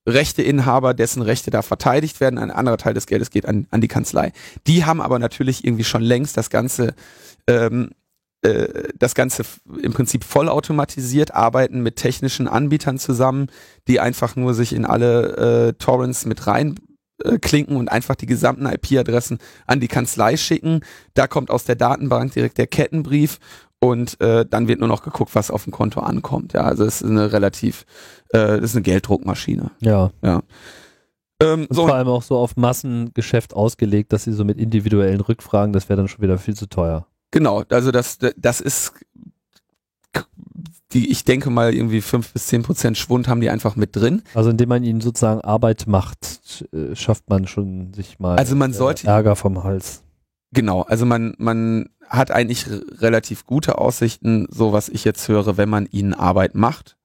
Rechteinhaber, 0.05 0.95
dessen 0.95 1.23
Rechte 1.23 1.53
da 1.53 1.63
verteidigt 1.63 2.21
werden, 2.21 2.41
ein 2.41 2.51
anderer 2.51 2.77
Teil 2.77 2.93
des 2.93 3.07
Geldes 3.07 3.31
geht 3.31 3.47
an, 3.47 3.69
an 3.71 3.81
die 3.81 3.87
Kanzlei. 3.87 4.33
Die 4.67 4.85
haben 4.85 5.01
aber 5.01 5.21
natürlich 5.21 5.65
irgendwie 5.65 5.85
schon 5.85 6.03
längst 6.03 6.37
das 6.37 6.51
Ganze, 6.51 6.97
ähm, 7.47 7.91
äh, 8.43 8.89
das 8.99 9.15
Ganze 9.15 9.45
im 9.81 9.93
Prinzip 9.93 10.25
vollautomatisiert, 10.25 11.33
arbeiten 11.33 11.85
mit 11.85 11.95
technischen 11.95 12.49
Anbietern 12.49 12.99
zusammen, 12.99 13.47
die 13.87 14.01
einfach 14.01 14.35
nur 14.35 14.55
sich 14.55 14.73
in 14.73 14.85
alle 14.85 15.69
äh, 15.69 15.73
Torrents 15.75 16.27
mit 16.27 16.49
rein 16.49 16.75
äh, 17.23 17.39
klinken 17.39 17.77
und 17.77 17.89
einfach 17.89 18.17
die 18.17 18.27
gesamten 18.27 18.67
IP-Adressen 18.67 19.39
an 19.67 19.81
die 19.81 19.89
Kanzlei 19.89 20.37
schicken. 20.37 20.81
Da 21.15 21.27
kommt 21.27 21.51
aus 21.51 21.65
der 21.65 21.77
Datenbank 21.77 22.33
direkt 22.33 22.59
der 22.59 22.67
Kettenbrief 22.67 23.39
und 23.81 24.21
äh, 24.21 24.47
dann 24.49 24.67
wird 24.67 24.81
nur 24.81 24.89
noch 24.89 25.03
geguckt, 25.03 25.35
was 25.35 25.51
auf 25.51 25.65
dem 25.65 25.73
Konto 25.73 26.01
ankommt. 26.01 26.55
Ja, 26.55 26.63
also 26.63 26.85
es 26.85 27.03
ist 27.03 27.09
eine 27.09 27.33
relativ, 27.33 27.85
äh, 28.31 28.39
das 28.39 28.71
ist 28.71 28.77
eine 28.77 28.83
Gelddruckmaschine. 28.83 29.71
Ja. 29.81 30.11
Ja. 30.23 30.43
Ähm, 31.43 31.67
so. 31.71 31.87
Vor 31.87 31.95
allem 31.95 32.09
auch 32.09 32.23
so 32.23 32.37
auf 32.37 32.57
Massengeschäft 32.57 33.55
ausgelegt, 33.55 34.13
dass 34.13 34.25
sie 34.25 34.33
so 34.33 34.45
mit 34.45 34.59
individuellen 34.59 35.21
Rückfragen, 35.21 35.73
das 35.73 35.89
wäre 35.89 35.99
dann 35.99 36.09
schon 36.09 36.23
wieder 36.23 36.39
viel 36.39 36.55
zu 36.55 36.67
teuer. 36.67 37.07
Genau, 37.31 37.65
also 37.69 37.91
das, 37.91 38.19
das 38.37 38.61
ist 38.61 38.95
die, 40.95 41.11
ich 41.11 41.25
denke 41.25 41.51
mal, 41.51 41.75
irgendwie 41.75 42.01
fünf 42.01 42.33
bis 42.33 42.47
zehn 42.47 42.63
Prozent 42.63 42.97
Schwund 42.97 43.29
haben 43.29 43.41
die 43.41 43.51
einfach 43.51 43.77
mit 43.77 43.97
drin. 43.97 44.23
Also 44.33 44.51
indem 44.51 44.69
man 44.69 44.85
ihnen 44.85 45.01
sozusagen 45.01 45.41
Arbeit 45.41 45.87
macht, 45.87 46.65
äh, 46.73 46.95
schafft 46.95 47.29
man 47.29 47.47
schon 47.47 47.93
sich 47.93 48.19
mal 48.21 48.39
also 48.39 48.55
man 48.55 48.73
sollte, 48.73 49.07
Ärger 49.09 49.37
vom 49.37 49.65
Hals. 49.65 50.03
Genau, 50.53 50.83
also 50.83 51.05
man, 51.05 51.35
man 51.39 51.91
hat 52.09 52.31
eigentlich 52.31 52.67
relativ 53.01 53.45
gute 53.45 53.79
Aussichten, 53.79 54.47
so 54.51 54.73
was 54.73 54.89
ich 54.89 55.05
jetzt 55.05 55.27
höre, 55.29 55.57
wenn 55.57 55.69
man 55.69 55.87
ihnen 55.87 56.15
Arbeit 56.15 56.55
macht, 56.55 56.97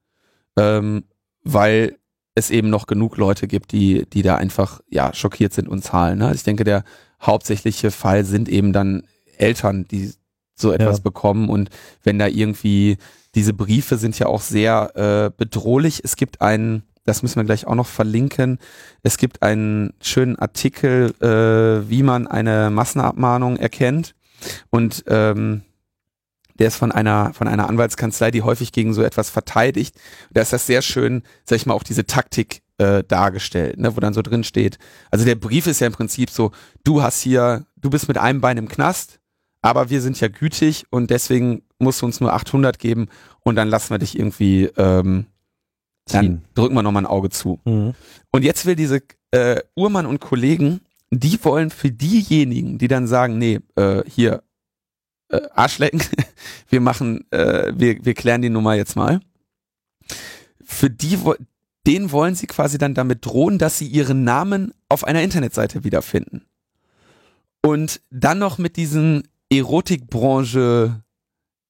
ähm, 0.56 1.04
weil 1.42 1.96
es 2.36 2.50
eben 2.50 2.70
noch 2.70 2.86
genug 2.86 3.16
Leute 3.16 3.48
gibt, 3.48 3.72
die, 3.72 4.06
die 4.06 4.22
da 4.22 4.36
einfach 4.36 4.80
ja 4.88 5.12
schockiert 5.12 5.52
sind 5.52 5.68
und 5.68 5.82
zahlen. 5.82 6.18
Ne? 6.18 6.32
Ich 6.32 6.44
denke, 6.44 6.62
der 6.62 6.84
hauptsächliche 7.20 7.90
Fall 7.90 8.24
sind 8.24 8.48
eben 8.48 8.72
dann 8.72 9.02
Eltern, 9.36 9.84
die 9.90 10.12
so 10.54 10.72
etwas 10.72 10.98
ja. 10.98 11.02
bekommen 11.02 11.48
und 11.48 11.70
wenn 12.04 12.18
da 12.18 12.28
irgendwie 12.28 12.98
diese 13.34 13.52
Briefe 13.52 13.96
sind 13.96 14.18
ja 14.18 14.26
auch 14.26 14.40
sehr 14.40 14.96
äh, 14.96 15.30
bedrohlich. 15.36 16.00
Es 16.04 16.16
gibt 16.16 16.40
einen, 16.40 16.82
das 17.04 17.22
müssen 17.22 17.36
wir 17.36 17.44
gleich 17.44 17.66
auch 17.66 17.74
noch 17.74 17.86
verlinken. 17.86 18.58
Es 19.02 19.18
gibt 19.18 19.42
einen 19.42 19.94
schönen 20.02 20.36
Artikel, 20.36 21.14
äh, 21.20 21.88
wie 21.88 22.02
man 22.02 22.26
eine 22.26 22.70
Massenabmahnung 22.70 23.56
erkennt. 23.56 24.14
Und 24.70 25.04
ähm, 25.06 25.62
der 26.58 26.68
ist 26.68 26.76
von 26.76 26.92
einer, 26.92 27.32
von 27.32 27.48
einer 27.48 27.68
Anwaltskanzlei, 27.68 28.30
die 28.30 28.42
häufig 28.42 28.72
gegen 28.72 28.92
so 28.92 29.02
etwas 29.02 29.30
verteidigt. 29.30 29.96
Da 30.30 30.42
ist 30.42 30.52
das 30.52 30.66
sehr 30.66 30.82
schön, 30.82 31.22
sag 31.44 31.56
ich 31.56 31.66
mal, 31.66 31.74
auch 31.74 31.82
diese 31.82 32.04
Taktik 32.04 32.62
äh, 32.76 33.04
dargestellt, 33.04 33.78
ne, 33.78 33.96
wo 33.96 34.00
dann 34.00 34.12
so 34.12 34.22
drin 34.22 34.44
steht. 34.44 34.78
Also 35.10 35.24
der 35.24 35.36
Brief 35.36 35.66
ist 35.66 35.80
ja 35.80 35.86
im 35.86 35.92
Prinzip 35.92 36.30
so, 36.30 36.50
du 36.84 37.02
hast 37.02 37.20
hier, 37.20 37.66
du 37.76 37.90
bist 37.90 38.08
mit 38.08 38.18
einem 38.18 38.40
Bein 38.40 38.58
im 38.58 38.68
Knast, 38.68 39.19
aber 39.62 39.90
wir 39.90 40.00
sind 40.00 40.20
ja 40.20 40.28
gütig 40.28 40.86
und 40.90 41.10
deswegen 41.10 41.62
musst 41.78 42.02
du 42.02 42.06
uns 42.06 42.20
nur 42.20 42.32
800 42.32 42.78
geben 42.78 43.08
und 43.42 43.56
dann 43.56 43.68
lassen 43.68 43.90
wir 43.90 43.98
dich 43.98 44.18
irgendwie, 44.18 44.64
ähm, 44.76 45.26
dann 46.06 46.42
drücken 46.54 46.74
wir 46.74 46.82
nochmal 46.82 47.02
ein 47.02 47.10
Auge 47.10 47.30
zu. 47.30 47.60
Mhm. 47.64 47.94
Und 48.30 48.44
jetzt 48.44 48.66
will 48.66 48.76
diese 48.76 49.02
äh, 49.30 49.60
Uhrmann 49.76 50.06
und 50.06 50.20
Kollegen, 50.20 50.80
die 51.10 51.42
wollen 51.44 51.70
für 51.70 51.90
diejenigen, 51.90 52.78
die 52.78 52.88
dann 52.88 53.06
sagen, 53.06 53.38
nee, 53.38 53.60
äh, 53.76 54.02
hier, 54.06 54.42
äh, 55.28 55.40
Arschlecken, 55.54 56.02
wir 56.68 56.80
machen, 56.80 57.30
äh, 57.30 57.72
wir, 57.74 58.04
wir 58.04 58.14
klären 58.14 58.42
die 58.42 58.50
Nummer 58.50 58.74
jetzt 58.74 58.96
mal. 58.96 59.20
Für 60.64 60.90
die, 60.90 61.18
denen 61.86 62.12
wollen 62.12 62.34
sie 62.34 62.46
quasi 62.46 62.78
dann 62.78 62.94
damit 62.94 63.26
drohen, 63.26 63.58
dass 63.58 63.78
sie 63.78 63.86
ihren 63.86 64.24
Namen 64.24 64.72
auf 64.88 65.04
einer 65.04 65.22
Internetseite 65.22 65.84
wiederfinden. 65.84 66.46
Und 67.62 68.00
dann 68.10 68.38
noch 68.38 68.58
mit 68.58 68.76
diesen 68.76 69.28
Erotikbranche 69.52 71.02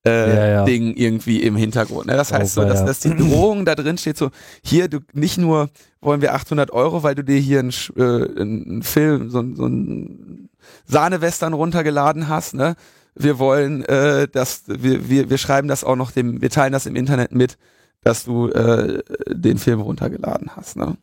äh, 0.07 0.35
ja, 0.35 0.47
ja. 0.47 0.65
Ding 0.65 0.95
irgendwie 0.95 1.43
im 1.43 1.57
Hintergrund. 1.57 2.07
Ne? 2.07 2.17
Das 2.17 2.33
heißt 2.33 2.57
oh, 2.57 2.63
so, 2.63 2.69
dass, 2.69 2.81
ja. 2.81 2.87
dass 2.87 3.01
die 3.01 3.15
Drohung 3.15 3.65
da 3.65 3.75
drin 3.75 3.99
steht 3.99 4.17
so, 4.17 4.31
hier, 4.63 4.89
du 4.89 5.01
nicht 5.13 5.39
nur 5.39 5.71
wollen 6.01 6.23
wir 6.23 6.35
800 6.35 6.71
Euro, 6.71 7.03
weil 7.03 7.15
du 7.15 7.23
dir 7.23 7.39
hier 7.39 7.61
einen, 7.61 7.75
äh, 7.97 8.41
einen 8.41 8.83
Film, 8.83 9.31
so, 9.31 9.45
so 9.55 9.65
einen 9.65 10.49
Sahnewestern 10.87 11.53
runtergeladen 11.53 12.29
hast, 12.29 12.55
ne? 12.55 12.77
Wir 13.15 13.39
wollen, 13.39 13.85
äh, 13.85 14.29
dass 14.29 14.63
wir, 14.67 15.11
wir, 15.11 15.29
wir 15.29 15.39
schreiben 15.39 15.69
das 15.69 15.85
auch 15.85 15.97
noch 15.97 16.13
dem, 16.13 16.41
wir 16.41 16.49
teilen 16.49 16.73
das 16.73 16.87
im 16.87 16.97
Internet 16.97 17.33
mit, 17.33 17.59
dass 18.03 18.25
du 18.25 18.49
äh, 18.49 19.03
den 19.29 19.59
Film 19.59 19.81
runtergeladen 19.81 20.57
hast. 20.57 20.77
Ne? 20.77 20.97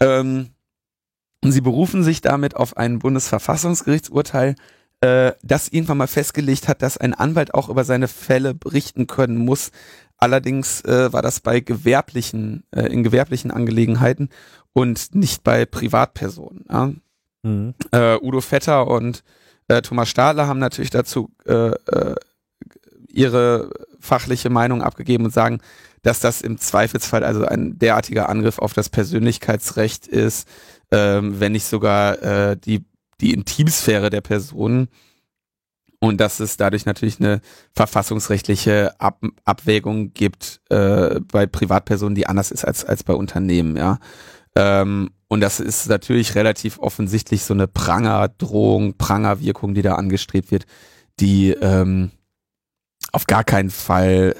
Ähm, 0.00 0.50
und 1.42 1.50
sie 1.50 1.60
berufen 1.60 2.04
sich 2.04 2.20
damit 2.20 2.56
auf 2.56 2.76
ein 2.76 2.98
Bundesverfassungsgerichtsurteil, 2.98 4.54
äh, 5.02 5.32
das 5.42 5.68
irgendwann 5.68 5.98
mal 5.98 6.06
festgelegt 6.06 6.68
hat, 6.68 6.80
dass 6.80 6.96
ein 6.96 7.12
Anwalt 7.12 7.54
auch 7.54 7.68
über 7.68 7.82
seine 7.82 8.06
Fälle 8.06 8.54
berichten 8.54 9.08
können 9.08 9.36
muss. 9.36 9.72
Allerdings 10.16 10.80
äh, 10.82 11.12
war 11.12 11.22
das 11.22 11.40
bei 11.40 11.58
gewerblichen, 11.58 12.62
äh, 12.70 12.86
in 12.86 13.02
gewerblichen 13.02 13.50
Angelegenheiten 13.50 14.28
und 14.72 15.14
nicht 15.16 15.42
bei 15.42 15.66
Privatpersonen. 15.66 16.64
Ja? 16.70 16.92
Mhm. 17.42 17.74
Äh, 17.90 18.16
Udo 18.22 18.40
Vetter 18.40 18.86
und 18.86 19.24
äh, 19.66 19.82
Thomas 19.82 20.08
Stadler 20.08 20.46
haben 20.46 20.60
natürlich 20.60 20.90
dazu 20.90 21.30
äh, 21.46 21.72
äh, 21.72 22.14
ihre 23.08 23.70
fachliche 23.98 24.50
Meinung 24.50 24.82
abgegeben 24.82 25.24
und 25.24 25.32
sagen, 25.32 25.58
dass 26.02 26.20
das 26.20 26.42
im 26.42 26.58
Zweifelsfall 26.58 27.24
also 27.24 27.44
ein 27.44 27.78
derartiger 27.78 28.28
Angriff 28.28 28.60
auf 28.60 28.72
das 28.72 28.88
Persönlichkeitsrecht 28.88 30.06
ist, 30.06 30.46
ähm, 30.92 31.40
wenn 31.40 31.52
nicht 31.52 31.66
sogar 31.66 32.22
äh, 32.22 32.56
die 32.56 32.84
die 33.22 33.32
Intimsphäre 33.32 34.10
der 34.10 34.20
Person 34.20 34.88
und 36.00 36.20
dass 36.20 36.40
es 36.40 36.56
dadurch 36.56 36.84
natürlich 36.84 37.20
eine 37.20 37.40
verfassungsrechtliche 37.74 39.00
Ab 39.00 39.24
Abwägung 39.44 40.12
gibt 40.12 40.60
äh, 40.68 41.20
bei 41.20 41.46
Privatpersonen, 41.46 42.16
die 42.16 42.26
anders 42.26 42.50
ist 42.50 42.64
als, 42.64 42.84
als 42.84 43.04
bei 43.04 43.14
Unternehmen, 43.14 43.76
ja. 43.76 43.98
Ähm, 44.56 45.10
und 45.28 45.40
das 45.40 45.60
ist 45.60 45.88
natürlich 45.88 46.34
relativ 46.34 46.78
offensichtlich 46.78 47.44
so 47.44 47.54
eine 47.54 47.68
Prangerdrohung, 47.68 48.98
Prangerwirkung, 48.98 49.74
die 49.74 49.82
da 49.82 49.94
angestrebt 49.94 50.50
wird, 50.50 50.66
die 51.20 51.52
ähm, 51.52 52.10
auf 53.12 53.26
gar 53.26 53.44
keinen 53.44 53.70
Fall 53.70 54.34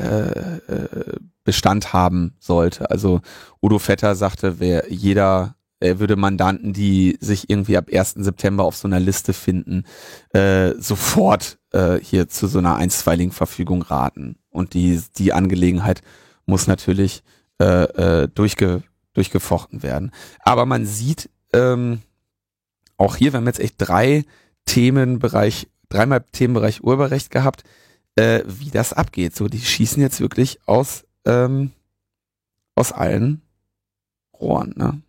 äh, 0.69 0.73
äh, 0.73 1.17
Bestand 1.45 1.93
haben 1.93 2.35
sollte. 2.41 2.91
Also 2.91 3.21
Udo 3.63 3.79
Vetter 3.79 4.15
sagte, 4.15 4.61
wer 4.61 4.93
jeder 4.93 5.55
er 5.83 5.99
würde 5.99 6.17
Mandanten, 6.17 6.73
die 6.73 7.19
sich 7.21 7.51
irgendwie 7.51 7.77
ab 7.77 7.89
1. 7.93 8.15
September 8.19 8.65
auf 8.65 8.77
so 8.77 8.89
einer 8.89 9.01
Liste 9.01 9.33
finden, 9.33 9.85
äh, 10.33 10.73
sofort 10.79 11.59
äh, 11.73 11.99
hier 11.99 12.29
zu 12.29 12.47
so 12.47 12.59
einer 12.59 12.77
einstweiligen 12.77 13.33
Verfügung 13.33 13.83
raten. 13.83 14.37
Und 14.51 14.75
die, 14.75 15.03
die 15.19 15.33
Angelegenheit 15.33 16.03
muss 16.47 16.67
natürlich 16.67 17.23
äh, 17.61 18.23
äh, 18.23 18.29
durchge, 18.29 18.83
durchgefochten 19.13 19.83
werden. 19.83 20.13
Aber 20.41 20.67
man 20.67 20.87
sieht 20.87 21.31
ähm, 21.53 22.03
auch 22.97 23.17
hier, 23.17 23.33
wir 23.33 23.39
haben 23.39 23.47
jetzt 23.47 23.61
echt 23.61 23.77
drei 23.79 24.25
Themenbereich, 24.65 25.69
dreimal 25.89 26.25
Themenbereich 26.33 26.83
Urheberrecht 26.85 27.31
gehabt, 27.31 27.65
äh, 28.17 28.43
wie 28.47 28.71
das 28.71 28.93
abgeht. 28.93 29.35
So, 29.35 29.49
die 29.49 29.61
schießen 29.61 30.01
jetzt 30.01 30.21
wirklich 30.21 30.61
aus, 30.67 31.05
ähm, 31.25 31.73
aus 32.75 32.93
allen 32.93 33.43
Rohren, 34.35 34.75
ne? 34.77 35.03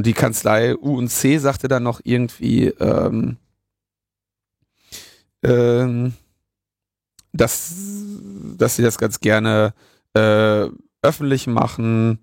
Und 0.00 0.06
die 0.06 0.14
Kanzlei 0.14 0.74
U 0.78 0.96
und 0.96 1.08
C 1.10 1.36
sagte 1.36 1.68
dann 1.68 1.82
noch 1.82 2.00
irgendwie, 2.02 2.68
ähm, 2.68 3.36
ähm, 5.42 6.14
dass, 7.34 7.74
dass 8.56 8.76
sie 8.76 8.82
das 8.82 8.96
ganz 8.96 9.20
gerne 9.20 9.74
äh, 10.14 10.68
öffentlich 11.02 11.46
machen 11.46 12.18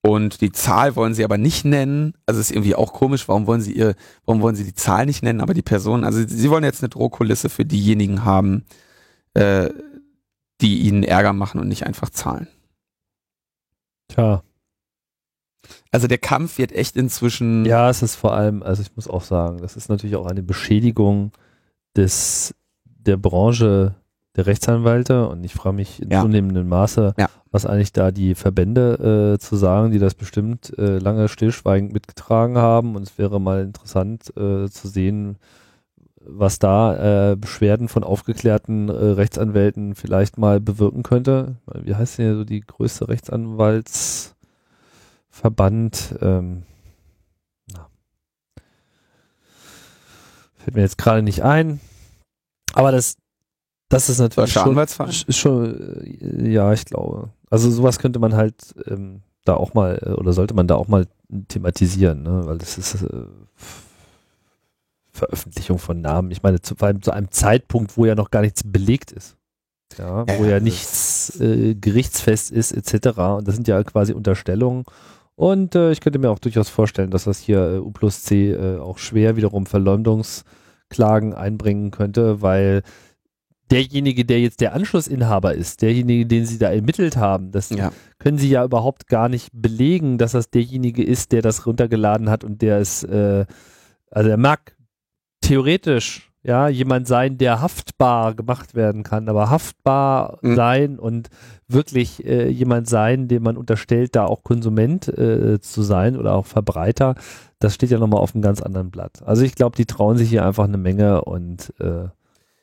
und 0.00 0.40
die 0.40 0.52
Zahl 0.52 0.96
wollen 0.96 1.12
sie 1.12 1.22
aber 1.22 1.36
nicht 1.36 1.66
nennen. 1.66 2.14
Also 2.24 2.40
ist 2.40 2.50
irgendwie 2.50 2.74
auch 2.74 2.94
komisch, 2.94 3.28
warum 3.28 3.46
wollen 3.46 3.60
sie 3.60 3.72
ihr, 3.72 3.94
warum 4.24 4.40
wollen 4.40 4.56
sie 4.56 4.64
die 4.64 4.72
Zahl 4.72 5.04
nicht 5.04 5.22
nennen, 5.22 5.42
aber 5.42 5.52
die 5.52 5.60
Person, 5.60 6.02
also 6.02 6.26
sie 6.26 6.48
wollen 6.48 6.64
jetzt 6.64 6.82
eine 6.82 6.88
Drohkulisse 6.88 7.50
für 7.50 7.66
diejenigen 7.66 8.24
haben, 8.24 8.64
äh, 9.34 9.68
die 10.62 10.78
ihnen 10.78 11.02
Ärger 11.02 11.34
machen 11.34 11.60
und 11.60 11.68
nicht 11.68 11.84
einfach 11.84 12.08
zahlen. 12.08 12.48
Tja, 14.08 14.42
also 15.96 16.08
der 16.08 16.18
Kampf 16.18 16.58
wird 16.58 16.72
echt 16.72 16.94
inzwischen. 16.94 17.64
Ja, 17.64 17.88
es 17.88 18.02
ist 18.02 18.16
vor 18.16 18.34
allem, 18.34 18.62
also 18.62 18.82
ich 18.82 18.94
muss 18.96 19.08
auch 19.08 19.22
sagen, 19.22 19.62
das 19.62 19.76
ist 19.76 19.88
natürlich 19.88 20.16
auch 20.16 20.26
eine 20.26 20.42
Beschädigung 20.42 21.32
des 21.96 22.54
der 22.84 23.16
Branche 23.16 23.94
der 24.36 24.44
Rechtsanwälte 24.44 25.26
und 25.26 25.42
ich 25.42 25.54
frage 25.54 25.76
mich 25.76 26.02
in 26.02 26.10
ja. 26.10 26.20
zunehmendem 26.20 26.68
Maße, 26.68 27.14
ja. 27.16 27.30
was 27.50 27.64
eigentlich 27.64 27.94
da 27.94 28.10
die 28.10 28.34
Verbände 28.34 29.36
äh, 29.36 29.38
zu 29.38 29.56
sagen, 29.56 29.90
die 29.90 29.98
das 29.98 30.14
bestimmt 30.14 30.78
äh, 30.78 30.98
lange 30.98 31.28
stillschweigend 31.28 31.94
mitgetragen 31.94 32.58
haben 32.58 32.94
und 32.94 33.04
es 33.04 33.16
wäre 33.16 33.40
mal 33.40 33.62
interessant 33.62 34.36
äh, 34.36 34.68
zu 34.68 34.88
sehen, 34.88 35.38
was 36.20 36.58
da 36.58 37.30
äh, 37.30 37.36
Beschwerden 37.36 37.88
von 37.88 38.04
aufgeklärten 38.04 38.90
äh, 38.90 38.92
Rechtsanwälten 38.92 39.94
vielleicht 39.94 40.36
mal 40.36 40.60
bewirken 40.60 41.02
könnte. 41.02 41.56
Wie 41.72 41.94
heißt 41.94 42.18
denn 42.18 42.36
so 42.36 42.44
die 42.44 42.60
größte 42.60 43.08
Rechtsanwalts 43.08 44.35
Verband, 45.36 46.14
ähm, 46.22 46.62
na, 47.70 47.90
fällt 50.56 50.76
mir 50.76 50.80
jetzt 50.80 50.96
gerade 50.96 51.20
nicht 51.20 51.42
ein, 51.42 51.78
aber 52.72 52.90
das, 52.90 53.18
das 53.90 54.08
ist 54.08 54.18
natürlich 54.18 54.50
schon, 54.50 54.74
schon, 55.28 56.00
äh, 56.22 56.50
ja, 56.50 56.72
ich 56.72 56.86
glaube. 56.86 57.28
Also 57.50 57.70
sowas 57.70 57.98
könnte 57.98 58.18
man 58.18 58.34
halt 58.34 58.74
ähm, 58.86 59.20
da 59.44 59.54
auch 59.54 59.74
mal, 59.74 60.00
äh, 60.02 60.12
oder 60.12 60.32
sollte 60.32 60.54
man 60.54 60.68
da 60.68 60.76
auch 60.76 60.88
mal 60.88 61.06
thematisieren, 61.48 62.22
ne? 62.22 62.46
weil 62.46 62.56
das 62.56 62.78
ist 62.78 63.02
äh, 63.02 63.26
Veröffentlichung 65.12 65.78
von 65.78 66.00
Namen. 66.00 66.30
Ich 66.30 66.42
meine, 66.42 66.62
zu, 66.62 66.76
vor 66.76 66.88
allem 66.88 67.02
zu 67.02 67.10
einem 67.10 67.30
Zeitpunkt, 67.30 67.98
wo 67.98 68.06
ja 68.06 68.14
noch 68.14 68.30
gar 68.30 68.40
nichts 68.40 68.62
belegt 68.64 69.12
ist. 69.12 69.36
Ja, 69.98 70.24
ja 70.26 70.38
wo 70.38 70.44
ja, 70.44 70.52
ja 70.52 70.60
nichts 70.60 71.38
äh, 71.40 71.74
gerichtsfest 71.74 72.50
ist, 72.50 72.72
etc. 72.72 73.18
Und 73.18 73.46
das 73.46 73.54
sind 73.54 73.68
ja 73.68 73.82
quasi 73.84 74.14
Unterstellungen 74.14 74.86
und 75.36 75.74
äh, 75.74 75.92
ich 75.92 76.00
könnte 76.00 76.18
mir 76.18 76.30
auch 76.30 76.38
durchaus 76.38 76.70
vorstellen, 76.70 77.10
dass 77.10 77.24
das 77.24 77.38
hier 77.38 77.60
äh, 77.60 77.78
U 77.78 77.90
plus 77.90 78.22
C 78.22 78.52
äh, 78.52 78.78
auch 78.78 78.98
schwer 78.98 79.36
wiederum 79.36 79.66
Verleumdungsklagen 79.66 81.34
einbringen 81.34 81.90
könnte, 81.90 82.40
weil 82.40 82.82
derjenige, 83.70 84.24
der 84.24 84.40
jetzt 84.40 84.60
der 84.60 84.74
Anschlussinhaber 84.74 85.54
ist, 85.54 85.82
derjenige, 85.82 86.24
den 86.26 86.46
sie 86.46 86.58
da 86.58 86.70
ermittelt 86.70 87.16
haben, 87.16 87.50
das 87.50 87.70
ja. 87.70 87.92
können 88.18 88.38
sie 88.38 88.48
ja 88.48 88.64
überhaupt 88.64 89.08
gar 89.08 89.28
nicht 89.28 89.50
belegen, 89.52 90.18
dass 90.18 90.32
das 90.32 90.50
derjenige 90.50 91.04
ist, 91.04 91.32
der 91.32 91.42
das 91.42 91.66
runtergeladen 91.66 92.30
hat 92.30 92.42
und 92.42 92.62
der 92.62 92.78
es, 92.78 93.02
äh, 93.02 93.44
also 94.10 94.30
er 94.30 94.36
mag 94.38 94.74
theoretisch 95.42 96.25
ja 96.46 96.68
jemand 96.68 97.08
sein, 97.08 97.38
der 97.38 97.60
haftbar 97.60 98.34
gemacht 98.34 98.74
werden 98.74 99.02
kann, 99.02 99.28
aber 99.28 99.50
haftbar 99.50 100.38
mhm. 100.42 100.54
sein 100.54 100.98
und 100.98 101.28
wirklich 101.66 102.24
äh, 102.24 102.48
jemand 102.48 102.88
sein, 102.88 103.26
dem 103.26 103.42
man 103.42 103.56
unterstellt, 103.56 104.14
da 104.14 104.24
auch 104.24 104.44
Konsument 104.44 105.08
äh, 105.08 105.60
zu 105.60 105.82
sein 105.82 106.16
oder 106.16 106.34
auch 106.34 106.46
Verbreiter, 106.46 107.16
das 107.58 107.74
steht 107.74 107.90
ja 107.90 107.98
nochmal 107.98 108.20
auf 108.20 108.34
einem 108.34 108.42
ganz 108.42 108.62
anderen 108.62 108.90
Blatt. 108.90 109.22
Also 109.24 109.42
ich 109.42 109.56
glaube, 109.56 109.76
die 109.76 109.86
trauen 109.86 110.16
sich 110.16 110.28
hier 110.28 110.46
einfach 110.46 110.64
eine 110.64 110.78
Menge 110.78 111.24
und 111.24 111.74
äh, 111.80 112.08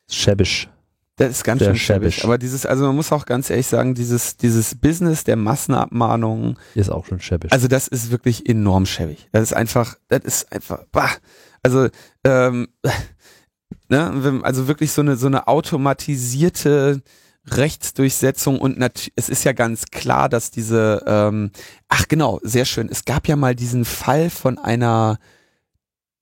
schäbisch. 0.10 0.70
Das 1.18 1.30
ist 1.30 1.44
ganz 1.44 1.64
schön 1.64 1.76
schäbig. 1.76 2.24
Aber 2.24 2.40
dieses, 2.40 2.66
also 2.66 2.86
man 2.86 2.96
muss 2.96 3.12
auch 3.12 3.26
ganz 3.26 3.50
ehrlich 3.50 3.68
sagen, 3.68 3.94
dieses, 3.94 4.38
dieses 4.38 4.76
Business 4.76 5.24
der 5.24 5.36
Massenabmahnungen. 5.36 6.58
Ist 6.74 6.90
auch 6.90 7.06
schon 7.06 7.20
schäbig. 7.20 7.52
Also 7.52 7.68
das 7.68 7.88
ist 7.88 8.10
wirklich 8.10 8.50
enorm 8.50 8.88
schäbig. 8.88 9.28
Das 9.32 9.44
ist 9.44 9.54
einfach, 9.54 9.96
das 10.08 10.22
ist 10.24 10.52
einfach, 10.52 10.86
bah. 10.92 11.12
Also, 11.62 11.90
ähm, 12.24 12.68
ne, 13.94 14.42
also 14.44 14.68
wirklich 14.68 14.92
so 14.92 15.02
eine, 15.02 15.16
so 15.16 15.28
eine 15.28 15.48
automatisierte 15.48 17.02
Rechtsdurchsetzung 17.46 18.60
und 18.60 18.78
es 19.16 19.30
ist 19.30 19.44
ja 19.44 19.52
ganz 19.52 19.86
klar, 19.86 20.30
dass 20.30 20.50
diese, 20.50 21.04
ähm, 21.06 21.52
ach 21.90 22.08
genau, 22.08 22.40
sehr 22.42 22.66
schön. 22.66 22.88
Es 22.90 23.06
gab 23.06 23.28
ja 23.28 23.36
mal 23.36 23.54
diesen 23.54 23.84
Fall 23.84 24.30
von 24.30 24.58
einer, 24.58 25.20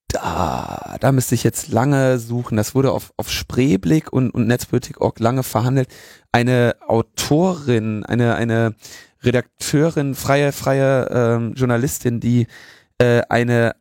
da, 0.08 0.96
da 1.00 1.12
müsste 1.12 1.36
ich 1.36 1.44
jetzt 1.44 1.68
lange 1.68 2.18
suchen. 2.18 2.56
Das 2.56 2.74
wurde 2.74 2.90
auf, 2.90 3.12
auf 3.16 3.30
Spreeblick 3.30 4.12
und, 4.12 4.30
und 4.32 4.48
Netzpolitik.org 4.48 5.20
lange 5.20 5.44
verhandelt. 5.44 5.88
Eine 6.32 6.74
Autorin, 6.86 8.04
eine, 8.04 8.34
eine 8.34 8.74
Redakteurin, 9.22 10.16
freie, 10.16 10.50
freie 10.50 11.08
ähm, 11.10 11.54
Journalistin, 11.54 12.18
die 12.18 12.48
äh, 12.98 13.22
eine 13.28 13.76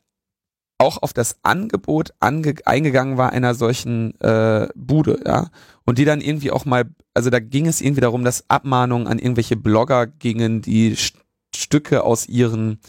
auch 0.82 1.03
auf 1.03 1.13
das 1.13 1.38
Angebot 1.43 2.11
ange 2.19 2.55
eingegangen 2.65 3.15
war 3.15 3.32
einer 3.32 3.53
solchen 3.53 4.19
äh, 4.19 4.67
Bude, 4.75 5.21
ja. 5.23 5.51
Und 5.86 5.99
die 5.99 6.05
dann 6.05 6.21
irgendwie 6.21 6.49
auch 6.49 6.65
mal, 6.65 6.89
also 7.13 7.29
da 7.29 7.39
ging 7.39 7.67
es 7.67 7.82
irgendwie 7.82 8.01
darum, 8.01 8.23
dass 8.23 8.49
Abmahnungen 8.49 9.07
an 9.07 9.19
irgendwelche 9.19 9.55
Blogger 9.55 10.07
gingen, 10.07 10.61
die 10.61 10.95
St 10.95 11.17
Stücke 11.53 12.05
aus 12.05 12.29
ihren 12.29 12.79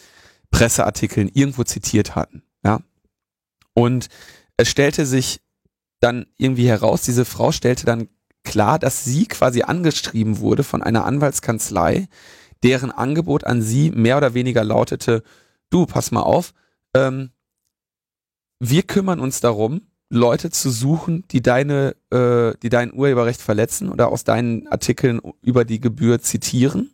Presseartikeln 0.52 1.28
irgendwo 1.34 1.64
zitiert 1.64 2.14
hatten, 2.14 2.42
ja. 2.64 2.80
Und 3.74 4.08
es 4.56 4.70
stellte 4.70 5.04
sich 5.04 5.40
dann 6.00 6.26
irgendwie 6.38 6.68
heraus, 6.68 7.02
diese 7.02 7.24
Frau 7.24 7.52
stellte 7.52 7.84
dann 7.84 8.08
klar, 8.42 8.78
dass 8.78 9.04
sie 9.04 9.26
quasi 9.26 9.62
angeschrieben 9.62 10.38
wurde 10.38 10.62
von 10.62 10.82
einer 10.82 11.04
Anwaltskanzlei, 11.04 12.08
deren 12.62 12.90
Angebot 12.90 13.44
an 13.44 13.60
sie 13.60 13.90
mehr 13.90 14.16
oder 14.16 14.32
weniger 14.32 14.64
lautete, 14.64 15.22
du, 15.68 15.84
pass 15.84 16.10
mal 16.10 16.22
auf, 16.22 16.54
ähm, 16.94 17.32
wir 18.64 18.84
kümmern 18.84 19.18
uns 19.18 19.40
darum, 19.40 19.82
Leute 20.08 20.50
zu 20.50 20.70
suchen, 20.70 21.24
die 21.32 21.42
deine, 21.42 21.96
äh, 22.10 22.56
die 22.62 22.68
dein 22.68 22.94
Urheberrecht 22.94 23.42
verletzen 23.42 23.88
oder 23.88 24.06
aus 24.08 24.22
deinen 24.22 24.68
Artikeln 24.68 25.20
über 25.40 25.64
die 25.64 25.80
Gebühr 25.80 26.20
zitieren. 26.22 26.92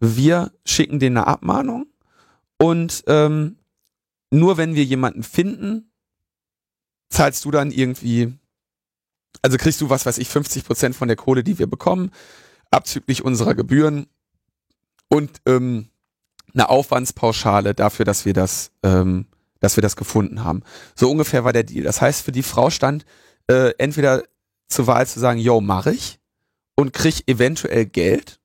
Wir 0.00 0.50
schicken 0.64 0.98
denen 0.98 1.18
eine 1.18 1.28
Abmahnung 1.28 1.86
und 2.58 3.04
ähm, 3.06 3.58
nur 4.30 4.56
wenn 4.56 4.74
wir 4.74 4.82
jemanden 4.82 5.22
finden, 5.22 5.92
zahlst 7.10 7.44
du 7.44 7.52
dann 7.52 7.70
irgendwie, 7.70 8.34
also 9.40 9.56
kriegst 9.56 9.80
du, 9.82 9.90
was 9.90 10.06
weiß 10.06 10.18
ich, 10.18 10.28
50 10.28 10.64
Prozent 10.64 10.96
von 10.96 11.06
der 11.06 11.16
Kohle, 11.16 11.44
die 11.44 11.60
wir 11.60 11.68
bekommen, 11.68 12.10
abzüglich 12.72 13.24
unserer 13.24 13.54
Gebühren 13.54 14.08
und 15.08 15.30
ähm, 15.46 15.90
eine 16.54 16.70
Aufwandspauschale 16.70 17.72
dafür, 17.72 18.04
dass 18.04 18.24
wir 18.24 18.32
das, 18.32 18.72
ähm, 18.82 19.26
dass 19.64 19.76
wir 19.76 19.82
das 19.82 19.96
gefunden 19.96 20.44
haben. 20.44 20.62
So 20.94 21.10
ungefähr 21.10 21.44
war 21.44 21.54
der 21.54 21.64
Deal. 21.64 21.84
Das 21.84 22.00
heißt, 22.00 22.22
für 22.22 22.32
die 22.32 22.42
Frau 22.42 22.68
stand 22.68 23.06
äh, 23.48 23.72
entweder 23.78 24.22
zur 24.68 24.86
Wahl 24.86 25.06
zu 25.06 25.18
sagen, 25.18 25.40
yo, 25.40 25.60
mach 25.60 25.86
ich 25.86 26.20
und 26.76 26.92
krieg 26.92 27.26
eventuell 27.26 27.86
Geld, 27.86 28.40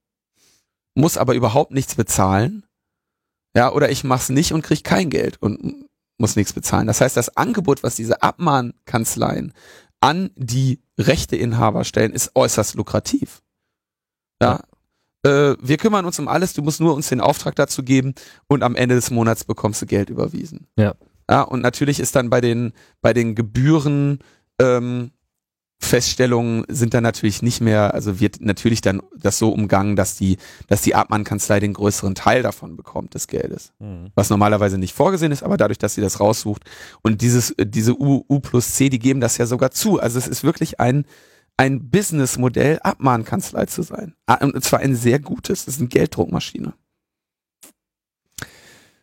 muss 0.95 1.17
aber 1.17 1.35
überhaupt 1.35 1.71
nichts 1.71 1.95
bezahlen. 1.95 2.65
Ja, 3.55 3.71
oder 3.71 3.89
ich 3.89 4.03
mach's 4.03 4.29
nicht 4.29 4.53
und 4.53 4.61
krieg 4.61 4.83
kein 4.83 5.09
Geld 5.09 5.41
und 5.41 5.85
muss 6.17 6.35
nichts 6.35 6.53
bezahlen. 6.53 6.87
Das 6.87 7.01
heißt, 7.01 7.17
das 7.17 7.35
Angebot, 7.35 7.83
was 7.83 7.95
diese 7.95 8.21
Abmahnkanzleien 8.21 9.53
an 9.99 10.29
die 10.35 10.79
Rechteinhaber 10.97 11.83
stellen, 11.83 12.13
ist 12.13 12.31
äußerst 12.35 12.75
lukrativ. 12.75 13.41
Ja. 14.41 14.61
ja. 15.25 15.49
Äh, 15.51 15.57
wir 15.59 15.77
kümmern 15.77 16.05
uns 16.05 16.17
um 16.19 16.29
alles, 16.29 16.53
du 16.53 16.61
musst 16.61 16.79
nur 16.79 16.93
uns 16.93 17.09
den 17.09 17.19
Auftrag 17.19 17.55
dazu 17.55 17.83
geben 17.83 18.13
und 18.47 18.63
am 18.63 18.75
Ende 18.75 18.95
des 18.95 19.11
Monats 19.11 19.43
bekommst 19.43 19.81
du 19.81 19.85
Geld 19.85 20.09
überwiesen. 20.09 20.67
Ja. 20.77 20.95
Ja, 21.29 21.43
und 21.43 21.61
natürlich 21.61 21.99
ist 21.99 22.15
dann 22.15 22.29
bei 22.29 22.41
den, 22.41 22.73
bei 23.01 23.13
den 23.13 23.35
Gebühren 23.35 24.19
ähm, 24.59 25.11
Feststellungen 25.81 26.65
sind 26.67 26.93
dann 26.93 27.03
natürlich 27.03 27.41
nicht 27.41 27.61
mehr, 27.61 27.93
also 27.93 28.19
wird 28.19 28.41
natürlich 28.41 28.81
dann 28.81 29.01
das 29.15 29.39
so 29.39 29.49
umgangen, 29.49 29.95
dass 29.95 30.17
die, 30.17 30.37
dass 30.67 30.81
die 30.81 30.93
Abmannkanzlei 30.93 31.61
den 31.61 31.73
größeren 31.73 32.15
Teil 32.15 32.43
davon 32.43 32.75
bekommt 32.75 33.13
des 33.13 33.27
Geldes. 33.27 33.71
Mhm. 33.79 34.09
Was 34.13 34.29
normalerweise 34.29 34.77
nicht 34.77 34.93
vorgesehen 34.93 35.31
ist, 35.31 35.41
aber 35.41 35.55
dadurch, 35.55 35.77
dass 35.77 35.95
sie 35.95 36.01
das 36.01 36.19
raussucht 36.19 36.63
und 37.01 37.21
dieses, 37.21 37.55
diese 37.57 37.97
U, 37.97 38.25
U 38.27 38.39
plus 38.39 38.73
C, 38.73 38.89
die 38.89 38.99
geben 38.99 39.21
das 39.21 39.37
ja 39.37 39.45
sogar 39.45 39.71
zu. 39.71 39.99
Also 39.99 40.19
es 40.19 40.27
ist 40.27 40.43
wirklich 40.43 40.81
ein, 40.81 41.05
ein 41.55 41.89
Businessmodell, 41.89 42.79
Abmahnkanzlei 42.79 43.65
zu 43.67 43.81
sein. 43.83 44.15
Ah, 44.25 44.43
und 44.43 44.63
zwar 44.63 44.79
ein 44.79 44.95
sehr 44.95 45.19
gutes, 45.19 45.65
das 45.65 45.75
ist 45.75 45.79
eine 45.79 45.89
Gelddruckmaschine. 45.89 46.73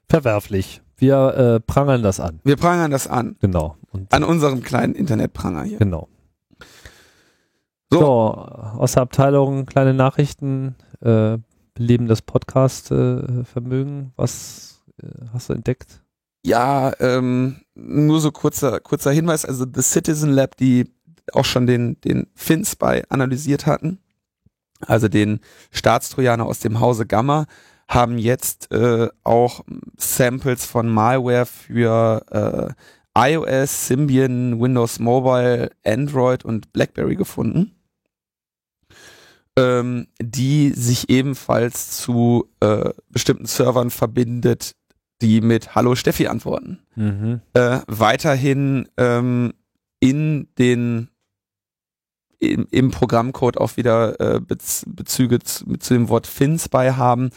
Verwerflich. 0.08 0.82
Wir 0.96 1.34
äh, 1.34 1.60
prangern 1.60 2.02
das 2.02 2.20
an. 2.20 2.40
Wir 2.44 2.56
prangern 2.56 2.90
das 2.90 3.06
an. 3.06 3.36
Genau. 3.40 3.76
Und 3.92 4.12
an 4.12 4.24
unserem 4.24 4.62
kleinen 4.62 4.94
Internetpranger 4.94 5.64
hier. 5.64 5.78
Genau. 5.78 6.08
So. 7.90 8.00
so, 8.00 8.06
aus 8.34 8.92
der 8.92 9.02
Abteilung 9.02 9.66
kleine 9.66 9.94
Nachrichten, 9.94 10.74
äh, 11.00 11.38
beleben 11.74 12.08
das 12.08 12.22
Podcast-Vermögen. 12.22 14.06
Äh, 14.06 14.12
Was 14.16 14.82
äh, 15.00 15.06
hast 15.32 15.48
du 15.48 15.52
entdeckt? 15.52 16.02
Ja, 16.44 16.92
ähm, 17.00 17.60
nur 17.74 18.20
so 18.20 18.32
kurzer, 18.32 18.80
kurzer 18.80 19.12
Hinweis. 19.12 19.44
Also 19.44 19.66
The 19.72 19.82
Citizen 19.82 20.30
Lab, 20.30 20.56
die 20.56 20.90
auch 21.32 21.44
schon 21.44 21.66
den, 21.66 22.00
den 22.00 22.28
FinSpy 22.34 23.02
analysiert 23.08 23.66
hatten, 23.66 23.98
also 24.80 25.08
den 25.08 25.40
Staatstrojaner 25.70 26.46
aus 26.46 26.60
dem 26.60 26.80
Hause 26.80 27.06
Gamma, 27.06 27.46
haben 27.88 28.18
jetzt 28.18 28.72
äh, 28.72 29.08
auch 29.22 29.64
Samples 29.96 30.64
von 30.64 30.88
Malware 30.88 31.46
für 31.46 32.74
äh, 33.16 33.30
iOS, 33.32 33.88
Symbian, 33.88 34.60
Windows 34.60 34.98
Mobile, 34.98 35.70
Android 35.84 36.44
und 36.44 36.72
BlackBerry 36.72 37.16
gefunden 37.16 37.76
ähm, 39.56 40.06
die 40.20 40.70
sich 40.70 41.08
ebenfalls 41.08 41.96
zu 41.96 42.48
äh, 42.60 42.90
bestimmten 43.08 43.46
Servern 43.46 43.90
verbindet, 43.90 44.76
die 45.22 45.40
mit 45.40 45.74
Hallo 45.74 45.94
Steffi 45.94 46.26
antworten. 46.26 46.80
Mhm. 46.94 47.40
Äh, 47.54 47.80
weiterhin 47.86 48.88
ähm, 48.98 49.54
in 49.98 50.48
den 50.58 51.08
im, 52.38 52.66
im 52.70 52.90
Programmcode 52.90 53.56
auch 53.56 53.78
wieder 53.78 54.20
äh, 54.20 54.40
Bez 54.40 54.84
Bezüge 54.86 55.38
zu, 55.38 55.64
zu, 55.78 55.94
dem 55.94 56.10
Wort 56.10 56.26
Fins 56.26 56.68
bei 56.68 56.92
haben 56.92 57.30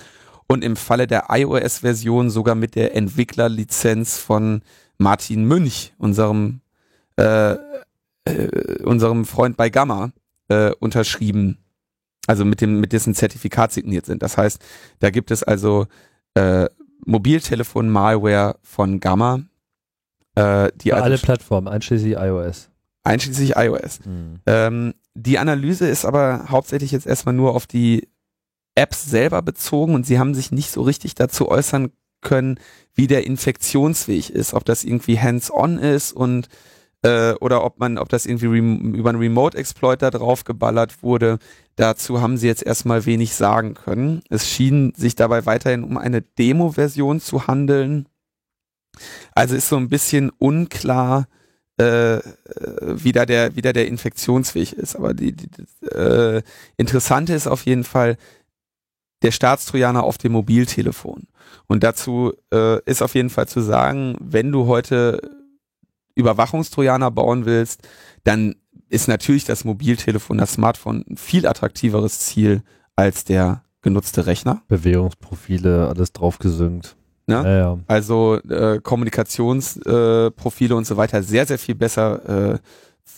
und 0.49 0.63
im 0.63 0.75
Falle 0.75 1.07
der 1.07 1.27
iOS-Version 1.29 2.29
sogar 2.29 2.55
mit 2.55 2.75
der 2.75 2.95
Entwicklerlizenz 2.95 4.17
von 4.17 4.61
Martin 4.97 5.45
Münch, 5.45 5.93
unserem 5.97 6.59
äh, 7.17 7.53
äh, 8.25 8.83
unserem 8.83 9.25
Freund 9.25 9.55
bei 9.55 9.69
Gamma, 9.69 10.11
äh, 10.49 10.71
unterschrieben 10.79 11.59
also 12.29 12.45
mit 12.45 12.61
dem, 12.61 12.79
mit 12.79 12.93
dessen 12.93 13.15
Zertifikat 13.15 13.71
signiert 13.71 14.05
sind. 14.05 14.21
Das 14.21 14.37
heißt, 14.37 14.63
da 14.99 15.09
gibt 15.09 15.31
es 15.31 15.41
also 15.41 15.87
äh, 16.35 16.67
Mobiltelefon-Malware 17.05 18.59
von 18.61 18.99
Gamma, 18.99 19.41
äh, 20.35 20.69
die 20.75 20.89
Für 20.89 20.95
also 20.95 21.05
alle 21.05 21.17
Plattformen, 21.17 21.67
einschließlich 21.67 22.15
iOS. 22.17 22.69
Einschließlich 23.03 23.53
iOS. 23.55 24.05
Mhm. 24.05 24.41
Ähm, 24.45 24.93
die 25.15 25.39
Analyse 25.39 25.87
ist 25.87 26.05
aber 26.05 26.45
hauptsächlich 26.49 26.91
jetzt 26.91 27.07
erstmal 27.07 27.33
nur 27.33 27.55
auf 27.55 27.65
die 27.65 28.07
Apps 28.79 29.05
selber 29.05 29.41
bezogen 29.41 29.93
und 29.93 30.05
sie 30.05 30.19
haben 30.19 30.33
sich 30.33 30.51
nicht 30.51 30.71
so 30.71 30.81
richtig 30.81 31.13
dazu 31.15 31.49
äußern 31.49 31.91
können, 32.21 32.59
wie 32.95 33.07
der 33.07 33.25
Infektionsweg 33.25 34.29
ist, 34.29 34.53
ob 34.53 34.65
das 34.65 34.83
irgendwie 34.83 35.19
hands-on 35.19 35.77
ist 35.77 36.13
und 36.13 36.47
äh, 37.01 37.33
oder 37.35 37.63
ob 37.63 37.79
man, 37.79 37.97
ob 37.97 38.09
das 38.09 38.25
irgendwie 38.25 38.47
über 38.97 39.09
einen 39.09 39.19
Remote-Exploit 39.19 40.01
da 40.01 40.11
drauf 40.11 40.43
geballert 40.43 41.01
wurde. 41.01 41.39
Dazu 41.75 42.21
haben 42.21 42.37
sie 42.37 42.47
jetzt 42.47 42.63
erstmal 42.63 43.05
wenig 43.05 43.35
sagen 43.35 43.73
können. 43.73 44.21
Es 44.29 44.49
schien 44.49 44.93
sich 44.95 45.15
dabei 45.15 45.45
weiterhin 45.45 45.83
um 45.83 45.97
eine 45.97 46.21
Demo-Version 46.21 47.21
zu 47.21 47.47
handeln. 47.47 48.07
Also 49.33 49.55
ist 49.55 49.69
so 49.69 49.77
ein 49.77 49.87
bisschen 49.87 50.29
unklar, 50.29 51.27
äh, 51.77 52.19
wieder 52.81 53.25
der 53.25 53.55
wieder 53.55 53.71
der 53.71 53.87
Infektionsweg 53.87 54.73
ist. 54.73 54.97
Aber 54.97 55.13
die, 55.13 55.31
die 55.31 55.47
äh, 55.87 56.41
Interessante 56.75 57.33
ist 57.33 57.47
auf 57.47 57.65
jeden 57.65 57.85
Fall 57.85 58.17
der 59.21 59.31
Staatstrojaner 59.31 60.03
auf 60.03 60.17
dem 60.17 60.31
Mobiltelefon. 60.31 61.27
Und 61.67 61.83
dazu 61.83 62.33
äh, 62.53 62.81
ist 62.83 63.01
auf 63.01 63.15
jeden 63.15 63.29
Fall 63.29 63.47
zu 63.47 63.61
sagen, 63.61 64.15
wenn 64.19 64.51
du 64.51 64.67
heute 64.67 65.21
Überwachungstrojaner 66.15 67.11
bauen 67.11 67.45
willst, 67.45 67.87
dann 68.23 68.55
ist 68.89 69.07
natürlich 69.07 69.45
das 69.45 69.65
Mobiltelefon, 69.65 70.37
das 70.37 70.53
Smartphone 70.53 71.05
ein 71.09 71.17
viel 71.17 71.47
attraktiveres 71.47 72.19
Ziel 72.19 72.63
als 72.95 73.23
der 73.23 73.63
genutzte 73.81 74.25
Rechner. 74.25 74.61
Bewegungsprofile, 74.67 75.87
alles 75.87 76.11
draufgesynkt. 76.11 76.95
Ne? 77.27 77.35
Ja, 77.35 77.57
ja. 77.57 77.79
Also 77.87 78.39
äh, 78.49 78.79
Kommunikationsprofile 78.81 80.73
äh, 80.73 80.77
und 80.77 80.87
so 80.87 80.97
weiter 80.97 81.23
sehr, 81.23 81.45
sehr 81.45 81.59
viel 81.59 81.75
besser 81.75 82.57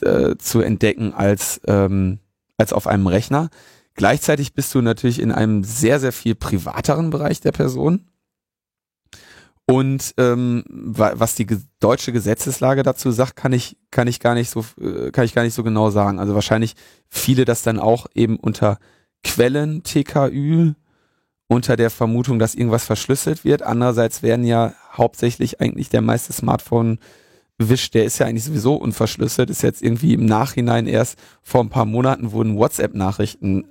äh, 0.02 0.06
äh, 0.06 0.38
zu 0.38 0.62
entdecken 0.62 1.14
als, 1.14 1.62
ähm, 1.66 2.20
als 2.58 2.74
auf 2.74 2.88
einem 2.88 3.08
Rechner. 3.08 3.50
Gleichzeitig 3.96 4.54
bist 4.54 4.74
du 4.74 4.82
natürlich 4.82 5.20
in 5.20 5.32
einem 5.32 5.64
sehr, 5.64 6.00
sehr 6.00 6.12
viel 6.12 6.36
privateren 6.36 7.10
Bereich 7.10 7.42
der 7.42 7.52
Person. 7.52 8.08
Und 9.68 10.14
ähm, 10.18 10.64
was 10.68 11.36
die 11.36 11.48
deutsche 11.80 12.12
Gesetzeslage 12.12 12.84
dazu 12.84 13.12
sagt, 13.12 13.36
kann 13.36 13.54
ich 13.54 13.78
kann 13.90 14.08
ich 14.08 14.20
gar 14.20 14.34
nicht 14.34 14.50
so 14.50 14.66
äh, 14.82 15.12
kann 15.12 15.24
ich 15.24 15.34
gar 15.34 15.44
nicht 15.44 15.54
so 15.54 15.64
genau 15.64 15.90
sagen. 15.92 16.20
Also 16.20 16.34
wahrscheinlich 16.34 16.76
viele 17.08 17.46
das 17.46 17.62
dann 17.62 17.80
auch 17.80 18.08
eben 18.14 18.38
unter 18.38 18.80
Quellen 19.24 19.84
TKÜ 19.84 20.74
unter 21.48 21.76
der 21.76 21.90
Vermutung, 21.90 22.40
dass 22.40 22.56
irgendwas 22.56 22.86
verschlüsselt 22.86 23.44
wird. 23.44 23.62
Andererseits 23.62 24.24
werden 24.24 24.46
ja 24.46 24.74
hauptsächlich 24.94 25.60
eigentlich 25.60 25.90
der 25.90 26.02
meiste 26.02 26.32
Smartphone 26.32 26.98
Wisch, 27.58 27.92
der 27.92 28.06
ist 28.06 28.18
ja 28.18 28.26
eigentlich 28.26 28.46
sowieso 28.46 28.76
unverschlüsselt, 28.76 29.50
ist 29.50 29.62
jetzt 29.62 29.82
irgendwie 29.82 30.14
im 30.14 30.26
Nachhinein 30.26 30.88
erst 30.88 31.20
vor 31.44 31.62
ein 31.62 31.70
paar 31.70 31.86
Monaten 31.86 32.32
wurden 32.32 32.58
WhatsApp-Nachrichten 32.58 33.66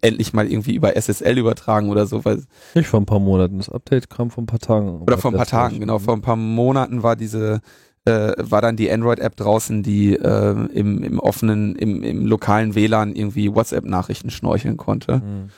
endlich 0.00 0.32
mal 0.32 0.50
irgendwie 0.50 0.74
über 0.74 0.96
SSL 0.96 1.38
übertragen 1.38 1.90
oder 1.90 2.06
so. 2.06 2.24
Weil 2.24 2.44
Nicht 2.74 2.88
vor 2.88 3.00
ein 3.00 3.06
paar 3.06 3.20
Monaten, 3.20 3.58
das 3.58 3.68
Update 3.68 4.10
kam 4.10 4.30
vor 4.30 4.42
ein 4.42 4.46
paar 4.46 4.58
Tagen. 4.58 5.02
Oder 5.02 5.18
vor 5.18 5.30
ein 5.30 5.36
paar 5.36 5.46
Tagen, 5.46 5.80
genau. 5.80 5.98
Vor 5.98 6.14
ein 6.14 6.22
paar 6.22 6.36
Monaten 6.36 7.02
war 7.02 7.16
diese, 7.16 7.60
äh, 8.04 8.32
war 8.38 8.62
dann 8.62 8.76
die 8.76 8.90
Android-App 8.90 9.36
draußen, 9.36 9.82
die 9.82 10.14
äh, 10.14 10.66
im, 10.72 11.02
im 11.02 11.18
offenen, 11.18 11.76
im, 11.76 12.02
im 12.02 12.26
lokalen 12.26 12.74
WLAN 12.74 13.14
irgendwie 13.14 13.54
WhatsApp-Nachrichten 13.54 14.30
schnorcheln 14.30 14.76
konnte. 14.76 15.18
Mhm. 15.18 15.50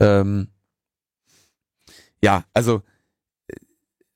Ähm, 0.00 0.48
ja, 2.22 2.44
also 2.52 2.82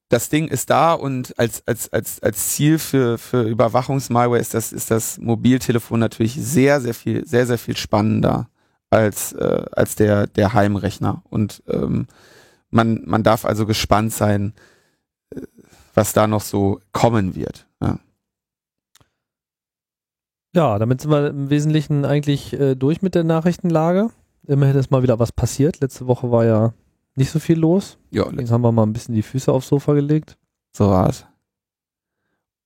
das 0.08 0.28
Ding 0.28 0.48
ist 0.48 0.68
da 0.68 0.92
und 0.92 1.38
als, 1.38 1.66
als, 1.66 1.90
als, 1.90 2.22
als 2.22 2.50
Ziel 2.50 2.78
für, 2.78 3.16
für 3.16 3.44
Überwachungsmalware 3.44 4.38
ist 4.38 4.52
das, 4.52 4.70
ist 4.70 4.90
das 4.90 5.18
Mobiltelefon 5.18 5.98
natürlich 5.98 6.34
sehr, 6.34 6.82
sehr 6.82 6.92
viel, 6.92 7.26
sehr, 7.26 7.46
sehr 7.46 7.56
viel 7.56 7.76
spannender 7.76 8.50
als, 8.92 9.32
äh, 9.32 9.64
als 9.72 9.96
der, 9.96 10.26
der 10.26 10.52
Heimrechner. 10.52 11.22
Und 11.30 11.62
ähm, 11.66 12.06
man, 12.70 13.02
man 13.06 13.22
darf 13.22 13.44
also 13.44 13.66
gespannt 13.66 14.12
sein, 14.12 14.52
äh, 15.30 15.40
was 15.94 16.12
da 16.12 16.26
noch 16.26 16.42
so 16.42 16.80
kommen 16.92 17.34
wird. 17.34 17.66
Ja. 17.80 17.98
Ja, 20.54 20.78
damit 20.78 21.00
sind 21.00 21.10
wir 21.10 21.28
im 21.28 21.48
Wesentlichen 21.48 22.04
eigentlich 22.04 22.52
äh, 22.52 22.74
durch 22.74 23.00
mit 23.00 23.14
der 23.14 23.24
Nachrichtenlage. 23.24 24.10
Immerhin 24.46 24.76
ist 24.76 24.90
mal 24.90 25.02
wieder 25.02 25.18
was 25.18 25.32
passiert. 25.32 25.80
Letzte 25.80 26.06
Woche 26.06 26.30
war 26.30 26.44
ja 26.44 26.74
nicht 27.14 27.30
so 27.30 27.38
viel 27.38 27.58
los. 27.58 27.96
Ja, 28.10 28.24
Deswegen 28.24 28.50
haben 28.50 28.62
wir 28.62 28.72
mal 28.72 28.82
ein 28.82 28.92
bisschen 28.92 29.14
die 29.14 29.22
Füße 29.22 29.50
aufs 29.50 29.68
Sofa 29.68 29.94
gelegt. 29.94 30.36
So 30.72 30.90
war's. 30.90 31.26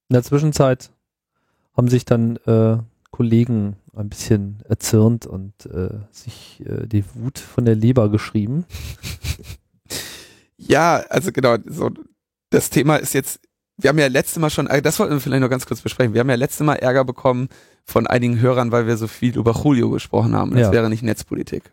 In 0.09 0.14
der 0.14 0.24
Zwischenzeit 0.24 0.91
haben 1.77 1.89
sich 1.89 2.05
dann 2.05 2.37
äh, 2.47 2.79
Kollegen 3.12 3.77
ein 3.97 4.09
bisschen 4.09 4.62
erzürnt 4.68 5.26
und 5.26 5.66
äh, 5.66 5.99
sich 6.11 6.62
äh, 6.66 6.86
die 6.86 7.05
Wut 7.14 7.38
von 7.38 7.64
der 7.64 7.74
Leber 7.74 8.11
geschrieben. 8.11 8.64
ja, 10.57 11.05
also 11.09 11.32
genau, 11.32 11.57
so 11.66 11.90
das 12.51 12.70
Thema 12.70 12.97
ist 12.97 13.14
jetzt, 13.14 13.40
wir 13.76 13.88
haben 13.88 13.99
ja 13.99 14.07
letzte 14.07 14.40
Mal 14.40 14.51
schon, 14.51 14.66
äh, 14.66 14.82
das 14.82 14.99
wollten 14.99 15.14
wir 15.14 15.20
vielleicht 15.20 15.42
noch 15.42 15.51
ganz 15.51 15.66
kurz 15.66 15.80
besprechen, 15.80 16.14
wir 16.14 16.20
haben 16.20 16.30
ja 16.30 16.36
letzte 16.36 16.64
Mal 16.64 16.76
Ärger 16.76 17.05
bekommen 17.05 17.49
von 17.84 18.07
einigen 18.07 18.40
Hörern, 18.40 18.72
weil 18.72 18.86
wir 18.86 18.97
so 18.97 19.07
viel 19.07 19.36
über 19.36 19.53
Julio 19.53 19.90
gesprochen 19.90 20.34
haben. 20.34 20.53
Das 20.53 20.61
ja. 20.61 20.72
wäre 20.72 20.88
nicht 20.88 21.03
Netzpolitik. 21.03 21.72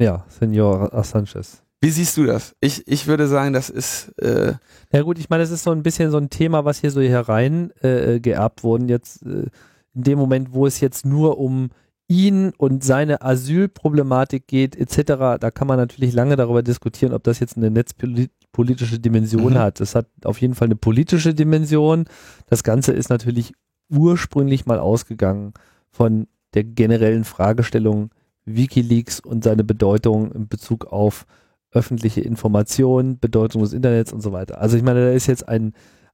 Ja, 0.00 0.24
Senor 0.28 0.90
Sanchez. 1.04 1.62
Wie 1.80 1.90
siehst 1.90 2.16
du 2.16 2.24
das? 2.26 2.54
Ich, 2.60 2.86
ich 2.86 3.08
würde 3.08 3.26
sagen, 3.26 3.52
das 3.52 3.68
ist. 3.68 4.12
Äh 4.20 4.54
ja 4.92 5.02
gut, 5.02 5.18
ich 5.18 5.28
meine, 5.28 5.42
das 5.42 5.50
ist 5.50 5.64
so 5.64 5.72
ein 5.72 5.82
bisschen 5.82 6.12
so 6.12 6.16
ein 6.16 6.30
Thema, 6.30 6.64
was 6.64 6.78
hier 6.78 6.92
so 6.92 7.00
herein 7.00 7.72
äh, 7.82 8.20
geerbt 8.20 8.62
worden. 8.62 8.88
Jetzt 8.88 9.22
äh, 9.26 9.46
in 9.94 10.02
dem 10.02 10.18
Moment, 10.18 10.52
wo 10.52 10.66
es 10.66 10.80
jetzt 10.80 11.04
nur 11.04 11.38
um 11.38 11.70
ihn 12.08 12.52
und 12.58 12.84
seine 12.84 13.22
Asylproblematik 13.22 14.46
geht, 14.46 14.76
etc., 14.76 15.38
da 15.40 15.50
kann 15.50 15.68
man 15.68 15.78
natürlich 15.78 16.12
lange 16.12 16.36
darüber 16.36 16.62
diskutieren, 16.62 17.14
ob 17.14 17.24
das 17.24 17.40
jetzt 17.40 17.56
eine 17.56 17.70
netzpolitische 17.70 18.98
Dimension 18.98 19.54
mhm. 19.54 19.58
hat. 19.58 19.80
Das 19.80 19.94
hat 19.94 20.06
auf 20.24 20.40
jeden 20.40 20.54
Fall 20.54 20.66
eine 20.66 20.76
politische 20.76 21.34
Dimension. 21.34 22.04
Das 22.46 22.62
Ganze 22.62 22.92
ist 22.92 23.08
natürlich 23.08 23.52
ursprünglich 23.88 24.66
mal 24.66 24.78
ausgegangen 24.78 25.52
von 25.90 26.26
der 26.54 26.64
generellen 26.64 27.24
Fragestellung 27.24 28.10
Wikileaks 28.44 29.20
und 29.20 29.44
seine 29.44 29.64
Bedeutung 29.64 30.32
in 30.32 30.48
Bezug 30.48 30.86
auf 30.86 31.26
öffentliche 31.70 32.20
Information, 32.20 33.18
Bedeutung 33.18 33.62
des 33.62 33.72
Internets 33.72 34.12
und 34.12 34.20
so 34.20 34.32
weiter. 34.32 34.60
Also 34.60 34.76
ich 34.76 34.82
meine, 34.82 35.06
da 35.06 35.12
ist 35.12 35.26
jetzt 35.26 35.48
ein, 35.48 35.72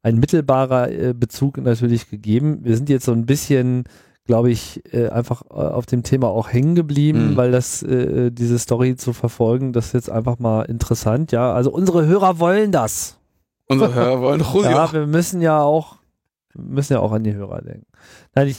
ein 0.09 0.19
mittelbarer 0.19 0.91
äh, 0.91 1.15
Bezug 1.15 1.59
natürlich 1.59 2.11
gegeben. 2.11 2.61
Wir 2.63 2.77
sind 2.77 2.89
jetzt 2.89 3.05
so 3.05 3.13
ein 3.13 3.27
bisschen, 3.27 3.85
glaube 4.25 4.51
ich, 4.51 4.83
äh, 4.93 5.09
einfach 5.09 5.43
äh, 5.51 5.55
auf 5.55 5.87
dem 5.87 6.03
Thema 6.03 6.29
auch 6.29 6.51
hängen 6.51 6.75
geblieben, 6.75 7.31
mhm. 7.31 7.37
weil 7.37 7.53
das, 7.53 7.83
äh, 7.83 8.31
diese 8.31 8.59
Story 8.59 8.97
zu 8.97 9.13
verfolgen, 9.13 9.73
das 9.73 9.89
ist 9.89 9.93
jetzt 9.93 10.11
einfach 10.11 10.39
mal 10.39 10.63
interessant. 10.63 11.33
Ja, 11.33 11.53
also 11.53 11.71
unsere 11.71 12.07
Hörer 12.07 12.39
wollen 12.39 12.73
das. 12.73 13.19
Unsere 13.67 13.95
Hörer 13.95 14.21
wollen 14.23 14.41
Julio. 14.41 14.71
Ja, 14.71 14.93
wir 14.93 15.07
müssen 15.07 15.43
ja 15.43 15.63
auch, 15.63 15.97
müssen 16.55 16.95
ja 16.95 17.01
auch 17.01 17.13
an 17.13 17.25
die 17.25 17.35
Hörer 17.35 17.61
denken. 17.61 17.87
Nein, 18.35 18.49
ich 18.49 18.57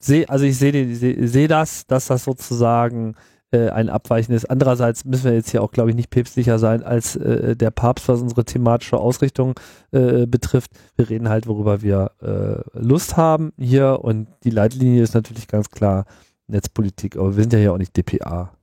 sehe, 0.00 0.28
also 0.28 0.44
ich 0.44 0.58
sehe 0.58 0.94
seh, 0.94 1.26
seh 1.26 1.46
das, 1.46 1.86
dass 1.86 2.06
das 2.06 2.24
sozusagen 2.24 3.14
äh, 3.52 3.68
ein 3.68 3.90
abweichendes. 3.90 4.44
Andererseits 4.46 5.04
müssen 5.04 5.24
wir 5.24 5.34
jetzt 5.34 5.50
hier 5.50 5.62
auch, 5.62 5.70
glaube 5.70 5.90
ich, 5.90 5.96
nicht 5.96 6.10
päpstlicher 6.10 6.58
sein 6.58 6.82
als 6.82 7.16
äh, 7.16 7.54
der 7.54 7.70
Papst, 7.70 8.08
was 8.08 8.22
unsere 8.22 8.44
thematische 8.44 8.96
Ausrichtung 8.96 9.54
äh, 9.90 10.26
betrifft. 10.26 10.70
Wir 10.96 11.10
reden 11.10 11.28
halt, 11.28 11.46
worüber 11.46 11.82
wir 11.82 12.12
äh, 12.22 12.78
Lust 12.78 13.16
haben 13.16 13.52
hier 13.58 14.00
und 14.02 14.28
die 14.44 14.50
Leitlinie 14.50 15.02
ist 15.02 15.14
natürlich 15.14 15.48
ganz 15.48 15.70
klar 15.70 16.06
Netzpolitik, 16.46 17.16
aber 17.16 17.36
wir 17.36 17.42
sind 17.42 17.52
ja 17.52 17.58
hier 17.58 17.72
auch 17.72 17.78
nicht 17.78 17.96
DPA. 17.96 18.56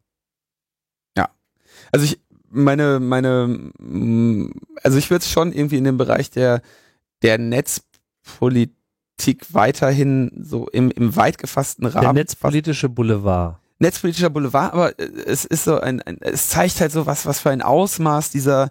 Ja, 1.15 1.29
also 1.91 2.05
ich 2.05 2.19
meine, 2.49 2.99
meine, 2.99 3.71
also 4.83 4.97
ich 4.97 5.11
würde 5.11 5.21
es 5.21 5.29
schon 5.29 5.53
irgendwie 5.53 5.77
in 5.77 5.83
dem 5.83 5.97
Bereich 5.97 6.31
der, 6.31 6.61
der 7.21 7.37
Netzpolitik 7.37 8.73
weiterhin 9.51 10.31
so 10.41 10.67
im, 10.69 10.89
im 10.89 11.15
weit 11.15 11.37
gefassten 11.37 11.85
Rahmen. 11.85 12.01
Der 12.01 12.13
netzpolitische 12.13 12.89
Boulevard 12.89 13.59
netzpolitischer 13.79 14.29
Boulevard, 14.29 14.73
aber 14.73 14.99
äh, 14.99 15.09
es 15.25 15.45
ist 15.45 15.63
so 15.63 15.79
ein, 15.79 16.01
ein, 16.01 16.17
es 16.21 16.49
zeigt 16.49 16.79
halt 16.81 16.91
so 16.91 17.05
was, 17.05 17.25
was 17.25 17.39
für 17.39 17.49
ein 17.49 17.61
Ausmaß 17.61 18.29
dieser, 18.29 18.69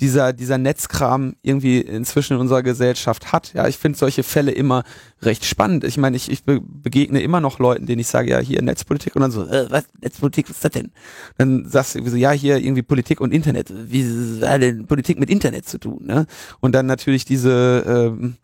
dieser, 0.00 0.32
dieser 0.32 0.56
Netzkram 0.56 1.36
irgendwie 1.42 1.80
inzwischen 1.80 2.34
in 2.34 2.40
unserer 2.40 2.62
Gesellschaft 2.62 3.32
hat. 3.32 3.52
Ja, 3.52 3.68
ich 3.68 3.76
finde 3.76 3.98
solche 3.98 4.22
Fälle 4.22 4.50
immer 4.50 4.84
recht 5.20 5.44
spannend. 5.44 5.84
Ich 5.84 5.98
meine, 5.98 6.16
ich, 6.16 6.30
ich 6.30 6.44
be 6.44 6.60
begegne 6.60 7.20
immer 7.20 7.40
noch 7.40 7.58
Leuten, 7.58 7.86
denen 7.86 8.00
ich 8.00 8.08
sage, 8.08 8.30
ja, 8.30 8.38
hier 8.38 8.62
Netzpolitik 8.62 9.14
und 9.14 9.22
dann 9.22 9.30
so, 9.30 9.46
äh, 9.46 9.70
was, 9.70 9.84
Netzpolitik, 10.00 10.48
was 10.48 10.56
ist 10.56 10.64
das 10.64 10.72
denn? 10.72 10.92
Dann 11.36 11.68
sagst 11.68 11.96
du 11.96 12.08
so, 12.08 12.16
ja, 12.16 12.30
hier 12.30 12.58
irgendwie 12.58 12.82
Politik 12.82 13.20
und 13.20 13.32
Internet. 13.32 13.72
Wie 13.90 14.04
hat 14.42 14.62
denn 14.62 14.86
Politik 14.86 15.18
mit 15.18 15.28
Internet 15.28 15.68
zu 15.68 15.78
tun? 15.78 16.06
Ne? 16.06 16.26
Und 16.60 16.74
dann 16.74 16.86
natürlich 16.86 17.26
diese 17.26 17.84
ähm, 17.86 18.36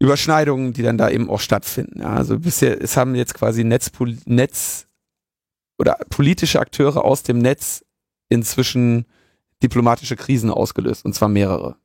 Überschneidungen, 0.00 0.72
die 0.72 0.82
dann 0.82 0.98
da 0.98 1.08
eben 1.08 1.30
auch 1.30 1.40
stattfinden. 1.40 2.00
Ja, 2.00 2.14
also 2.14 2.38
bisher, 2.38 2.82
es 2.82 2.96
haben 2.96 3.14
jetzt 3.14 3.34
quasi 3.34 3.62
Netzpol 3.62 4.16
Netz 4.26 4.87
oder 5.78 5.96
politische 6.10 6.60
Akteure 6.60 7.04
aus 7.04 7.22
dem 7.22 7.38
Netz 7.38 7.84
inzwischen 8.28 9.06
diplomatische 9.62 10.16
Krisen 10.16 10.50
ausgelöst, 10.50 11.04
und 11.04 11.14
zwar 11.14 11.28
mehrere. 11.28 11.76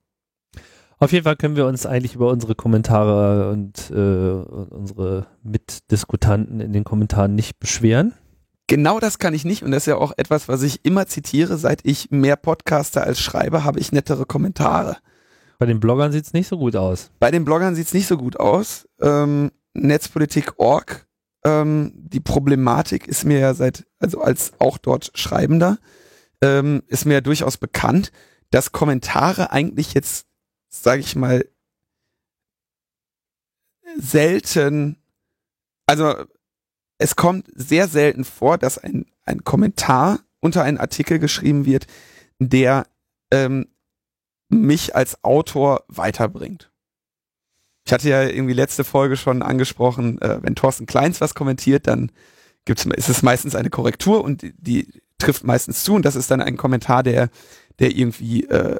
Auf 0.99 1.11
jeden 1.11 1.23
Fall 1.23 1.35
können 1.35 1.55
wir 1.55 1.65
uns 1.65 1.85
eigentlich 1.85 2.15
über 2.15 2.29
unsere 2.29 2.55
Kommentare 2.55 3.51
und 3.51 3.91
äh, 3.91 4.73
unsere 4.73 5.27
Mitdiskutanten 5.43 6.59
in 6.59 6.71
den 6.71 6.83
Kommentaren 6.83 7.35
nicht 7.35 7.59
beschweren. 7.59 8.13
Genau 8.67 8.99
das 8.99 9.19
kann 9.19 9.33
ich 9.33 9.43
nicht 9.43 9.63
und 9.63 9.71
das 9.71 9.83
ist 9.83 9.87
ja 9.87 9.97
auch 9.97 10.13
etwas, 10.15 10.47
was 10.47 10.61
ich 10.61 10.85
immer 10.85 11.05
zitiere. 11.07 11.57
Seit 11.57 11.81
ich 11.83 12.11
mehr 12.11 12.37
Podcaster 12.37 13.03
als 13.03 13.19
schreibe, 13.19 13.63
habe 13.65 13.79
ich 13.79 13.91
nettere 13.91 14.25
Kommentare. 14.25 14.97
Bei 15.59 15.65
den 15.65 15.79
Bloggern 15.79 16.11
sieht 16.11 16.25
es 16.25 16.33
nicht 16.33 16.47
so 16.47 16.57
gut 16.57 16.75
aus. 16.75 17.11
Bei 17.19 17.31
den 17.31 17.43
Bloggern 17.43 17.75
sieht 17.75 17.87
es 17.87 17.93
nicht 17.93 18.07
so 18.07 18.17
gut 18.17 18.39
aus. 18.39 18.87
Ähm, 19.01 19.51
Netzpolitik.org 19.73 21.05
ähm, 21.45 21.91
die 21.95 22.19
Problematik 22.19 23.07
ist 23.07 23.25
mir 23.25 23.39
ja 23.39 23.53
seit, 23.53 23.85
also 23.99 24.21
als 24.21 24.53
auch 24.59 24.77
dort 24.77 25.11
Schreibender, 25.15 25.77
ähm, 26.41 26.83
ist 26.87 27.05
mir 27.05 27.15
ja 27.15 27.21
durchaus 27.21 27.57
bekannt, 27.57 28.11
dass 28.49 28.71
Kommentare 28.71 29.51
eigentlich 29.51 29.93
jetzt, 29.93 30.27
sage 30.69 31.01
ich 31.01 31.15
mal, 31.15 31.45
selten, 33.97 34.97
also 35.85 36.13
es 36.97 37.15
kommt 37.15 37.47
sehr 37.53 37.87
selten 37.87 38.23
vor, 38.23 38.57
dass 38.57 38.77
ein, 38.77 39.05
ein 39.25 39.43
Kommentar 39.43 40.19
unter 40.39 40.63
einen 40.63 40.77
Artikel 40.77 41.19
geschrieben 41.19 41.65
wird, 41.65 41.87
der 42.39 42.87
ähm, 43.31 43.67
mich 44.49 44.95
als 44.95 45.23
Autor 45.23 45.83
weiterbringt. 45.87 46.72
Ich 47.85 47.91
hatte 47.91 48.09
ja 48.09 48.23
irgendwie 48.23 48.53
letzte 48.53 48.83
Folge 48.83 49.17
schon 49.17 49.41
angesprochen, 49.41 50.21
äh, 50.21 50.39
wenn 50.41 50.55
Thorsten 50.55 50.85
Kleins 50.85 51.21
was 51.21 51.35
kommentiert, 51.35 51.87
dann 51.87 52.11
gibt's, 52.65 52.85
ist 52.85 53.09
es 53.09 53.23
meistens 53.23 53.55
eine 53.55 53.69
Korrektur 53.69 54.23
und 54.23 54.41
die, 54.41 54.53
die 54.57 55.01
trifft 55.17 55.43
meistens 55.43 55.83
zu 55.83 55.95
und 55.95 56.05
das 56.05 56.15
ist 56.15 56.31
dann 56.31 56.41
ein 56.41 56.57
Kommentar, 56.57 57.03
der, 57.03 57.29
der 57.79 57.91
irgendwie 57.91 58.45
äh, 58.45 58.79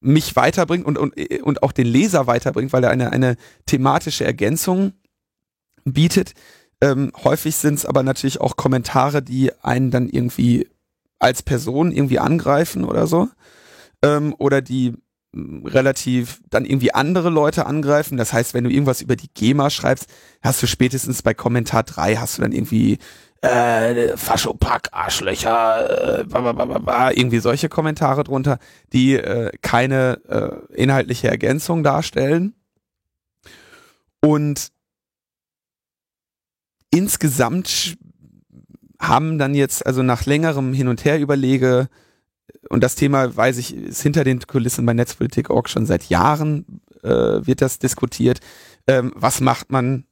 mich 0.00 0.36
weiterbringt 0.36 0.86
und, 0.86 0.98
und, 0.98 1.14
und 1.42 1.62
auch 1.62 1.72
den 1.72 1.86
Leser 1.86 2.26
weiterbringt, 2.26 2.72
weil 2.72 2.84
er 2.84 2.90
eine, 2.90 3.12
eine 3.12 3.36
thematische 3.66 4.24
Ergänzung 4.24 4.92
bietet. 5.84 6.34
Ähm, 6.80 7.12
häufig 7.24 7.56
sind 7.56 7.74
es 7.74 7.86
aber 7.86 8.02
natürlich 8.02 8.40
auch 8.40 8.56
Kommentare, 8.56 9.22
die 9.22 9.52
einen 9.62 9.90
dann 9.90 10.08
irgendwie 10.08 10.68
als 11.18 11.42
Person 11.42 11.92
irgendwie 11.92 12.18
angreifen 12.18 12.84
oder 12.84 13.06
so. 13.06 13.28
Ähm, 14.02 14.34
oder 14.38 14.60
die 14.60 14.94
relativ 15.64 16.40
dann 16.50 16.64
irgendwie 16.64 16.94
andere 16.94 17.30
Leute 17.30 17.66
angreifen. 17.66 18.16
Das 18.16 18.32
heißt, 18.32 18.54
wenn 18.54 18.64
du 18.64 18.70
irgendwas 18.70 19.02
über 19.02 19.16
die 19.16 19.28
GEMA 19.34 19.70
schreibst, 19.70 20.08
hast 20.42 20.62
du 20.62 20.66
spätestens 20.66 21.22
bei 21.22 21.34
Kommentar 21.34 21.82
3 21.82 22.16
hast 22.16 22.38
du 22.38 22.42
dann 22.42 22.52
irgendwie 22.52 22.98
äh, 23.42 24.16
Faschopack, 24.16 24.88
Arschlöcher, 24.92 26.20
äh, 26.20 27.18
irgendwie 27.18 27.38
solche 27.38 27.68
Kommentare 27.68 28.24
drunter, 28.24 28.58
die 28.92 29.14
äh, 29.14 29.50
keine 29.60 30.20
äh, 30.28 30.74
inhaltliche 30.74 31.28
Ergänzung 31.28 31.82
darstellen. 31.82 32.54
Und 34.20 34.68
insgesamt 36.90 37.96
haben 38.98 39.38
dann 39.38 39.54
jetzt, 39.54 39.84
also 39.86 40.02
nach 40.02 40.24
längerem 40.24 40.72
Hin 40.72 40.88
und 40.88 41.04
Her 41.04 41.20
überlege, 41.20 41.88
und 42.68 42.82
das 42.82 42.94
Thema, 42.94 43.36
weiß 43.36 43.58
ich, 43.58 43.74
ist 43.74 44.02
hinter 44.02 44.24
den 44.24 44.40
Kulissen 44.40 44.86
bei 44.86 44.94
Netzpolitik.org 44.94 45.68
schon 45.68 45.86
seit 45.86 46.08
Jahren 46.08 46.80
äh, 47.02 47.46
wird 47.46 47.62
das 47.62 47.78
diskutiert. 47.78 48.40
Ähm, 48.86 49.12
was 49.14 49.40
macht 49.40 49.70
man 49.70 50.04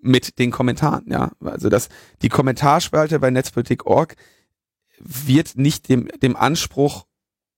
mit 0.00 0.38
den 0.38 0.50
Kommentaren? 0.50 1.04
Ja, 1.08 1.32
also 1.40 1.68
das, 1.68 1.88
die 2.22 2.28
Kommentarspalte 2.28 3.18
bei 3.18 3.30
Netzpolitik.org 3.30 4.16
wird 5.00 5.56
nicht 5.56 5.88
dem, 5.88 6.08
dem 6.22 6.36
Anspruch 6.36 7.06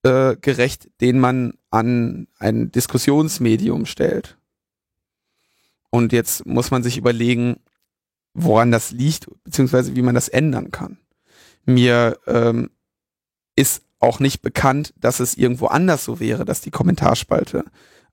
äh, 0.03 0.37
gerecht, 0.37 0.91
den 1.01 1.21
man 1.21 1.55
an 1.71 2.29
ein 2.39 2.71
Diskussionsmedium 2.71 3.87
stellt. 3.87 4.39
Und 5.91 6.13
jetzt 6.13 6.47
muss 6.47 6.71
man 6.71 6.83
sich 6.83 6.97
überlegen, 6.97 7.61
woran 8.33 8.71
das 8.71 8.93
liegt, 8.93 9.27
beziehungsweise 9.45 9.97
wie 9.97 10.03
man 10.03 10.15
das 10.15 10.29
ändern 10.29 10.71
kann. 10.71 10.99
Mir 11.67 12.19
ähm, 12.27 12.71
ist 13.61 13.83
auch 13.99 14.19
nicht 14.19 14.41
bekannt, 14.41 14.95
dass 14.99 15.21
es 15.21 15.37
irgendwo 15.37 15.67
anders 15.67 16.05
so 16.05 16.21
wäre, 16.21 16.45
dass 16.45 16.63
die 16.63 16.71
Kommentarspalte 16.71 17.65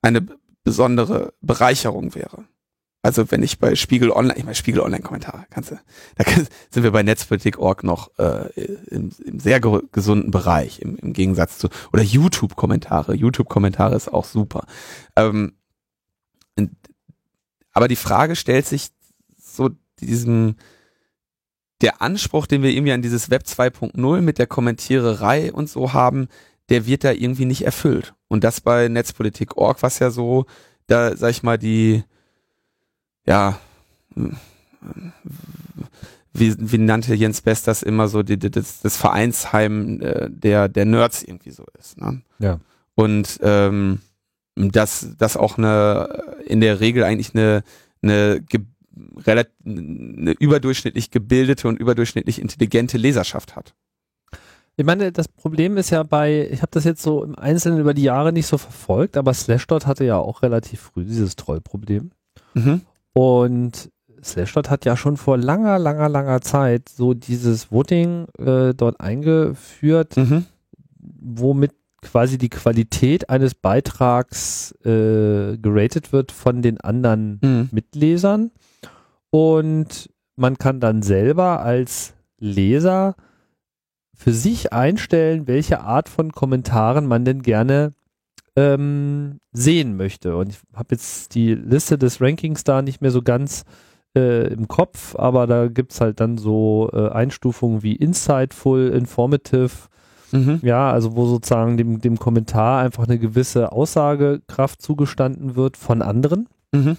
eine 0.02 0.26
besondere 0.62 1.32
Bereicherung 1.40 2.14
wäre. 2.14 2.44
Also 3.00 3.30
wenn 3.30 3.42
ich 3.42 3.58
bei 3.58 3.74
Spiegel 3.74 4.10
Online, 4.10 4.36
ich 4.36 4.44
meine 4.44 4.54
Spiegel 4.54 4.80
Online 4.80 5.02
Kommentare, 5.02 5.46
kannst 5.50 5.70
du, 5.70 5.76
da 6.16 6.24
sind 6.70 6.82
wir 6.82 6.90
bei 6.90 7.02
Netzpolitik.org 7.02 7.84
noch 7.84 8.10
äh, 8.18 8.48
im, 8.90 9.10
im 9.24 9.40
sehr 9.40 9.60
ge 9.60 9.80
gesunden 9.92 10.30
Bereich 10.30 10.80
im, 10.80 10.96
im 10.96 11.12
Gegensatz 11.14 11.58
zu 11.58 11.68
oder 11.92 12.02
YouTube 12.02 12.56
Kommentare. 12.56 13.14
YouTube 13.14 13.48
Kommentare 13.48 13.96
ist 13.96 14.12
auch 14.12 14.24
super. 14.24 14.66
Ähm, 15.16 15.54
aber 17.72 17.88
die 17.88 17.96
Frage 17.96 18.36
stellt 18.36 18.66
sich 18.66 18.88
so 19.40 19.70
diesem 20.00 20.56
der 21.80 22.02
Anspruch, 22.02 22.46
den 22.46 22.62
wir 22.62 22.70
irgendwie 22.70 22.92
an 22.92 23.02
dieses 23.02 23.30
Web 23.30 23.44
2.0 23.46 24.20
mit 24.20 24.38
der 24.38 24.46
Kommentiererei 24.46 25.52
und 25.52 25.68
so 25.68 25.92
haben, 25.92 26.28
der 26.68 26.86
wird 26.86 27.04
da 27.04 27.12
irgendwie 27.12 27.44
nicht 27.44 27.64
erfüllt. 27.64 28.14
Und 28.28 28.44
das 28.44 28.60
bei 28.60 28.88
Netzpolitik.org, 28.88 29.82
was 29.82 29.98
ja 30.00 30.10
so, 30.10 30.46
da 30.86 31.16
sag 31.16 31.30
ich 31.30 31.42
mal, 31.42 31.58
die, 31.58 32.02
ja, 33.26 33.58
wie, 36.32 36.54
wie 36.58 36.78
nannte 36.78 37.14
Jens 37.14 37.40
Best 37.40 37.66
das 37.68 37.82
immer 37.82 38.08
so, 38.08 38.22
die, 38.22 38.38
die, 38.38 38.50
das, 38.50 38.80
das 38.80 38.96
Vereinsheim 38.96 40.00
äh, 40.00 40.28
der, 40.30 40.68
der 40.68 40.84
Nerds 40.84 41.22
irgendwie 41.22 41.50
so 41.50 41.64
ist. 41.78 42.00
Ne? 42.00 42.22
Ja. 42.38 42.60
Und 42.94 43.38
ähm, 43.42 44.00
dass 44.54 45.14
das 45.16 45.36
auch 45.36 45.56
eine 45.56 46.24
in 46.44 46.60
der 46.60 46.80
Regel 46.80 47.04
eigentlich 47.04 47.34
eine, 47.34 47.62
eine 48.02 48.42
relativ 49.26 49.54
eine 49.64 50.32
überdurchschnittlich 50.32 51.10
gebildete 51.10 51.68
und 51.68 51.78
überdurchschnittlich 51.78 52.40
intelligente 52.40 52.98
Leserschaft 52.98 53.56
hat. 53.56 53.74
Ich 54.76 54.84
meine, 54.84 55.10
das 55.10 55.26
Problem 55.26 55.76
ist 55.76 55.90
ja 55.90 56.04
bei, 56.04 56.48
ich 56.52 56.62
habe 56.62 56.70
das 56.70 56.84
jetzt 56.84 57.02
so 57.02 57.24
im 57.24 57.36
Einzelnen 57.36 57.80
über 57.80 57.94
die 57.94 58.04
Jahre 58.04 58.32
nicht 58.32 58.46
so 58.46 58.58
verfolgt, 58.58 59.16
aber 59.16 59.34
Slashdot 59.34 59.86
hatte 59.86 60.04
ja 60.04 60.18
auch 60.18 60.42
relativ 60.42 60.80
früh 60.80 61.04
dieses 61.04 61.34
Trollproblem. 61.34 62.12
Mhm. 62.54 62.82
Und 63.12 63.90
Slashdot 64.22 64.70
hat 64.70 64.84
ja 64.84 64.96
schon 64.96 65.16
vor 65.16 65.36
langer, 65.36 65.80
langer, 65.80 66.08
langer 66.08 66.40
Zeit 66.42 66.88
so 66.88 67.12
dieses 67.12 67.72
Voting 67.72 68.26
äh, 68.38 68.72
dort 68.72 69.00
eingeführt, 69.00 70.16
mhm. 70.16 70.46
womit 71.00 71.72
quasi 72.02 72.38
die 72.38 72.48
Qualität 72.48 73.28
eines 73.30 73.54
Beitrags 73.54 74.72
äh, 74.84 75.56
geratet 75.58 76.12
wird 76.12 76.32
von 76.32 76.62
den 76.62 76.80
anderen 76.80 77.38
mhm. 77.42 77.68
Mitlesern. 77.72 78.50
Und 79.30 80.10
man 80.36 80.58
kann 80.58 80.80
dann 80.80 81.02
selber 81.02 81.60
als 81.60 82.14
Leser 82.38 83.16
für 84.14 84.32
sich 84.32 84.72
einstellen, 84.72 85.46
welche 85.46 85.80
Art 85.80 86.08
von 86.08 86.32
Kommentaren 86.32 87.06
man 87.06 87.24
denn 87.24 87.42
gerne 87.42 87.92
ähm, 88.56 89.38
sehen 89.52 89.96
möchte. 89.96 90.36
Und 90.36 90.50
ich 90.50 90.58
habe 90.74 90.88
jetzt 90.90 91.34
die 91.34 91.54
Liste 91.54 91.98
des 91.98 92.20
Rankings 92.20 92.64
da 92.64 92.82
nicht 92.82 93.00
mehr 93.00 93.12
so 93.12 93.22
ganz 93.22 93.64
äh, 94.16 94.52
im 94.52 94.66
Kopf, 94.66 95.14
aber 95.14 95.46
da 95.46 95.68
gibt 95.68 95.92
es 95.92 96.00
halt 96.00 96.20
dann 96.20 96.38
so 96.38 96.90
äh, 96.92 97.08
Einstufungen 97.10 97.82
wie 97.82 97.94
insightful, 97.94 98.88
informative, 98.88 99.88
mhm. 100.32 100.60
ja, 100.62 100.90
also 100.90 101.16
wo 101.16 101.26
sozusagen 101.26 101.76
dem, 101.76 102.00
dem 102.00 102.18
Kommentar 102.18 102.80
einfach 102.82 103.04
eine 103.04 103.18
gewisse 103.18 103.72
Aussagekraft 103.72 104.82
zugestanden 104.82 105.56
wird 105.56 105.76
von 105.76 106.02
anderen. 106.02 106.48
Mhm. 106.72 106.96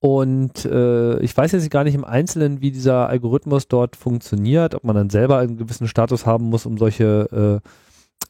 Und 0.00 0.66
äh, 0.66 1.18
ich 1.20 1.34
weiß 1.34 1.52
jetzt 1.52 1.70
gar 1.70 1.84
nicht 1.84 1.94
im 1.94 2.04
Einzelnen, 2.04 2.60
wie 2.60 2.70
dieser 2.70 3.08
Algorithmus 3.08 3.68
dort 3.68 3.96
funktioniert, 3.96 4.74
ob 4.74 4.84
man 4.84 4.94
dann 4.94 5.08
selber 5.08 5.38
einen 5.38 5.56
gewissen 5.56 5.88
Status 5.88 6.26
haben 6.26 6.50
muss, 6.50 6.66
um 6.66 6.76
solche 6.76 7.62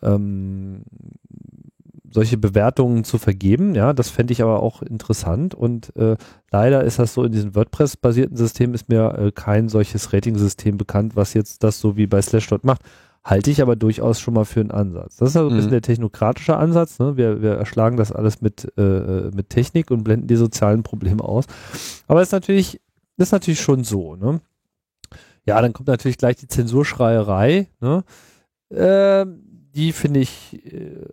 äh, 0.03 0.07
ähm, 0.07 0.83
solche 2.15 2.39
Bewertungen 2.39 3.03
zu 3.03 3.19
vergeben. 3.19 3.75
Ja, 3.75 3.93
das 3.93 4.09
fände 4.09 4.33
ich 4.33 4.41
aber 4.41 4.63
auch 4.63 4.83
interessant. 4.83 5.57
Und 5.57 5.95
äh, 5.97 6.17
leider 6.53 6.85
ist 6.85 7.01
das 7.01 7.13
so 7.13 7.25
in 7.25 7.33
diesem 7.33 7.57
WordPress-basierten 7.57 8.37
System 8.37 8.73
ist 8.73 8.89
mir 8.89 9.19
äh, 9.19 9.33
kein 9.33 9.69
solches 9.69 10.13
Rating-System 10.13 10.79
bekannt, 10.79 11.17
was 11.17 11.35
jetzt 11.35 11.65
das 11.65 11.81
so 11.81 11.97
wie 11.97 12.07
bei 12.07 12.23
Slashdot 12.23 12.63
macht 12.63 12.83
halte 13.25 13.51
ich 13.51 13.63
aber 13.63 13.75
durchaus 13.75 14.21
schon 14.21 14.35
mal 14.35 14.45
für 14.45 14.61
einen 14.61 14.71
Ansatz. 14.71 15.17
Das 15.17 15.31
ist 15.31 15.37
also 15.37 15.49
ein 15.49 15.57
bisschen 15.57 15.71
mhm. 15.71 15.75
der 15.75 15.83
technokratische 15.83 16.57
Ansatz. 16.57 16.99
Ne? 16.99 17.17
Wir, 17.17 17.41
wir 17.41 17.53
erschlagen 17.53 17.97
das 17.97 18.13
alles 18.13 18.43
mit, 18.43 18.71
äh, 18.77 19.31
mit 19.35 19.49
Technik 19.49 19.91
und 19.91 20.05
blenden 20.05 20.27
die 20.27 20.37
sozialen 20.37 20.83
Probleme 20.83 21.25
aus. 21.25 21.47
Aber 22.07 22.21
es 22.21 22.29
ist 22.29 22.33
natürlich, 22.33 22.81
das 23.17 23.29
ist 23.29 23.33
natürlich 23.33 23.61
schon 23.61 23.83
so. 23.83 24.17
Ne? 24.17 24.41
Ja, 25.47 25.61
dann 25.61 25.73
kommt 25.73 25.89
natürlich 25.89 26.19
gleich 26.19 26.37
die 26.37 26.49
Zensurschreierei. 26.49 27.69
Ne? 27.81 28.05
Äh, 28.69 29.27
die 29.75 29.93
finde 29.93 30.21
ich 30.21 30.61
äh, 30.67 31.07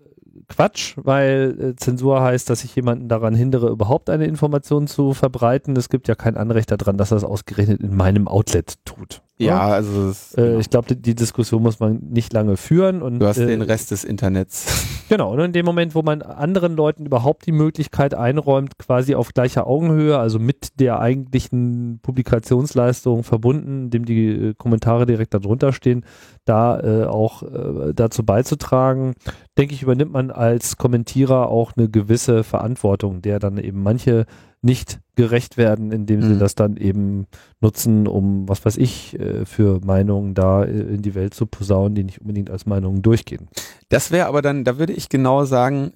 Quatsch, 0.48 0.96
weil 0.98 1.58
äh, 1.60 1.76
Zensur 1.78 2.22
heißt, 2.22 2.50
dass 2.50 2.66
ich 2.66 2.76
jemanden 2.76 3.08
daran 3.08 3.34
hindere, 3.34 3.70
überhaupt 3.70 4.10
eine 4.10 4.26
Information 4.26 4.88
zu 4.88 5.14
verbreiten. 5.14 5.78
Es 5.78 5.88
gibt 5.88 6.10
ja 6.10 6.16
kein 6.16 6.36
Anrecht 6.36 6.72
daran, 6.72 6.98
dass 6.98 7.12
er 7.12 7.18
es 7.18 7.24
ausgerechnet 7.24 7.82
in 7.82 7.96
meinem 7.96 8.28
Outlet 8.28 8.84
tut. 8.84 9.22
Ja, 9.46 9.68
also 9.68 10.10
ist, 10.10 10.38
äh, 10.38 10.42
genau. 10.42 10.60
ich 10.60 10.70
glaube, 10.70 10.88
die, 10.88 11.02
die, 11.02 11.16
Diskussion 11.16 11.62
muss 11.62 11.80
man 11.80 12.00
nicht 12.10 12.34
lange 12.34 12.58
führen. 12.58 13.02
Und, 13.02 13.20
du 13.20 13.28
hast 13.28 13.38
äh, 13.38 13.48
den 13.48 13.62
Rest 13.62 13.92
des 13.92 14.04
Internets. 14.04 14.88
Genau, 15.12 15.34
und 15.34 15.42
in 15.42 15.52
dem 15.52 15.66
Moment, 15.66 15.94
wo 15.94 16.04
man 16.04 16.22
anderen 16.22 16.78
Leuten 16.78 17.06
überhaupt 17.06 17.46
die 17.46 17.52
Möglichkeit 17.52 18.14
einräumt, 18.14 18.78
quasi 18.78 19.14
auf 19.14 19.34
gleicher 19.34 19.68
Augenhöhe, 19.68 20.18
also 20.18 20.40
mit 20.40 20.80
der 20.80 21.02
eigentlichen 21.02 22.00
Publikationsleistung 22.02 23.26
verbunden, 23.26 23.90
dem 23.90 24.06
die 24.06 24.30
äh, 24.30 24.54
Kommentare 24.58 25.06
direkt 25.06 25.34
darunter 25.34 25.74
stehen, 25.74 26.06
da 26.46 26.80
äh, 26.80 27.04
auch 27.08 27.44
äh, 27.44 27.94
dazu 27.94 28.24
beizutragen, 28.24 29.16
denke 29.58 29.74
ich, 29.74 29.84
übernimmt 29.84 30.14
man 30.14 30.32
als 30.32 30.78
Kommentierer 30.78 31.50
auch 31.50 31.74
eine 31.76 31.90
gewisse 31.90 32.46
Verantwortung, 32.46 33.22
der 33.22 33.40
dann 33.40 33.58
eben 33.58 33.84
manche 33.84 34.26
nicht 34.62 35.00
gerecht 35.16 35.58
werden, 35.58 35.92
indem 35.92 36.20
mhm. 36.20 36.34
sie 36.34 36.40
das 36.40 36.56
dann 36.56 36.78
eben 36.78 37.28
nutzen, 37.60 38.08
um, 38.08 38.48
was 38.48 38.64
weiß 38.64 38.78
ich, 38.78 39.20
äh, 39.20 39.46
für 39.46 39.80
Meinungen 39.84 40.34
da 40.34 40.64
äh, 40.64 40.70
in 40.72 41.02
die 41.02 41.16
Welt 41.16 41.34
zu 41.34 41.46
posaunen, 41.46 41.96
die 41.96 42.04
nicht 42.04 42.22
unbedingt 42.22 42.50
als 42.50 42.66
Meinungen 42.66 43.02
durchgehen. 43.02 43.48
Das 43.90 44.12
wäre 44.12 44.28
aber 44.28 44.42
dann, 44.42 44.64
da 44.64 44.78
würde 44.78 44.94
ich 44.94 45.10
genau 45.10 45.46
sagen, 45.46 45.94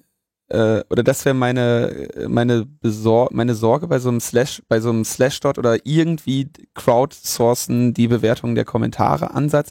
äh, 0.48 0.82
oder 0.90 1.02
das 1.02 1.24
wäre 1.24 1.34
meine 1.34 2.08
meine 2.28 2.66
Besor 2.66 3.28
meine 3.32 3.54
Sorge 3.54 3.88
bei 3.88 3.98
so 3.98 4.08
einem 4.08 4.20
Slash 4.20 4.62
bei 4.68 4.80
so 4.80 4.90
einem 4.90 5.04
Slashdot 5.04 5.58
oder 5.58 5.84
irgendwie 5.84 6.50
crowdsourcen 6.74 7.94
die 7.94 8.06
Bewertung 8.06 8.54
der 8.54 8.64
Kommentare 8.64 9.32
Ansatz, 9.32 9.70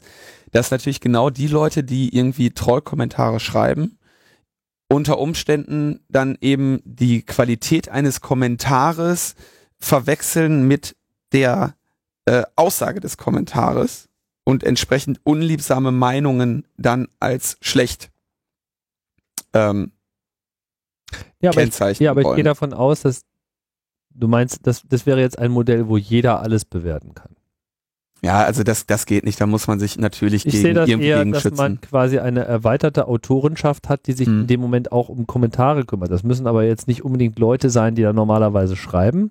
dass 0.52 0.70
natürlich 0.70 1.00
genau 1.00 1.30
die 1.30 1.46
Leute, 1.46 1.82
die 1.82 2.14
irgendwie 2.14 2.50
Trollkommentare 2.50 3.40
schreiben, 3.40 3.95
unter 4.88 5.18
Umständen 5.18 6.00
dann 6.08 6.38
eben 6.40 6.80
die 6.84 7.22
Qualität 7.22 7.88
eines 7.88 8.20
Kommentares 8.20 9.34
verwechseln 9.78 10.66
mit 10.66 10.96
der 11.32 11.74
äh, 12.24 12.44
Aussage 12.54 13.00
des 13.00 13.16
Kommentares 13.16 14.08
und 14.44 14.62
entsprechend 14.64 15.20
unliebsame 15.24 15.90
Meinungen 15.90 16.66
dann 16.76 17.08
als 17.18 17.56
schlecht 17.60 18.10
ähm, 19.56 19.92
ja, 21.40 21.50
aber 21.50 21.62
ich, 21.62 21.98
ja, 22.00 22.10
aber 22.10 22.22
ich 22.22 22.34
gehe 22.34 22.44
davon 22.44 22.72
aus, 22.72 23.02
dass 23.02 23.22
du 24.10 24.28
meinst, 24.28 24.66
dass, 24.66 24.82
das 24.88 25.06
wäre 25.06 25.20
jetzt 25.20 25.38
ein 25.38 25.50
Modell, 25.50 25.88
wo 25.88 25.96
jeder 25.96 26.42
alles 26.42 26.64
bewerten 26.64 27.14
kann. 27.14 27.35
Ja, 28.22 28.44
also 28.44 28.62
das, 28.62 28.86
das 28.86 29.06
geht 29.06 29.24
nicht. 29.24 29.40
Da 29.40 29.46
muss 29.46 29.68
man 29.68 29.78
sich 29.78 29.98
natürlich 29.98 30.46
ich 30.46 30.54
gegen 30.54 30.74
das 30.74 30.88
eher, 30.88 31.24
dass 31.24 31.42
schützen. 31.42 31.56
man 31.56 31.80
quasi 31.80 32.18
eine 32.18 32.44
erweiterte 32.44 33.08
Autorenschaft 33.08 33.88
hat, 33.88 34.06
die 34.06 34.12
sich 34.12 34.26
hm. 34.26 34.42
in 34.42 34.46
dem 34.46 34.60
Moment 34.60 34.90
auch 34.90 35.08
um 35.08 35.26
Kommentare 35.26 35.84
kümmert. 35.84 36.10
Das 36.10 36.22
müssen 36.22 36.46
aber 36.46 36.64
jetzt 36.64 36.88
nicht 36.88 37.04
unbedingt 37.04 37.38
Leute 37.38 37.70
sein, 37.70 37.94
die 37.94 38.02
da 38.02 38.12
normalerweise 38.12 38.74
schreiben, 38.74 39.30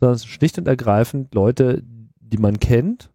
sondern 0.00 0.18
schlicht 0.18 0.58
und 0.58 0.68
ergreifend 0.68 1.34
Leute, 1.34 1.82
die 2.20 2.38
man 2.38 2.60
kennt 2.60 3.10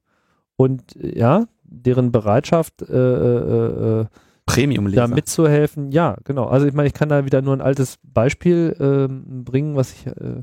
und 0.55 0.95
ja, 0.99 1.45
deren 1.63 2.11
Bereitschaft 2.11 2.81
äh, 2.81 2.93
äh, 2.93 4.01
äh 4.01 4.05
Premium 4.45 4.91
da 4.91 5.07
mitzuhelfen. 5.07 5.91
Ja, 5.91 6.17
genau. 6.23 6.45
Also 6.45 6.65
ich 6.65 6.73
meine, 6.73 6.87
ich 6.87 6.93
kann 6.93 7.09
da 7.09 7.25
wieder 7.25 7.41
nur 7.41 7.55
ein 7.55 7.61
altes 7.61 7.99
Beispiel 8.03 8.75
äh, 8.79 9.07
bringen, 9.07 9.75
was 9.75 9.93
ich 9.93 10.07
äh, 10.07 10.41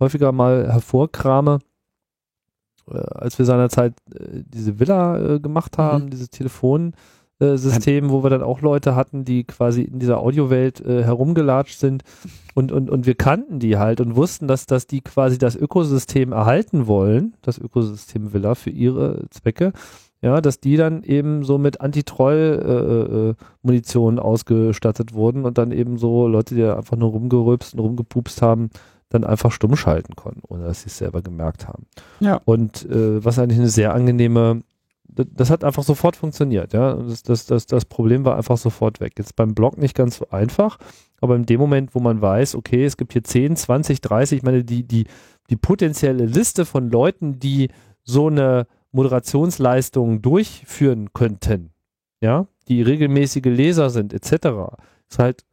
häufiger 0.00 0.32
mal 0.32 0.70
hervorkrame. 0.70 1.60
Äh, 2.92 2.98
als 3.14 3.38
wir 3.38 3.46
seinerzeit 3.46 3.94
äh, 4.14 4.42
diese 4.46 4.80
Villa 4.80 5.18
äh, 5.18 5.40
gemacht 5.40 5.78
haben, 5.78 6.04
mhm. 6.04 6.10
dieses 6.10 6.30
Telefonsystem, 6.30 8.10
wo 8.10 8.22
wir 8.22 8.30
dann 8.30 8.42
auch 8.42 8.60
Leute 8.60 8.94
hatten, 8.94 9.24
die 9.24 9.44
quasi 9.44 9.82
in 9.82 9.98
dieser 9.98 10.20
Audiowelt 10.20 10.80
herumgelatscht 10.80 11.78
sind 11.78 12.02
und, 12.54 12.72
und, 12.72 12.90
und 12.90 13.06
wir 13.06 13.14
kannten 13.14 13.58
die 13.58 13.78
halt 13.78 14.00
und 14.00 14.16
wussten, 14.16 14.48
dass, 14.48 14.66
dass 14.66 14.86
die 14.86 15.00
quasi 15.00 15.38
das 15.38 15.56
Ökosystem 15.56 16.32
erhalten 16.32 16.86
wollen, 16.86 17.34
das 17.42 17.58
Ökosystem 17.58 18.32
Villa 18.32 18.54
für 18.54 18.70
ihre 18.70 19.24
Zwecke 19.30 19.72
ja, 20.20 20.40
dass 20.40 20.58
die 20.60 20.76
dann 20.76 21.04
eben 21.04 21.44
so 21.44 21.58
mit 21.58 21.80
Anti-Troll-Munition 21.80 24.16
äh, 24.16 24.20
äh, 24.20 24.22
ausgestattet 24.22 25.14
wurden 25.14 25.44
und 25.44 25.58
dann 25.58 25.70
eben 25.70 25.96
so 25.96 26.26
Leute, 26.26 26.56
die 26.56 26.64
einfach 26.64 26.96
nur 26.96 27.10
rumgerülpst 27.10 27.74
und 27.74 27.80
rumgepupst 27.80 28.42
haben, 28.42 28.70
dann 29.08 29.24
einfach 29.24 29.52
stumm 29.52 29.76
schalten 29.76 30.16
konnten, 30.16 30.42
ohne 30.48 30.64
dass 30.64 30.82
sie 30.82 30.88
es 30.88 30.98
selber 30.98 31.22
gemerkt 31.22 31.66
haben. 31.66 31.86
Ja. 32.20 32.40
Und 32.44 32.84
äh, 32.86 33.24
was 33.24 33.38
eigentlich 33.38 33.58
eine 33.58 33.68
sehr 33.68 33.94
angenehme, 33.94 34.62
das, 35.04 35.26
das 35.34 35.50
hat 35.50 35.64
einfach 35.64 35.82
sofort 35.82 36.16
funktioniert, 36.16 36.72
ja. 36.72 36.94
Das, 36.94 37.22
das, 37.22 37.46
das, 37.46 37.66
das 37.66 37.84
Problem 37.84 38.24
war 38.24 38.36
einfach 38.36 38.58
sofort 38.58 39.00
weg. 39.00 39.14
Jetzt 39.18 39.36
beim 39.36 39.54
Blog 39.54 39.78
nicht 39.78 39.94
ganz 39.94 40.18
so 40.18 40.28
einfach, 40.30 40.78
aber 41.20 41.36
in 41.36 41.46
dem 41.46 41.60
Moment, 41.60 41.94
wo 41.94 42.00
man 42.00 42.20
weiß, 42.20 42.54
okay, 42.54 42.84
es 42.84 42.96
gibt 42.96 43.12
hier 43.12 43.24
10, 43.24 43.56
20, 43.56 44.00
30, 44.00 44.38
ich 44.38 44.42
meine, 44.44 44.64
die, 44.64 44.84
die, 44.84 45.06
die 45.50 45.56
potenzielle 45.56 46.26
Liste 46.26 46.64
von 46.64 46.90
Leuten, 46.90 47.38
die 47.38 47.70
so 48.04 48.28
eine 48.28 48.66
Moderationsleistungen 48.92 50.22
durchführen 50.22 51.12
könnten, 51.12 51.70
ja, 52.20 52.46
die 52.68 52.82
regelmäßige 52.82 53.44
Leser 53.44 53.90
sind, 53.90 54.12
etc., 54.12 54.76
ist 55.08 55.18
halt 55.18 55.44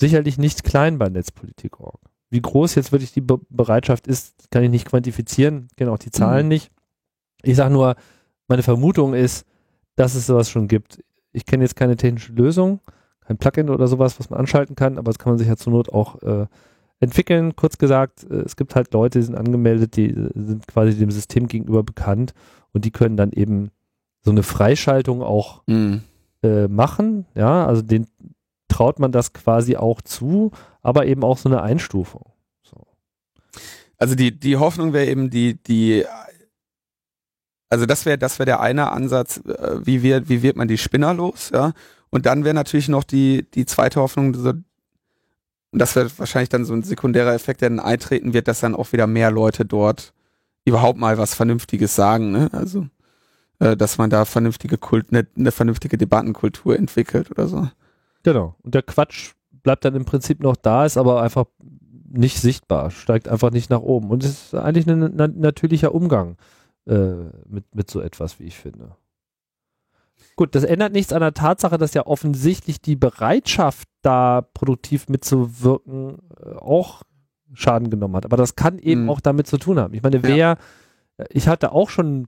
sicherlich 0.00 0.38
nicht 0.38 0.64
klein 0.64 0.98
bei 0.98 1.08
Netzpolitik.org. 1.08 2.00
Wie 2.30 2.40
groß 2.40 2.74
jetzt 2.74 2.92
wirklich 2.92 3.12
die 3.12 3.20
Be 3.20 3.40
Bereitschaft 3.48 4.06
ist, 4.06 4.50
kann 4.50 4.62
ich 4.62 4.70
nicht 4.70 4.86
quantifizieren, 4.86 5.68
kenne 5.76 5.92
auch 5.92 5.98
die 5.98 6.10
Zahlen 6.10 6.46
mhm. 6.46 6.48
nicht. 6.48 6.70
Ich 7.42 7.56
sage 7.56 7.72
nur, 7.72 7.96
meine 8.48 8.62
Vermutung 8.62 9.14
ist, 9.14 9.46
dass 9.96 10.14
es 10.14 10.26
sowas 10.26 10.50
schon 10.50 10.68
gibt. 10.68 11.02
Ich 11.32 11.46
kenne 11.46 11.64
jetzt 11.64 11.76
keine 11.76 11.96
technische 11.96 12.32
Lösung, 12.32 12.80
kein 13.20 13.38
Plugin 13.38 13.70
oder 13.70 13.86
sowas, 13.86 14.18
was 14.18 14.30
man 14.30 14.40
anschalten 14.40 14.76
kann, 14.76 14.98
aber 14.98 15.10
das 15.10 15.18
kann 15.18 15.32
man 15.32 15.38
sich 15.38 15.48
ja 15.48 15.56
zur 15.56 15.72
Not 15.72 15.92
auch 15.92 16.22
äh, 16.22 16.46
entwickeln. 17.00 17.56
Kurz 17.56 17.78
gesagt, 17.78 18.24
äh, 18.24 18.36
es 18.36 18.56
gibt 18.56 18.74
halt 18.74 18.92
Leute, 18.92 19.18
die 19.18 19.24
sind 19.24 19.36
angemeldet, 19.36 19.96
die 19.96 20.10
äh, 20.10 20.30
sind 20.34 20.66
quasi 20.66 20.96
dem 20.96 21.10
System 21.10 21.46
gegenüber 21.46 21.82
bekannt 21.82 22.34
und 22.72 22.84
die 22.84 22.90
können 22.90 23.16
dann 23.16 23.32
eben 23.32 23.70
so 24.22 24.30
eine 24.30 24.42
Freischaltung 24.42 25.22
auch 25.22 25.62
mhm. 25.66 26.02
äh, 26.42 26.68
machen. 26.68 27.26
Ja, 27.34 27.66
also 27.66 27.82
den 27.82 28.06
traut 28.78 29.00
man 29.00 29.10
das 29.10 29.32
quasi 29.32 29.76
auch 29.76 30.00
zu, 30.02 30.52
aber 30.82 31.06
eben 31.06 31.24
auch 31.24 31.36
so 31.36 31.48
eine 31.48 31.62
Einstufung. 31.62 32.26
So. 32.62 32.86
Also 33.96 34.14
die, 34.14 34.38
die 34.38 34.56
Hoffnung 34.56 34.92
wäre 34.92 35.06
eben 35.06 35.30
die, 35.30 35.60
die, 35.60 36.04
also 37.68 37.86
das 37.86 38.06
wäre, 38.06 38.18
das 38.18 38.38
wäre 38.38 38.46
der 38.46 38.60
eine 38.60 38.92
Ansatz, 38.92 39.38
äh, 39.38 39.84
wie 39.84 40.04
wird, 40.04 40.28
wie 40.28 40.42
wird 40.42 40.56
man 40.56 40.68
die 40.68 40.78
Spinner 40.78 41.12
los, 41.12 41.50
ja. 41.52 41.72
Und 42.10 42.24
dann 42.24 42.44
wäre 42.44 42.54
natürlich 42.54 42.88
noch 42.88 43.02
die, 43.02 43.50
die 43.50 43.66
zweite 43.66 44.00
Hoffnung, 44.00 44.32
so, 44.34 44.50
und 44.50 44.64
das 45.72 45.96
wäre 45.96 46.08
wahrscheinlich 46.16 46.48
dann 46.48 46.64
so 46.64 46.72
ein 46.72 46.84
sekundärer 46.84 47.34
Effekt, 47.34 47.60
der 47.60 47.70
dann 47.70 47.80
eintreten 47.80 48.32
wird, 48.32 48.46
dass 48.46 48.60
dann 48.60 48.76
auch 48.76 48.92
wieder 48.92 49.08
mehr 49.08 49.32
Leute 49.32 49.64
dort 49.64 50.14
überhaupt 50.64 51.00
mal 51.00 51.18
was 51.18 51.34
Vernünftiges 51.34 51.96
sagen, 51.96 52.30
ne? 52.30 52.48
Also, 52.52 52.86
äh, 53.58 53.76
dass 53.76 53.98
man 53.98 54.08
da 54.08 54.24
vernünftige 54.24 54.78
Kult, 54.78 55.10
ne, 55.10 55.26
eine 55.36 55.50
vernünftige 55.50 55.98
Debattenkultur 55.98 56.76
entwickelt 56.78 57.32
oder 57.32 57.48
so. 57.48 57.68
Genau. 58.28 58.54
Und 58.62 58.74
der 58.74 58.82
Quatsch 58.82 59.32
bleibt 59.62 59.86
dann 59.86 59.94
im 59.94 60.04
Prinzip 60.04 60.42
noch 60.42 60.54
da, 60.54 60.84
ist 60.84 60.98
aber 60.98 61.22
einfach 61.22 61.46
nicht 62.10 62.38
sichtbar, 62.38 62.90
steigt 62.90 63.26
einfach 63.26 63.50
nicht 63.50 63.70
nach 63.70 63.80
oben. 63.80 64.10
Und 64.10 64.22
es 64.22 64.30
ist 64.30 64.54
eigentlich 64.54 64.86
ein 64.86 65.12
na 65.14 65.28
natürlicher 65.28 65.94
Umgang 65.94 66.36
äh, 66.86 67.14
mit, 67.48 67.74
mit 67.74 67.90
so 67.90 68.02
etwas, 68.02 68.38
wie 68.38 68.44
ich 68.44 68.58
finde. 68.58 68.96
Gut, 70.36 70.54
das 70.54 70.64
ändert 70.64 70.92
nichts 70.92 71.14
an 71.14 71.20
der 71.20 71.32
Tatsache, 71.32 71.78
dass 71.78 71.94
ja 71.94 72.06
offensichtlich 72.06 72.82
die 72.82 72.96
Bereitschaft, 72.96 73.88
da 74.02 74.42
produktiv 74.42 75.08
mitzuwirken, 75.08 76.18
äh, 76.38 76.50
auch 76.56 77.04
Schaden 77.54 77.88
genommen 77.88 78.14
hat. 78.14 78.26
Aber 78.26 78.36
das 78.36 78.56
kann 78.56 78.78
eben 78.78 79.04
mhm. 79.04 79.10
auch 79.10 79.20
damit 79.20 79.46
zu 79.46 79.56
tun 79.56 79.78
haben. 79.78 79.94
Ich 79.94 80.02
meine, 80.02 80.22
wer, 80.22 80.36
ja. 80.36 80.56
ich 81.30 81.48
hatte 81.48 81.72
auch 81.72 81.88
schon 81.88 82.26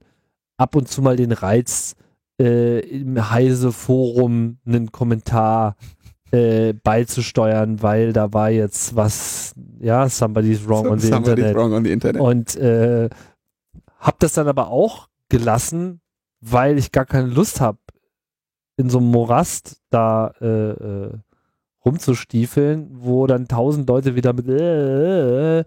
ab 0.57 0.75
und 0.75 0.87
zu 0.87 1.03
mal 1.03 1.15
den 1.15 1.31
Reiz, 1.31 1.95
äh, 2.41 2.79
im 2.79 3.29
Heise-Forum 3.29 4.57
einen 4.65 4.91
Kommentar 4.91 5.75
äh, 6.31 6.73
beizusteuern, 6.73 7.83
weil 7.83 8.13
da 8.13 8.33
war 8.33 8.49
jetzt 8.49 8.95
was, 8.95 9.53
ja, 9.79 10.09
somebody's 10.09 10.67
wrong, 10.67 10.85
so, 10.85 10.91
on, 10.91 10.99
the 10.99 11.11
internet. 11.11 11.55
wrong 11.55 11.73
on 11.73 11.83
the 11.83 11.91
internet. 11.91 12.21
Und 12.21 12.55
äh, 12.55 13.09
hab 13.99 14.19
das 14.19 14.33
dann 14.33 14.47
aber 14.47 14.69
auch 14.69 15.07
gelassen, 15.29 16.01
weil 16.39 16.77
ich 16.77 16.91
gar 16.91 17.05
keine 17.05 17.27
Lust 17.27 17.61
habe, 17.61 17.77
in 18.77 18.89
so 18.89 18.97
einem 18.97 19.11
Morast 19.11 19.77
da 19.91 20.33
äh, 20.41 20.71
äh, 20.71 21.11
rumzustiefeln, 21.85 22.89
wo 22.93 23.27
dann 23.27 23.47
tausend 23.47 23.87
Leute 23.87 24.15
wieder 24.15 24.33
mit 24.33 24.47
äh, 24.47 25.59
äh, 25.59 25.63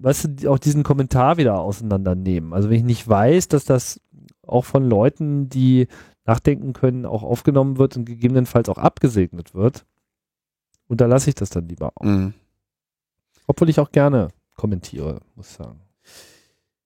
weißt 0.00 0.28
du, 0.42 0.50
auch 0.50 0.58
diesen 0.58 0.82
Kommentar 0.82 1.36
wieder 1.36 1.58
auseinandernehmen. 1.58 2.52
Also 2.52 2.70
wenn 2.70 2.78
ich 2.78 2.84
nicht 2.84 3.08
weiß, 3.08 3.48
dass 3.48 3.64
das 3.64 4.00
auch 4.50 4.64
von 4.64 4.88
Leuten, 4.88 5.48
die 5.48 5.88
nachdenken 6.26 6.72
können, 6.72 7.06
auch 7.06 7.22
aufgenommen 7.22 7.78
wird 7.78 7.96
und 7.96 8.04
gegebenenfalls 8.04 8.68
auch 8.68 8.78
abgesegnet 8.78 9.54
wird, 9.54 9.84
unterlasse 10.86 11.30
ich 11.30 11.34
das 11.34 11.50
dann 11.50 11.68
lieber 11.68 11.92
auch. 11.94 12.04
Mhm. 12.04 12.34
Obwohl 13.46 13.68
ich 13.68 13.80
auch 13.80 13.90
gerne 13.90 14.28
kommentiere, 14.56 15.20
muss 15.34 15.50
ich 15.50 15.56
sagen. 15.56 15.80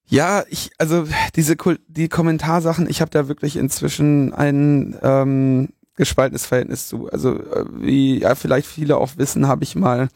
Ja, 0.07 0.45
ich, 0.49 0.71
also 0.79 1.07
diese 1.35 1.57
die 1.89 2.09
Kommentarsachen, 2.09 2.89
ich 2.89 3.01
habe 3.01 3.11
da 3.11 3.27
wirklich 3.29 3.57
inzwischen 3.57 4.33
ein 4.33 4.97
ähm, 5.03 5.71
gespaltenes 5.97 6.47
Verhältnis 6.47 6.89
zu. 6.89 7.09
Also 7.09 7.39
äh, 7.39 7.65
wie 7.73 8.21
ja 8.21 8.35
vielleicht 8.35 8.67
viele 8.67 8.99
auch 8.99 9.17
wissen, 9.17 9.49
habe 9.49 9.65
ich 9.65 9.75
mal 9.75 10.09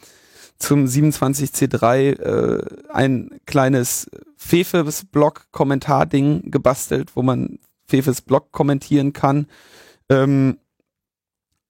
zum 0.59 0.84
27C3 0.84 2.18
äh, 2.18 2.62
ein 2.92 3.40
kleines 3.46 4.11
Fefes 4.39 5.05
Blog 5.05 5.49
Kommentar-Ding 5.51 6.51
gebastelt, 6.51 7.16
wo 7.16 7.22
man 7.22 7.59
Fefes 7.86 8.22
Blog 8.22 8.53
kommentieren 8.53 9.12
kann. 9.12 9.47
Ähm, 10.09 10.59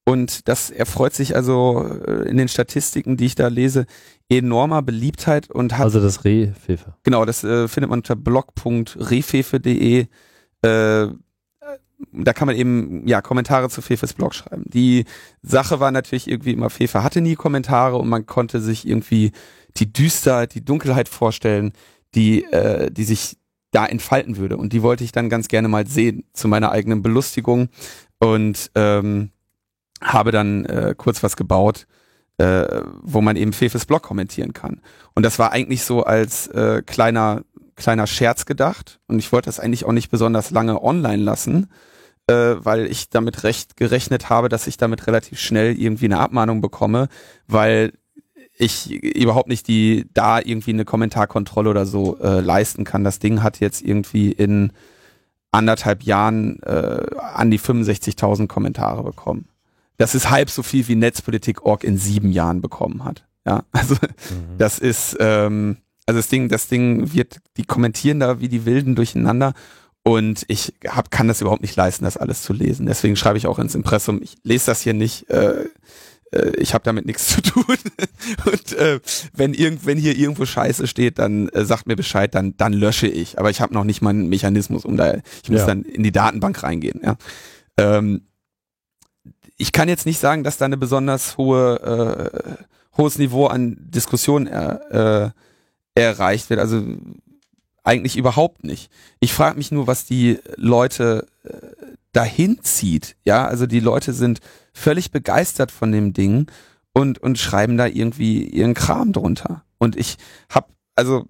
und 0.04 0.48
das 0.48 0.70
erfreut 0.70 1.14
sich 1.14 1.34
also 1.34 1.86
äh, 2.06 2.28
in 2.28 2.36
den 2.36 2.48
Statistiken, 2.48 3.16
die 3.16 3.26
ich 3.26 3.34
da 3.34 3.48
lese, 3.48 3.86
enormer 4.28 4.82
Beliebtheit 4.82 5.50
und 5.50 5.76
hat. 5.76 5.84
Also 5.84 6.00
das 6.00 6.24
Rehfefe. 6.24 6.94
Genau, 7.02 7.24
das 7.24 7.42
äh, 7.42 7.68
findet 7.68 7.90
man 7.90 8.00
unter 8.00 8.16
blog.rehfefe.de. 8.16 10.06
Äh, 10.62 11.08
da 12.12 12.32
kann 12.32 12.46
man 12.46 12.56
eben 12.56 13.06
ja 13.08 13.20
Kommentare 13.22 13.70
zu 13.70 13.82
Fefes 13.82 14.12
Blog 14.12 14.34
schreiben. 14.34 14.64
Die 14.66 15.04
Sache 15.42 15.80
war 15.80 15.90
natürlich 15.90 16.28
irgendwie 16.28 16.52
immer, 16.52 16.70
Fefe 16.70 17.02
hatte 17.02 17.20
nie 17.20 17.34
Kommentare 17.34 17.96
und 17.96 18.08
man 18.08 18.26
konnte 18.26 18.60
sich 18.60 18.86
irgendwie 18.86 19.32
die 19.76 19.92
Düsterheit, 19.92 20.54
die 20.54 20.64
Dunkelheit 20.64 21.08
vorstellen, 21.08 21.72
die, 22.14 22.44
äh, 22.44 22.90
die 22.90 23.04
sich 23.04 23.36
da 23.70 23.86
entfalten 23.86 24.36
würde. 24.36 24.56
Und 24.56 24.72
die 24.72 24.82
wollte 24.82 25.04
ich 25.04 25.12
dann 25.12 25.28
ganz 25.28 25.48
gerne 25.48 25.68
mal 25.68 25.86
sehen 25.86 26.24
zu 26.32 26.48
meiner 26.48 26.70
eigenen 26.70 27.02
Belustigung 27.02 27.68
und 28.18 28.70
ähm, 28.74 29.30
habe 30.02 30.32
dann 30.32 30.64
äh, 30.66 30.94
kurz 30.96 31.22
was 31.22 31.36
gebaut, 31.36 31.86
äh, 32.38 32.82
wo 33.02 33.20
man 33.20 33.36
eben 33.36 33.52
Fefes 33.52 33.84
Blog 33.84 34.02
kommentieren 34.02 34.52
kann. 34.52 34.80
Und 35.14 35.24
das 35.24 35.38
war 35.38 35.52
eigentlich 35.52 35.82
so 35.82 36.04
als 36.04 36.46
äh, 36.48 36.82
kleiner 36.86 37.42
kleiner 37.78 38.06
Scherz 38.06 38.44
gedacht 38.44 39.00
und 39.06 39.18
ich 39.18 39.32
wollte 39.32 39.46
das 39.46 39.60
eigentlich 39.60 39.84
auch 39.84 39.92
nicht 39.92 40.10
besonders 40.10 40.50
lange 40.50 40.82
online 40.82 41.22
lassen, 41.22 41.70
äh, 42.26 42.56
weil 42.58 42.86
ich 42.86 43.08
damit 43.08 43.44
recht 43.44 43.76
gerechnet 43.76 44.28
habe, 44.28 44.48
dass 44.48 44.66
ich 44.66 44.76
damit 44.76 45.06
relativ 45.06 45.38
schnell 45.38 45.78
irgendwie 45.78 46.06
eine 46.06 46.18
Abmahnung 46.18 46.60
bekomme, 46.60 47.08
weil 47.46 47.92
ich 48.58 48.90
überhaupt 48.90 49.48
nicht 49.48 49.68
die 49.68 50.06
da 50.14 50.40
irgendwie 50.40 50.72
eine 50.72 50.84
Kommentarkontrolle 50.84 51.70
oder 51.70 51.86
so 51.86 52.18
äh, 52.18 52.40
leisten 52.40 52.84
kann. 52.84 53.04
Das 53.04 53.18
Ding 53.18 53.42
hat 53.42 53.60
jetzt 53.60 53.82
irgendwie 53.82 54.32
in 54.32 54.72
anderthalb 55.50 56.02
Jahren 56.02 56.60
äh, 56.62 57.06
an 57.34 57.50
die 57.50 57.60
65.000 57.60 58.46
Kommentare 58.48 59.02
bekommen. 59.02 59.48
Das 59.96 60.14
ist 60.14 60.30
halb 60.30 60.50
so 60.50 60.62
viel 60.62 60.86
wie 60.88 60.96
Netzpolitik.org 60.96 61.84
in 61.84 61.98
sieben 61.98 62.30
Jahren 62.30 62.60
bekommen 62.60 63.04
hat. 63.04 63.26
Ja, 63.46 63.64
also 63.72 63.94
mhm. 63.94 64.58
das 64.58 64.78
ist 64.78 65.16
ähm, 65.20 65.78
also 66.08 66.20
das 66.20 66.28
Ding, 66.28 66.48
das 66.48 66.68
Ding 66.68 67.12
wird, 67.12 67.38
die 67.58 67.64
kommentieren 67.64 68.18
da 68.18 68.40
wie 68.40 68.48
die 68.48 68.64
Wilden 68.64 68.96
durcheinander 68.96 69.52
und 70.02 70.42
ich 70.48 70.72
hab, 70.86 71.10
kann 71.10 71.28
das 71.28 71.42
überhaupt 71.42 71.60
nicht 71.60 71.76
leisten, 71.76 72.04
das 72.04 72.16
alles 72.16 72.40
zu 72.40 72.54
lesen. 72.54 72.86
Deswegen 72.86 73.14
schreibe 73.14 73.36
ich 73.36 73.46
auch 73.46 73.58
ins 73.58 73.74
Impressum, 73.74 74.22
ich 74.22 74.38
lese 74.42 74.64
das 74.66 74.80
hier 74.80 74.94
nicht, 74.94 75.28
äh, 75.28 75.66
äh, 76.32 76.50
ich 76.56 76.74
habe 76.74 76.84
damit 76.84 77.06
nichts 77.06 77.28
zu 77.28 77.42
tun. 77.42 77.64
und 78.44 78.72
äh, 78.72 79.00
wenn, 79.34 79.54
irgend, 79.54 79.86
wenn 79.86 79.98
hier 79.98 80.16
irgendwo 80.16 80.44
Scheiße 80.44 80.86
steht, 80.86 81.18
dann 81.18 81.48
äh, 81.50 81.64
sagt 81.64 81.86
mir 81.86 81.96
Bescheid, 81.96 82.34
dann, 82.34 82.56
dann 82.56 82.72
lösche 82.72 83.06
ich. 83.06 83.38
Aber 83.38 83.50
ich 83.50 83.60
habe 83.60 83.74
noch 83.74 83.84
nicht 83.84 84.02
mal 84.02 84.10
einen 84.10 84.28
Mechanismus, 84.28 84.84
um 84.84 84.96
da, 84.96 85.14
ich 85.42 85.50
muss 85.50 85.60
ja. 85.60 85.66
dann 85.66 85.82
in 85.82 86.02
die 86.02 86.12
Datenbank 86.12 86.62
reingehen. 86.62 87.00
Ja. 87.04 87.16
Ähm, 87.76 88.22
ich 89.56 89.72
kann 89.72 89.88
jetzt 89.88 90.06
nicht 90.06 90.20
sagen, 90.20 90.44
dass 90.44 90.58
da 90.58 90.66
eine 90.66 90.76
besonders 90.76 91.36
hohe, 91.36 92.30
äh, 92.56 92.64
hohes 92.96 93.18
Niveau 93.18 93.46
an 93.46 93.76
Diskussion 93.80 94.46
äh, 94.46 95.26
äh, 95.26 95.30
erreicht 95.94 96.50
wird. 96.50 96.60
Also 96.60 96.82
eigentlich 97.82 98.16
überhaupt 98.16 98.64
nicht. 98.64 98.90
Ich 99.18 99.32
frage 99.32 99.56
mich 99.56 99.72
nur, 99.72 99.86
was 99.86 100.04
die 100.04 100.38
Leute 100.56 101.26
äh, 101.42 101.50
dahin 102.18 102.58
zieht. 102.62 103.14
Ja, 103.24 103.46
also 103.46 103.66
die 103.66 103.78
Leute 103.78 104.12
sind 104.12 104.40
völlig 104.72 105.12
begeistert 105.12 105.70
von 105.70 105.92
dem 105.92 106.12
Ding 106.12 106.50
und 106.92 107.20
und 107.20 107.38
schreiben 107.38 107.76
da 107.76 107.86
irgendwie 107.86 108.42
ihren 108.42 108.74
Kram 108.74 109.12
drunter. 109.12 109.64
Und 109.78 109.94
ich 109.94 110.16
habe 110.50 110.66
also 110.96 111.26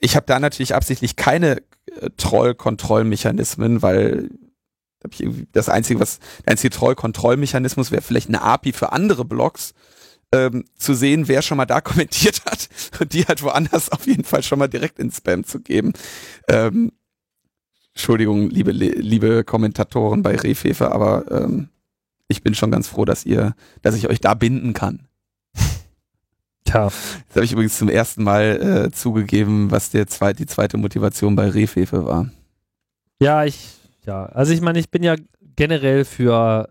ich 0.00 0.16
habe 0.16 0.26
da 0.26 0.40
natürlich 0.40 0.74
absichtlich 0.74 1.14
keine 1.14 1.58
äh, 2.00 2.10
Troll-Kontrollmechanismen, 2.16 3.80
weil 3.80 4.30
das 5.52 5.68
einzige, 5.68 6.00
was 6.00 6.18
der 6.44 6.52
einzige 6.52 6.70
Troll-Kontrollmechanismus 6.70 7.92
wäre 7.92 8.02
vielleicht 8.02 8.28
eine 8.28 8.42
API 8.42 8.72
für 8.72 8.90
andere 8.90 9.24
Blogs, 9.24 9.72
ähm, 10.32 10.64
zu 10.76 10.94
sehen, 10.94 11.28
wer 11.28 11.42
schon 11.42 11.58
mal 11.58 11.66
da 11.66 11.80
kommentiert 11.80 12.44
hat 12.46 12.68
und 12.98 13.12
die 13.12 13.24
halt 13.24 13.42
woanders 13.44 13.92
auf 13.92 14.06
jeden 14.08 14.24
Fall 14.24 14.42
schon 14.42 14.58
mal 14.58 14.66
direkt 14.66 14.98
ins 14.98 15.18
Spam 15.18 15.44
zu 15.44 15.60
geben. 15.60 15.92
Ähm, 16.48 16.90
Entschuldigung, 17.94 18.50
liebe, 18.50 18.72
liebe 18.72 19.44
Kommentatoren 19.44 20.22
bei 20.22 20.36
Rehfefe, 20.36 20.90
aber 20.90 21.30
ähm, 21.30 21.68
ich 22.28 22.42
bin 22.42 22.54
schon 22.54 22.70
ganz 22.70 22.88
froh, 22.88 23.04
dass 23.04 23.24
ihr, 23.24 23.54
dass 23.82 23.94
ich 23.94 24.08
euch 24.08 24.20
da 24.20 24.34
binden 24.34 24.72
kann. 24.72 25.06
Tja. 26.64 26.84
Das 27.28 27.36
habe 27.36 27.44
ich 27.44 27.52
übrigens 27.52 27.78
zum 27.78 27.88
ersten 27.88 28.24
Mal 28.24 28.86
äh, 28.86 28.90
zugegeben, 28.90 29.70
was 29.70 29.90
der 29.90 30.08
zweit, 30.08 30.38
die 30.40 30.46
zweite 30.46 30.76
Motivation 30.76 31.36
bei 31.36 31.48
Rehfefe 31.48 32.04
war. 32.04 32.30
Ja, 33.20 33.44
ich, 33.44 33.76
ja, 34.04 34.26
also 34.26 34.52
ich 34.52 34.60
meine, 34.60 34.80
ich 34.80 34.90
bin 34.90 35.04
ja 35.04 35.14
generell 35.54 36.04
für 36.04 36.68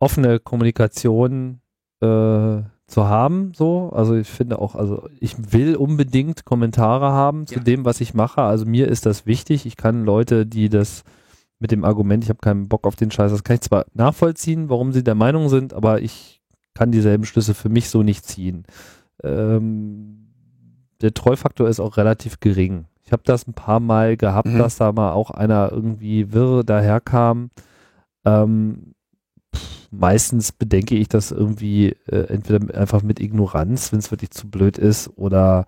offene 0.00 0.40
Kommunikation 0.40 1.60
äh, 2.00 2.62
zu 2.86 3.06
haben, 3.06 3.52
so. 3.54 3.90
Also 3.90 4.14
ich 4.14 4.28
finde 4.28 4.60
auch, 4.60 4.74
also 4.74 5.08
ich 5.18 5.52
will 5.52 5.76
unbedingt 5.76 6.44
Kommentare 6.44 7.06
haben 7.06 7.46
zu 7.46 7.56
ja. 7.56 7.60
dem, 7.60 7.84
was 7.84 8.00
ich 8.00 8.14
mache. 8.14 8.42
Also 8.42 8.64
mir 8.64 8.88
ist 8.88 9.06
das 9.06 9.26
wichtig. 9.26 9.66
Ich 9.66 9.76
kann 9.76 10.04
Leute, 10.04 10.46
die 10.46 10.68
das 10.68 11.02
mit 11.58 11.70
dem 11.70 11.84
Argument, 11.84 12.22
ich 12.22 12.30
habe 12.30 12.40
keinen 12.40 12.68
Bock 12.68 12.86
auf 12.86 12.96
den 12.96 13.10
Scheiß, 13.10 13.30
das 13.32 13.42
kann 13.42 13.54
ich 13.54 13.62
zwar 13.62 13.86
nachvollziehen, 13.94 14.68
warum 14.68 14.92
sie 14.92 15.02
der 15.02 15.14
Meinung 15.14 15.48
sind, 15.48 15.72
aber 15.72 16.02
ich 16.02 16.42
kann 16.74 16.92
dieselben 16.92 17.24
Schlüsse 17.24 17.54
für 17.54 17.70
mich 17.70 17.88
so 17.88 18.02
nicht 18.02 18.26
ziehen. 18.26 18.64
Ähm, 19.24 20.28
der 21.00 21.14
Treufaktor 21.14 21.68
ist 21.68 21.80
auch 21.80 21.96
relativ 21.96 22.40
gering. 22.40 22.86
Ich 23.04 23.12
habe 23.12 23.22
das 23.24 23.46
ein 23.46 23.54
paar 23.54 23.80
Mal 23.80 24.16
gehabt, 24.16 24.48
mhm. 24.48 24.58
dass 24.58 24.76
da 24.76 24.92
mal 24.92 25.12
auch 25.12 25.30
einer 25.30 25.70
irgendwie 25.72 26.32
wirr 26.32 26.64
daherkam. 26.64 27.50
Ähm, 28.24 28.94
meistens 29.98 30.52
bedenke 30.52 30.96
ich 30.96 31.08
das 31.08 31.30
irgendwie 31.30 31.96
äh, 32.06 32.26
entweder 32.28 32.74
einfach 32.78 33.02
mit 33.02 33.20
Ignoranz, 33.20 33.92
wenn 33.92 33.98
es 33.98 34.10
wirklich 34.10 34.30
zu 34.30 34.48
blöd 34.50 34.78
ist, 34.78 35.08
oder 35.16 35.66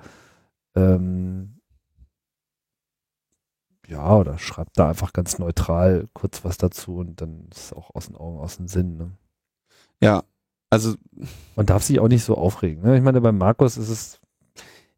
ähm, 0.74 1.60
ja, 3.86 4.14
oder 4.16 4.38
schreibt 4.38 4.78
da 4.78 4.90
einfach 4.90 5.12
ganz 5.12 5.38
neutral 5.38 6.08
kurz 6.12 6.44
was 6.44 6.58
dazu 6.58 6.96
und 6.96 7.20
dann 7.20 7.48
ist 7.50 7.66
es 7.66 7.72
auch 7.72 7.94
aus 7.94 8.06
den 8.06 8.16
Augen, 8.16 8.38
aus 8.38 8.58
dem 8.58 8.68
Sinn. 8.68 8.98
Ne? 8.98 9.12
Ja, 10.00 10.24
also 10.70 10.94
man 11.56 11.66
darf 11.66 11.82
sich 11.82 11.98
auch 11.98 12.08
nicht 12.08 12.24
so 12.24 12.36
aufregen. 12.36 12.82
Ne? 12.82 12.96
Ich 12.98 13.02
meine, 13.02 13.20
bei 13.22 13.32
Markus 13.32 13.78
ist 13.78 13.88
es 13.88 14.20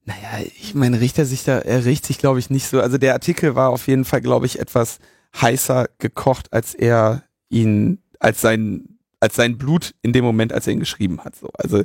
naja, 0.05 0.45
ich 0.45 0.75
meine, 0.75 1.01
Richter 1.01 1.25
sich 1.25 1.45
da, 1.45 1.59
er 1.59 1.85
riecht 1.85 2.07
sich, 2.07 2.19
glaube 2.19 2.39
ich, 2.39 2.51
nicht 2.51 2.67
so. 2.67 2.81
Also 2.81 2.99
der 2.99 3.13
Artikel 3.13 3.55
war 3.55 3.71
auf 3.71 3.87
jeden 3.87 4.05
Fall, 4.05 4.21
glaube 4.21 4.47
ich, 4.47 4.59
etwas 4.59 4.99
heißer 5.41 5.89
gekocht, 5.99 6.53
als 6.53 6.75
er 6.75 7.23
ihn, 7.49 8.03
als 8.19 8.41
sein 8.41 8.90
als 9.21 9.37
sein 9.37 9.59
Blut 9.59 9.95
in 10.03 10.13
dem 10.13 10.25
Moment, 10.25 10.53
als 10.53 10.67
er 10.67 10.73
ihn 10.73 10.81
geschrieben 10.81 11.21
hat. 11.23 11.37
So. 11.37 11.51
Also 11.55 11.83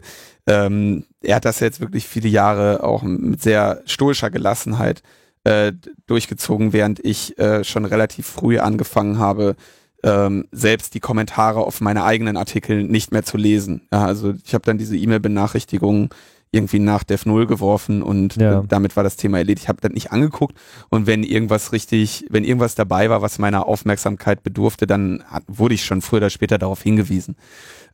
ähm, 0.48 1.06
er 1.22 1.36
hat 1.36 1.46
das 1.46 1.60
jetzt 1.60 1.82
wirklich 1.82 2.08
viele 2.08 2.30
Jahre 2.30 2.84
auch 2.84 3.04
mit 3.04 3.42
sehr 3.42 3.82
stoischer 3.86 4.30
Gelassenheit 4.30 5.04
äh, 5.44 5.74
durchgezogen, 6.08 6.74
während 6.74 7.04
ich 7.04 7.38
äh, 7.38 7.64
schon 7.64 7.86
relativ 7.86 8.26
früh 8.26 8.58
angefangen 8.58 9.20
habe, 9.20 9.56
ähm, 10.04 10.48
selbst 10.52 10.94
die 10.94 11.00
Kommentare 11.00 11.62
auf 11.62 11.82
meine 11.82 12.04
eigenen 12.04 12.38
Artikel 12.38 12.84
nicht 12.84 13.12
mehr 13.12 13.24
zu 13.24 13.38
lesen. 13.38 13.82
Ja, 13.92 14.06
also 14.06 14.34
ich 14.44 14.54
habe 14.54 14.66
dann 14.66 14.78
diese 14.78 14.96
E-Mail-Benachrichtigungen 14.96 16.10
irgendwie 16.56 16.80
nach 16.80 17.04
Dev 17.04 17.28
0 17.28 17.46
geworfen 17.46 18.02
und 18.02 18.38
ja. 18.38 18.64
damit 18.68 18.96
war 18.96 19.04
das 19.04 19.18
Thema 19.18 19.38
erledigt. 19.38 19.64
Ich 19.64 19.70
habe 19.70 19.82
das 19.82 19.92
nicht 19.92 20.12
angeguckt 20.12 20.56
und 20.90 21.06
wenn 21.06 21.24
irgendwas 21.24 21.72
richtig, 21.72 22.26
wenn 22.30 22.44
irgendwas 22.44 22.76
dabei 22.76 23.10
war, 23.10 23.22
was 23.22 23.38
meiner 23.38 23.68
Aufmerksamkeit 23.68 24.42
bedurfte, 24.42 24.88
dann 24.88 25.24
wurde 25.48 25.76
ich 25.76 25.86
schon 25.86 26.02
früher 26.02 26.18
oder 26.18 26.30
später 26.30 26.58
darauf 26.58 26.82
hingewiesen. 26.82 27.36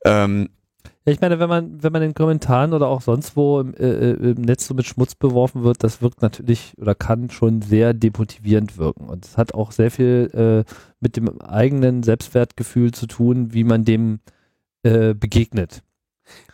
Ähm, 0.06 0.50
ja, 1.06 1.14
ich 1.14 1.22
meine, 1.22 1.40
wenn 1.40 1.50
man, 1.50 1.84
wenn 1.84 1.92
man 1.92 2.04
in 2.04 2.14
Kommentaren 2.14 2.74
oder 2.74 2.88
auch 2.88 3.02
sonst 3.02 3.36
wo 3.36 3.60
im, 3.60 3.74
äh, 3.74 4.12
äh, 4.12 4.32
im 4.32 4.42
Netz 4.42 4.68
so 4.68 4.76
mit 4.76 4.86
Schmutz 4.86 5.16
beworfen 5.16 5.64
wird, 5.64 5.84
das 5.84 6.02
wirkt 6.04 6.22
natürlich 6.22 6.76
oder 6.78 6.94
kann 6.94 7.32
schon 7.32 7.64
sehr 7.64 7.96
demotivierend 7.96 8.78
wirken. 8.78 9.10
Und 9.10 9.26
es 9.26 9.36
hat 9.36 9.56
auch 9.56 9.72
sehr 9.72 9.90
viel 9.90 10.30
äh, 10.68 10.72
mit 11.00 11.18
dem 11.18 11.42
eigenen 11.42 12.04
Selbstwertgefühl 12.04 12.92
zu 12.92 13.08
tun, 13.08 13.52
wie 13.52 13.64
man 13.64 13.84
dem 13.84 14.20
äh, 14.84 15.16
begegnet. 15.16 15.82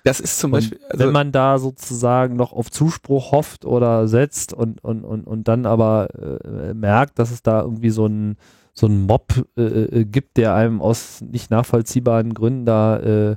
Das 0.03 0.19
ist 0.19 0.39
zum 0.39 0.53
und 0.53 0.59
Beispiel. 0.59 0.79
Also 0.89 1.05
wenn 1.05 1.11
man 1.11 1.31
da 1.31 1.59
sozusagen 1.59 2.35
noch 2.35 2.53
auf 2.53 2.71
Zuspruch 2.71 3.31
hofft 3.31 3.65
oder 3.65 4.07
setzt 4.07 4.53
und, 4.53 4.83
und, 4.83 5.03
und, 5.03 5.25
und 5.25 5.47
dann 5.47 5.65
aber 5.65 6.07
äh, 6.45 6.73
merkt, 6.73 7.19
dass 7.19 7.31
es 7.31 7.43
da 7.43 7.61
irgendwie 7.61 7.89
so 7.89 8.05
ein 8.05 8.37
so 8.73 8.85
ein 8.85 9.01
Mob 9.07 9.33
äh, 9.57 9.61
äh, 9.61 10.05
gibt, 10.05 10.37
der 10.37 10.53
einem 10.53 10.81
aus 10.81 11.21
nicht 11.21 11.49
nachvollziehbaren 11.49 12.35
Gründen 12.35 12.65
da 12.65 12.99
äh, 12.99 13.35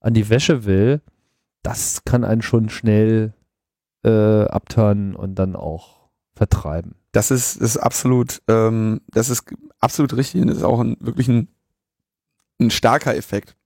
an 0.00 0.12
die 0.12 0.28
Wäsche 0.28 0.64
will, 0.66 1.00
das 1.62 2.04
kann 2.04 2.24
einen 2.24 2.42
schon 2.42 2.68
schnell 2.68 3.32
äh, 4.04 4.44
abturnen 4.44 5.16
und 5.16 5.36
dann 5.36 5.56
auch 5.56 6.10
vertreiben. 6.34 6.94
Das 7.12 7.30
ist, 7.30 7.56
ist 7.56 7.78
absolut, 7.78 8.42
ähm, 8.48 9.00
das 9.08 9.30
ist 9.30 9.44
absolut 9.80 10.14
richtig 10.14 10.42
und 10.42 10.48
das 10.48 10.58
ist 10.58 10.64
auch 10.64 10.80
ein, 10.80 10.96
wirklich 11.00 11.28
ein, 11.28 11.48
ein 12.60 12.70
starker 12.70 13.16
Effekt. 13.16 13.56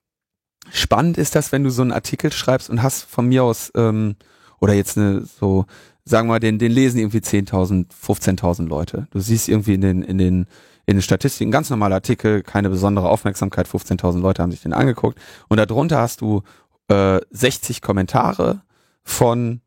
Spannend 0.73 1.19
ist 1.19 1.35
das, 1.35 1.53
wenn 1.53 1.65
du 1.65 1.71
so 1.71 1.83
einen 1.83 1.93
Artikel 1.93 2.33
schreibst 2.33 2.71
und 2.71 2.83
hast 2.83 3.05
von 3.05 3.27
mir 3.27 3.45
aus, 3.45 3.71
ähm, 3.75 4.17
oder 4.61 4.75
jetzt 4.75 4.99
eine 4.99 5.23
so, 5.23 5.67
sagen 6.05 6.29
wir 6.29 6.35
mal, 6.35 6.41
den, 6.41 6.59
den 6.59 6.73
lesen 6.73 6.99
irgendwie 6.99 7.19
10.000, 7.19 7.87
15.000 7.91 8.67
Leute. 8.67 9.07
Du 9.11 9.21
siehst 9.21 9.49
irgendwie 9.49 9.75
in 9.75 9.81
den, 9.81 10.03
in 10.03 10.19
den, 10.19 10.47
in 10.87 10.97
den 10.97 11.03
Statistiken, 11.03 11.51
ganz 11.51 11.69
normaler 11.71 11.97
Artikel, 11.97 12.43
keine 12.43 12.71
besondere 12.71 13.09
Aufmerksamkeit, 13.09 13.69
15.000 13.69 14.21
Leute 14.21 14.43
haben 14.43 14.53
sich 14.53 14.63
den 14.63 14.73
angeguckt. 14.73 15.19
Und 15.49 15.59
darunter 15.59 16.01
hast 16.01 16.21
du 16.21 16.43
äh, 16.89 17.21
60 17.31 17.83
Kommentare 17.83 18.63
von, 19.03 19.61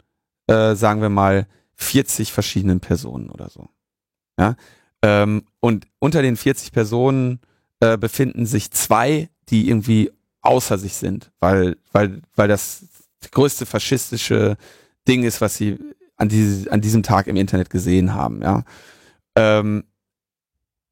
äh, 0.47 0.75
sagen 0.75 1.01
wir 1.01 1.09
mal, 1.09 1.47
40 1.75 2.31
verschiedenen 2.31 2.79
Personen 2.79 3.29
oder 3.29 3.49
so. 3.49 3.69
Ja. 4.39 4.55
Ähm, 5.01 5.43
und 5.59 5.87
unter 5.99 6.21
den 6.21 6.35
40 6.35 6.71
Personen 6.71 7.39
äh, 7.79 7.97
befinden 7.97 8.45
sich 8.45 8.71
zwei, 8.71 9.29
die 9.49 9.69
irgendwie 9.69 10.11
außer 10.41 10.77
sich 10.77 10.93
sind, 10.93 11.31
weil, 11.39 11.77
weil, 11.91 12.21
weil 12.35 12.47
das 12.47 12.85
größte 13.31 13.65
faschistische 13.65 14.57
Ding 15.07 15.23
ist, 15.23 15.41
was 15.41 15.57
sie 15.57 15.77
an, 16.17 16.29
diese, 16.29 16.71
an 16.71 16.81
diesem 16.81 17.03
Tag 17.03 17.27
im 17.27 17.35
Internet 17.35 17.69
gesehen 17.69 18.13
haben, 18.13 18.41
ja. 18.41 18.63
Ähm, 19.35 19.83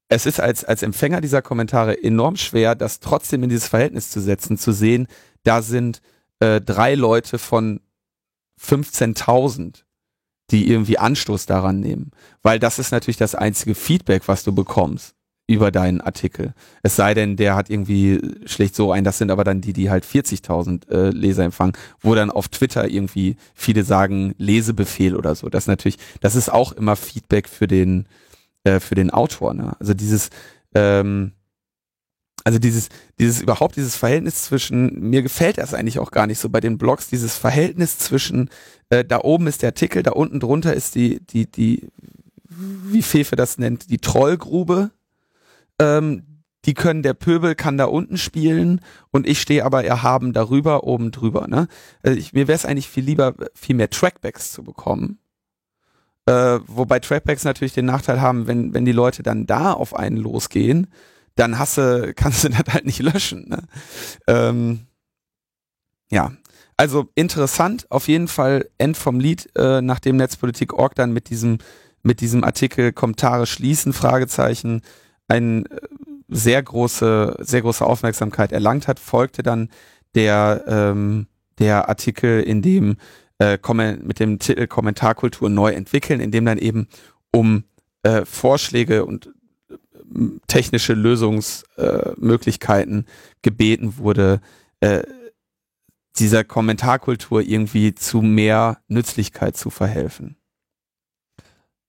es 0.09 0.25
ist 0.25 0.39
als, 0.39 0.63
als 0.63 0.83
Empfänger 0.83 1.19
dieser 1.19 1.41
Kommentare 1.41 2.01
enorm 2.01 2.37
schwer, 2.37 2.75
das 2.75 3.01
trotzdem 3.01 3.43
in 3.43 3.49
dieses 3.49 3.67
Verhältnis 3.67 4.09
zu 4.09 4.21
setzen, 4.21 4.57
zu 4.57 4.71
sehen, 4.71 5.07
da 5.43 5.61
sind 5.61 6.01
äh, 6.39 6.61
drei 6.61 6.95
Leute 6.95 7.37
von 7.39 7.81
15.000, 8.61 9.83
die 10.51 10.69
irgendwie 10.71 10.97
Anstoß 10.97 11.45
daran 11.45 11.81
nehmen. 11.81 12.11
Weil 12.41 12.57
das 12.57 12.79
ist 12.79 12.91
natürlich 12.91 13.17
das 13.17 13.35
einzige 13.35 13.75
Feedback, 13.75 14.29
was 14.29 14.45
du 14.45 14.55
bekommst 14.55 15.16
über 15.47 15.71
deinen 15.71 16.01
Artikel. 16.01 16.53
Es 16.83 16.97
sei 16.97 17.13
denn, 17.13 17.37
der 17.37 17.55
hat 17.55 17.69
irgendwie 17.69 18.19
schlecht 18.45 18.75
so 18.75 18.91
ein, 18.91 19.05
das 19.05 19.17
sind 19.17 19.31
aber 19.31 19.45
dann 19.45 19.61
die, 19.61 19.71
die 19.71 19.89
halt 19.89 20.05
40.000 20.05 20.89
äh, 20.91 21.09
Leser 21.09 21.45
empfangen, 21.45 21.73
wo 22.01 22.13
dann 22.15 22.29
auf 22.29 22.49
Twitter 22.49 22.89
irgendwie 22.89 23.37
viele 23.55 23.83
sagen 23.83 24.35
Lesebefehl 24.37 25.15
oder 25.15 25.35
so. 25.35 25.47
Das 25.47 25.65
natürlich, 25.65 25.97
das 26.19 26.35
ist 26.35 26.51
auch 26.51 26.73
immer 26.73 26.97
Feedback 26.97 27.47
für 27.47 27.67
den, 27.67 28.07
äh, 28.65 28.81
für 28.81 28.95
den 28.95 29.09
Autor. 29.09 29.53
Ne? 29.53 29.71
Also 29.79 29.93
dieses, 29.93 30.29
ähm, 30.75 31.31
also 32.43 32.59
dieses, 32.59 32.89
dieses 33.17 33.41
überhaupt 33.41 33.77
dieses 33.77 33.95
Verhältnis 33.95 34.43
zwischen, 34.43 34.99
mir 35.09 35.21
gefällt 35.21 35.57
das 35.59 35.73
eigentlich 35.73 35.99
auch 35.99 36.11
gar 36.11 36.27
nicht 36.27 36.39
so 36.39 36.49
bei 36.49 36.59
den 36.59 36.77
Blogs, 36.77 37.07
dieses 37.07 37.37
Verhältnis 37.37 37.97
zwischen, 37.99 38.49
äh, 38.89 39.05
da 39.05 39.21
oben 39.21 39.47
ist 39.47 39.61
der 39.61 39.69
Artikel, 39.69 40.03
da 40.03 40.11
unten 40.11 40.41
drunter 40.41 40.73
ist 40.73 40.95
die, 40.95 41.21
die, 41.25 41.49
die, 41.49 41.87
wie 42.49 43.01
Fefe 43.01 43.37
das 43.37 43.57
nennt, 43.57 43.89
die 43.89 43.97
Trollgrube 43.97 44.91
ähm, 45.79 46.43
die 46.65 46.73
können, 46.73 47.01
der 47.01 47.13
Pöbel 47.13 47.55
kann 47.55 47.77
da 47.77 47.85
unten 47.85 48.17
spielen 48.17 48.81
und 49.11 49.25
ich 49.25 49.41
stehe 49.41 49.63
aber 49.63 49.85
erhaben 49.85 50.33
darüber, 50.33 50.83
oben 50.83 51.11
drüber. 51.11 51.47
Ne? 51.47 51.67
Also 52.03 52.17
ich, 52.19 52.33
mir 52.33 52.47
wäre 52.47 52.57
es 52.57 52.65
eigentlich 52.65 52.89
viel 52.89 53.05
lieber, 53.05 53.35
viel 53.55 53.75
mehr 53.75 53.89
Trackbacks 53.89 54.51
zu 54.51 54.63
bekommen. 54.63 55.19
Äh, 56.25 56.59
wobei 56.67 56.99
Trackbacks 56.99 57.45
natürlich 57.45 57.73
den 57.73 57.85
Nachteil 57.85 58.19
haben, 58.19 58.47
wenn, 58.47 58.73
wenn 58.73 58.83
die 58.83 58.91
Leute 58.91 59.23
dann 59.23 59.45
da 59.45 59.71
auf 59.71 59.95
einen 59.95 60.17
losgehen, 60.17 60.87
dann 61.35 61.57
hasse, 61.57 62.13
kannst 62.15 62.43
du 62.43 62.49
das 62.49 62.73
halt 62.73 62.85
nicht 62.85 62.99
löschen. 62.99 63.47
Ne? 63.47 63.63
Ähm, 64.27 64.87
ja, 66.11 66.33
also 66.75 67.09
interessant, 67.15 67.87
auf 67.89 68.09
jeden 68.09 68.27
Fall 68.27 68.69
End 68.77 68.97
vom 68.97 69.21
Lied, 69.21 69.49
äh, 69.57 69.81
nachdem 69.81 70.17
Netzpolitik.org 70.17 70.95
dann 70.95 71.13
mit 71.13 71.29
diesem, 71.29 71.59
mit 72.03 72.19
diesem 72.19 72.43
Artikel 72.43 72.91
Kommentare 72.91 73.47
schließen, 73.47 73.93
Fragezeichen, 73.93 74.81
ein 75.27 75.65
äh, 75.65 75.79
sehr 76.27 76.61
große, 76.61 77.37
sehr 77.39 77.61
große 77.61 77.83
Aufmerksamkeit 77.85 78.51
erlangt 78.51 78.87
hat, 78.87 78.99
folgte 78.99 79.41
dann 79.43 79.69
der, 80.15 80.63
ähm, 80.67 81.27
der 81.59 81.89
Artikel, 81.89 82.41
in 82.41 82.61
dem 82.61 82.97
äh, 83.39 83.57
mit 84.01 84.19
dem 84.19 84.39
Titel 84.39 84.65
Kommentarkultur 84.67 85.49
neu 85.49 85.71
entwickeln, 85.71 86.19
in 86.19 86.31
dem 86.31 86.45
dann 86.45 86.57
eben 86.57 86.87
um 87.31 87.63
äh, 88.03 88.25
Vorschläge 88.25 89.05
und 89.05 89.33
äh, 89.69 89.75
technische 90.47 90.93
Lösungsmöglichkeiten 90.93 92.99
äh, 93.01 93.05
gebeten 93.41 93.97
wurde, 93.97 94.41
äh, 94.79 95.03
dieser 96.17 96.43
Kommentarkultur 96.43 97.41
irgendwie 97.41 97.93
zu 97.93 98.21
mehr 98.21 98.79
Nützlichkeit 98.87 99.55
zu 99.55 99.69
verhelfen. 99.69 100.35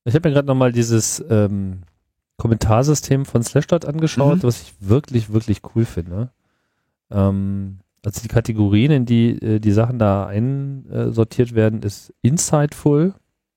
Ich 0.04 0.14
habe 0.14 0.28
mir 0.28 0.34
gerade 0.34 0.48
nochmal 0.48 0.72
dieses 0.72 1.24
ähm, 1.28 1.82
Kommentarsystem 2.38 3.26
von 3.26 3.42
Slashdot 3.42 3.84
angeschaut, 3.84 4.38
mhm. 4.38 4.42
was 4.44 4.62
ich 4.62 4.74
wirklich, 4.80 5.32
wirklich 5.32 5.60
cool 5.74 5.84
finde. 5.84 6.30
Ähm, 7.10 7.80
also 8.04 8.22
die 8.22 8.28
Kategorien, 8.28 8.92
in 8.92 9.06
die 9.06 9.30
äh, 9.42 9.58
die 9.58 9.72
Sachen 9.72 9.98
da 9.98 10.26
einsortiert 10.26 11.54
werden, 11.54 11.82
ist 11.82 12.14
insightful, 12.22 13.12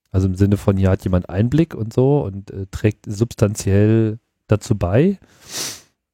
also 0.09 0.27
im 0.27 0.35
Sinne 0.35 0.57
von, 0.57 0.77
hier 0.77 0.89
hat 0.89 1.03
jemand 1.03 1.29
Einblick 1.29 1.75
und 1.75 1.93
so 1.93 2.21
und 2.21 2.49
äh, 2.51 2.65
trägt 2.71 3.05
substanziell 3.05 4.17
dazu 4.47 4.75
bei. 4.75 5.19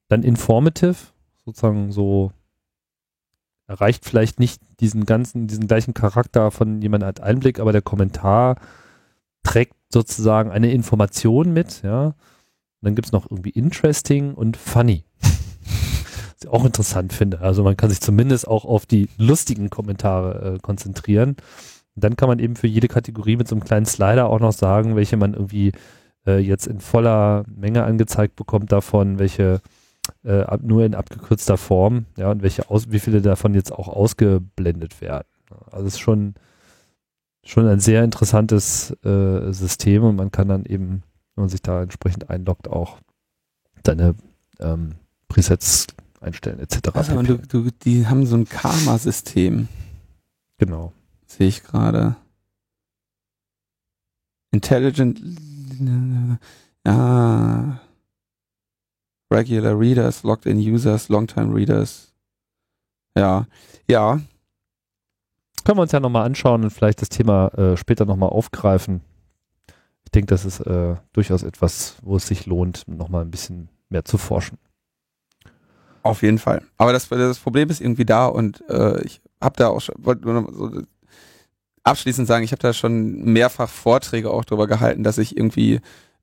Dann 0.09 0.23
informative, 0.23 0.97
sozusagen 1.45 1.91
so 1.93 2.31
erreicht 3.65 4.05
vielleicht 4.05 4.39
nicht 4.39 4.61
diesen 4.81 5.05
ganzen, 5.05 5.47
diesen 5.47 5.67
gleichen 5.67 5.93
Charakter 5.93 6.51
von 6.51 6.81
jemand 6.81 7.05
hat 7.05 7.21
Einblick, 7.21 7.59
aber 7.59 7.71
der 7.71 7.81
Kommentar 7.81 8.57
trägt 9.43 9.75
sozusagen 9.91 10.51
eine 10.51 10.71
Information 10.71 11.53
mit, 11.53 11.81
ja 11.81 12.13
dann 12.81 12.95
gibt 12.95 13.07
es 13.07 13.11
noch 13.11 13.29
irgendwie 13.29 13.49
interesting 13.49 14.33
und 14.33 14.57
funny. 14.57 15.03
Was 15.21 16.43
ich 16.43 16.47
auch 16.49 16.65
interessant 16.65 17.13
finde. 17.13 17.41
Also 17.41 17.63
man 17.63 17.77
kann 17.77 17.89
sich 17.89 18.01
zumindest 18.01 18.47
auch 18.47 18.65
auf 18.65 18.85
die 18.85 19.09
lustigen 19.17 19.69
Kommentare 19.69 20.55
äh, 20.55 20.59
konzentrieren. 20.59 21.35
Und 21.95 22.03
dann 22.03 22.15
kann 22.15 22.29
man 22.29 22.39
eben 22.39 22.55
für 22.55 22.67
jede 22.67 22.87
Kategorie 22.87 23.37
mit 23.37 23.47
so 23.47 23.55
einem 23.55 23.63
kleinen 23.63 23.85
Slider 23.85 24.27
auch 24.29 24.39
noch 24.39 24.51
sagen, 24.51 24.95
welche 24.95 25.17
man 25.17 25.33
irgendwie 25.33 25.71
äh, 26.27 26.37
jetzt 26.37 26.67
in 26.67 26.79
voller 26.79 27.43
Menge 27.47 27.83
angezeigt 27.83 28.35
bekommt 28.35 28.71
davon, 28.71 29.17
welche 29.17 29.61
äh, 30.23 30.45
nur 30.61 30.85
in 30.85 30.95
abgekürzter 30.95 31.57
Form, 31.57 32.05
ja, 32.17 32.29
und 32.29 32.41
welche 32.41 32.69
aus, 32.69 32.91
wie 32.91 32.99
viele 32.99 33.21
davon 33.21 33.53
jetzt 33.53 33.71
auch 33.71 33.87
ausgeblendet 33.87 35.01
werden. 35.01 35.27
Also 35.71 35.87
es 35.87 35.93
ist 35.95 35.99
schon, 35.99 36.35
schon 37.43 37.67
ein 37.67 37.79
sehr 37.79 38.03
interessantes 38.03 38.91
äh, 39.03 39.51
System 39.51 40.03
und 40.03 40.15
man 40.15 40.31
kann 40.31 40.47
dann 40.47 40.65
eben 40.65 41.03
wenn 41.37 41.43
man 41.43 41.49
sich 41.49 41.61
da 41.61 41.83
entsprechend 41.83 42.31
einloggt, 42.31 42.67
auch 42.67 42.97
deine 43.83 44.15
ähm, 44.59 44.95
Presets 45.27 45.85
einstellen 46.19 46.59
etc. 46.59 46.89
Also, 46.93 47.21
du, 47.21 47.37
du, 47.37 47.69
die 47.83 48.07
haben 48.07 48.25
so 48.25 48.35
ein 48.35 48.49
Karma-System. 48.49 49.67
Genau. 50.57 50.93
Sehe 51.27 51.47
ich 51.47 51.63
gerade. 51.63 52.15
Intelligent, 54.51 55.21
ja, 56.83 57.79
Regular 59.31 59.79
Readers, 59.79 60.23
Logged 60.23 60.47
in 60.47 60.57
Users, 60.57 61.09
Longtime 61.09 61.53
Readers. 61.53 62.13
Ja, 63.15 63.45
ja. 63.87 64.21
Können 65.63 65.77
wir 65.77 65.83
uns 65.83 65.91
ja 65.91 65.99
nochmal 65.99 66.25
anschauen 66.25 66.63
und 66.63 66.71
vielleicht 66.71 67.01
das 67.03 67.09
Thema 67.09 67.49
äh, 67.49 67.77
später 67.77 68.05
nochmal 68.05 68.29
aufgreifen 68.29 69.01
ich 70.07 70.11
denke, 70.11 70.27
das 70.27 70.45
ist 70.45 70.61
äh, 70.61 70.95
durchaus 71.11 71.43
etwas, 71.43 71.97
wo 72.01 72.15
es 72.15 72.25
sich 72.25 72.45
lohnt, 72.45 72.87
nochmal 72.87 73.23
ein 73.23 73.29
bisschen 73.29 73.67
mehr 73.89 74.05
zu 74.05 74.17
forschen. 74.17 74.57
Auf 76.01 76.21
jeden 76.21 76.37
Fall. 76.37 76.61
Aber 76.77 76.93
das, 76.93 77.09
das 77.09 77.39
Problem 77.39 77.69
ist 77.69 77.81
irgendwie 77.81 78.05
da 78.05 78.27
und 78.27 78.63
äh, 78.69 79.03
ich 79.03 79.19
habe 79.41 79.57
da 79.57 79.67
auch 79.67 79.81
schon, 79.81 79.95
wollte 79.97 80.23
nur 80.23 80.41
noch 80.41 80.53
so 80.53 80.81
abschließend 81.83 82.25
sagen, 82.25 82.45
ich 82.45 82.53
habe 82.53 82.61
da 82.61 82.71
schon 82.71 83.25
mehrfach 83.25 83.67
Vorträge 83.67 84.31
auch 84.31 84.45
darüber 84.45 84.65
gehalten, 84.65 85.03
dass 85.03 85.17
ich 85.17 85.35
irgendwie 85.35 85.81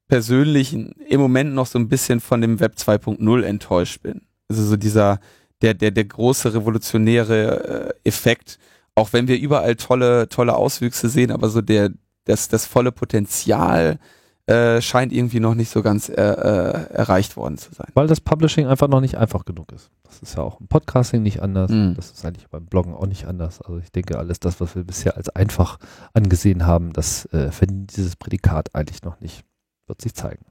persönlich 0.08 0.72
im 0.72 1.20
Moment 1.20 1.52
noch 1.52 1.66
so 1.66 1.78
ein 1.78 1.90
bisschen 1.90 2.20
von 2.20 2.40
dem 2.40 2.60
Web 2.60 2.76
2.0 2.78 3.42
enttäuscht 3.42 4.00
bin. 4.00 4.22
Also 4.48 4.62
so 4.62 4.76
dieser, 4.76 5.20
der, 5.60 5.74
der, 5.74 5.90
der 5.90 6.04
große 6.06 6.54
revolutionäre 6.54 7.92
äh, 8.02 8.08
Effekt, 8.08 8.58
auch 8.94 9.12
wenn 9.12 9.28
wir 9.28 9.38
überall 9.38 9.76
tolle, 9.76 10.30
tolle 10.30 10.56
Auswüchse 10.56 11.10
sehen, 11.10 11.30
aber 11.30 11.50
so 11.50 11.60
der, 11.60 11.90
das, 12.24 12.48
das 12.48 12.66
volle 12.66 12.92
Potenzial 12.92 13.98
äh, 14.46 14.82
scheint 14.82 15.12
irgendwie 15.12 15.40
noch 15.40 15.54
nicht 15.54 15.70
so 15.70 15.82
ganz 15.82 16.08
äh, 16.08 16.12
äh, 16.12 16.92
erreicht 16.92 17.36
worden 17.36 17.56
zu 17.56 17.72
sein. 17.74 17.90
Weil 17.94 18.06
das 18.06 18.20
Publishing 18.20 18.66
einfach 18.66 18.88
noch 18.88 19.00
nicht 19.00 19.16
einfach 19.16 19.44
genug 19.44 19.72
ist. 19.72 19.90
Das 20.02 20.20
ist 20.20 20.36
ja 20.36 20.42
auch 20.42 20.60
im 20.60 20.68
Podcasting 20.68 21.22
nicht 21.22 21.40
anders. 21.40 21.70
Mm. 21.70 21.94
Das 21.94 22.10
ist 22.10 22.24
eigentlich 22.26 22.48
beim 22.48 22.66
Bloggen 22.66 22.92
auch 22.92 23.06
nicht 23.06 23.24
anders. 23.24 23.62
Also 23.62 23.78
ich 23.78 23.90
denke, 23.90 24.18
alles 24.18 24.40
das, 24.40 24.60
was 24.60 24.74
wir 24.74 24.84
bisher 24.84 25.16
als 25.16 25.30
einfach 25.30 25.78
angesehen 26.12 26.66
haben, 26.66 26.92
das 26.92 27.24
äh, 27.32 27.50
verdient 27.52 27.96
dieses 27.96 28.16
Prädikat 28.16 28.74
eigentlich 28.74 29.02
noch 29.02 29.18
nicht. 29.20 29.44
Wird 29.86 30.02
sich 30.02 30.14
zeigen. 30.14 30.44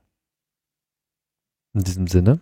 In 1.74 1.84
diesem 1.84 2.08
Sinne 2.08 2.40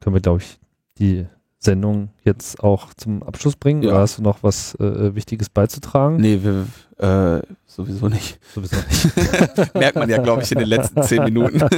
können 0.00 0.14
wir, 0.14 0.22
glaube 0.22 0.42
ich, 0.42 0.58
die 0.98 1.26
Sendung 1.60 2.10
jetzt 2.24 2.62
auch 2.62 2.94
zum 2.94 3.22
Abschluss 3.22 3.56
bringen? 3.56 3.82
Ja. 3.82 3.90
Oder 3.90 4.00
hast 4.00 4.18
du 4.18 4.22
noch 4.22 4.42
was 4.42 4.74
äh, 4.76 4.84
äh, 4.84 5.14
Wichtiges 5.14 5.50
beizutragen? 5.50 6.16
Nee, 6.16 6.40
wir, 6.42 6.66
äh, 6.98 7.42
sowieso 7.66 8.08
nicht. 8.08 8.38
Sowieso 8.54 8.76
nicht. 8.76 9.74
Merkt 9.74 9.96
man 9.96 10.08
ja, 10.08 10.18
glaube 10.18 10.42
ich, 10.42 10.52
in 10.52 10.58
den 10.58 10.68
letzten 10.68 11.02
zehn 11.02 11.24
Minuten. 11.24 11.58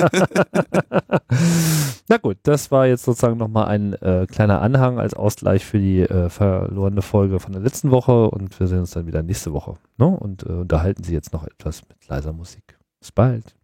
Na 2.08 2.16
gut, 2.18 2.36
das 2.42 2.70
war 2.70 2.86
jetzt 2.86 3.04
sozusagen 3.04 3.38
nochmal 3.38 3.68
ein 3.68 3.94
äh, 3.94 4.26
kleiner 4.30 4.60
Anhang 4.60 4.98
als 4.98 5.14
Ausgleich 5.14 5.64
für 5.64 5.78
die 5.78 6.00
äh, 6.00 6.28
verlorene 6.28 7.02
Folge 7.02 7.40
von 7.40 7.52
der 7.52 7.62
letzten 7.62 7.90
Woche 7.90 8.30
und 8.30 8.58
wir 8.60 8.66
sehen 8.66 8.80
uns 8.80 8.90
dann 8.90 9.06
wieder 9.06 9.22
nächste 9.22 9.52
Woche. 9.52 9.76
Ne? 9.96 10.06
Und 10.06 10.42
äh, 10.42 10.52
unterhalten 10.52 11.04
Sie 11.04 11.14
jetzt 11.14 11.32
noch 11.32 11.46
etwas 11.46 11.82
mit 11.88 12.06
leiser 12.08 12.32
Musik. 12.32 12.78
Bis 13.00 13.12
bald. 13.12 13.54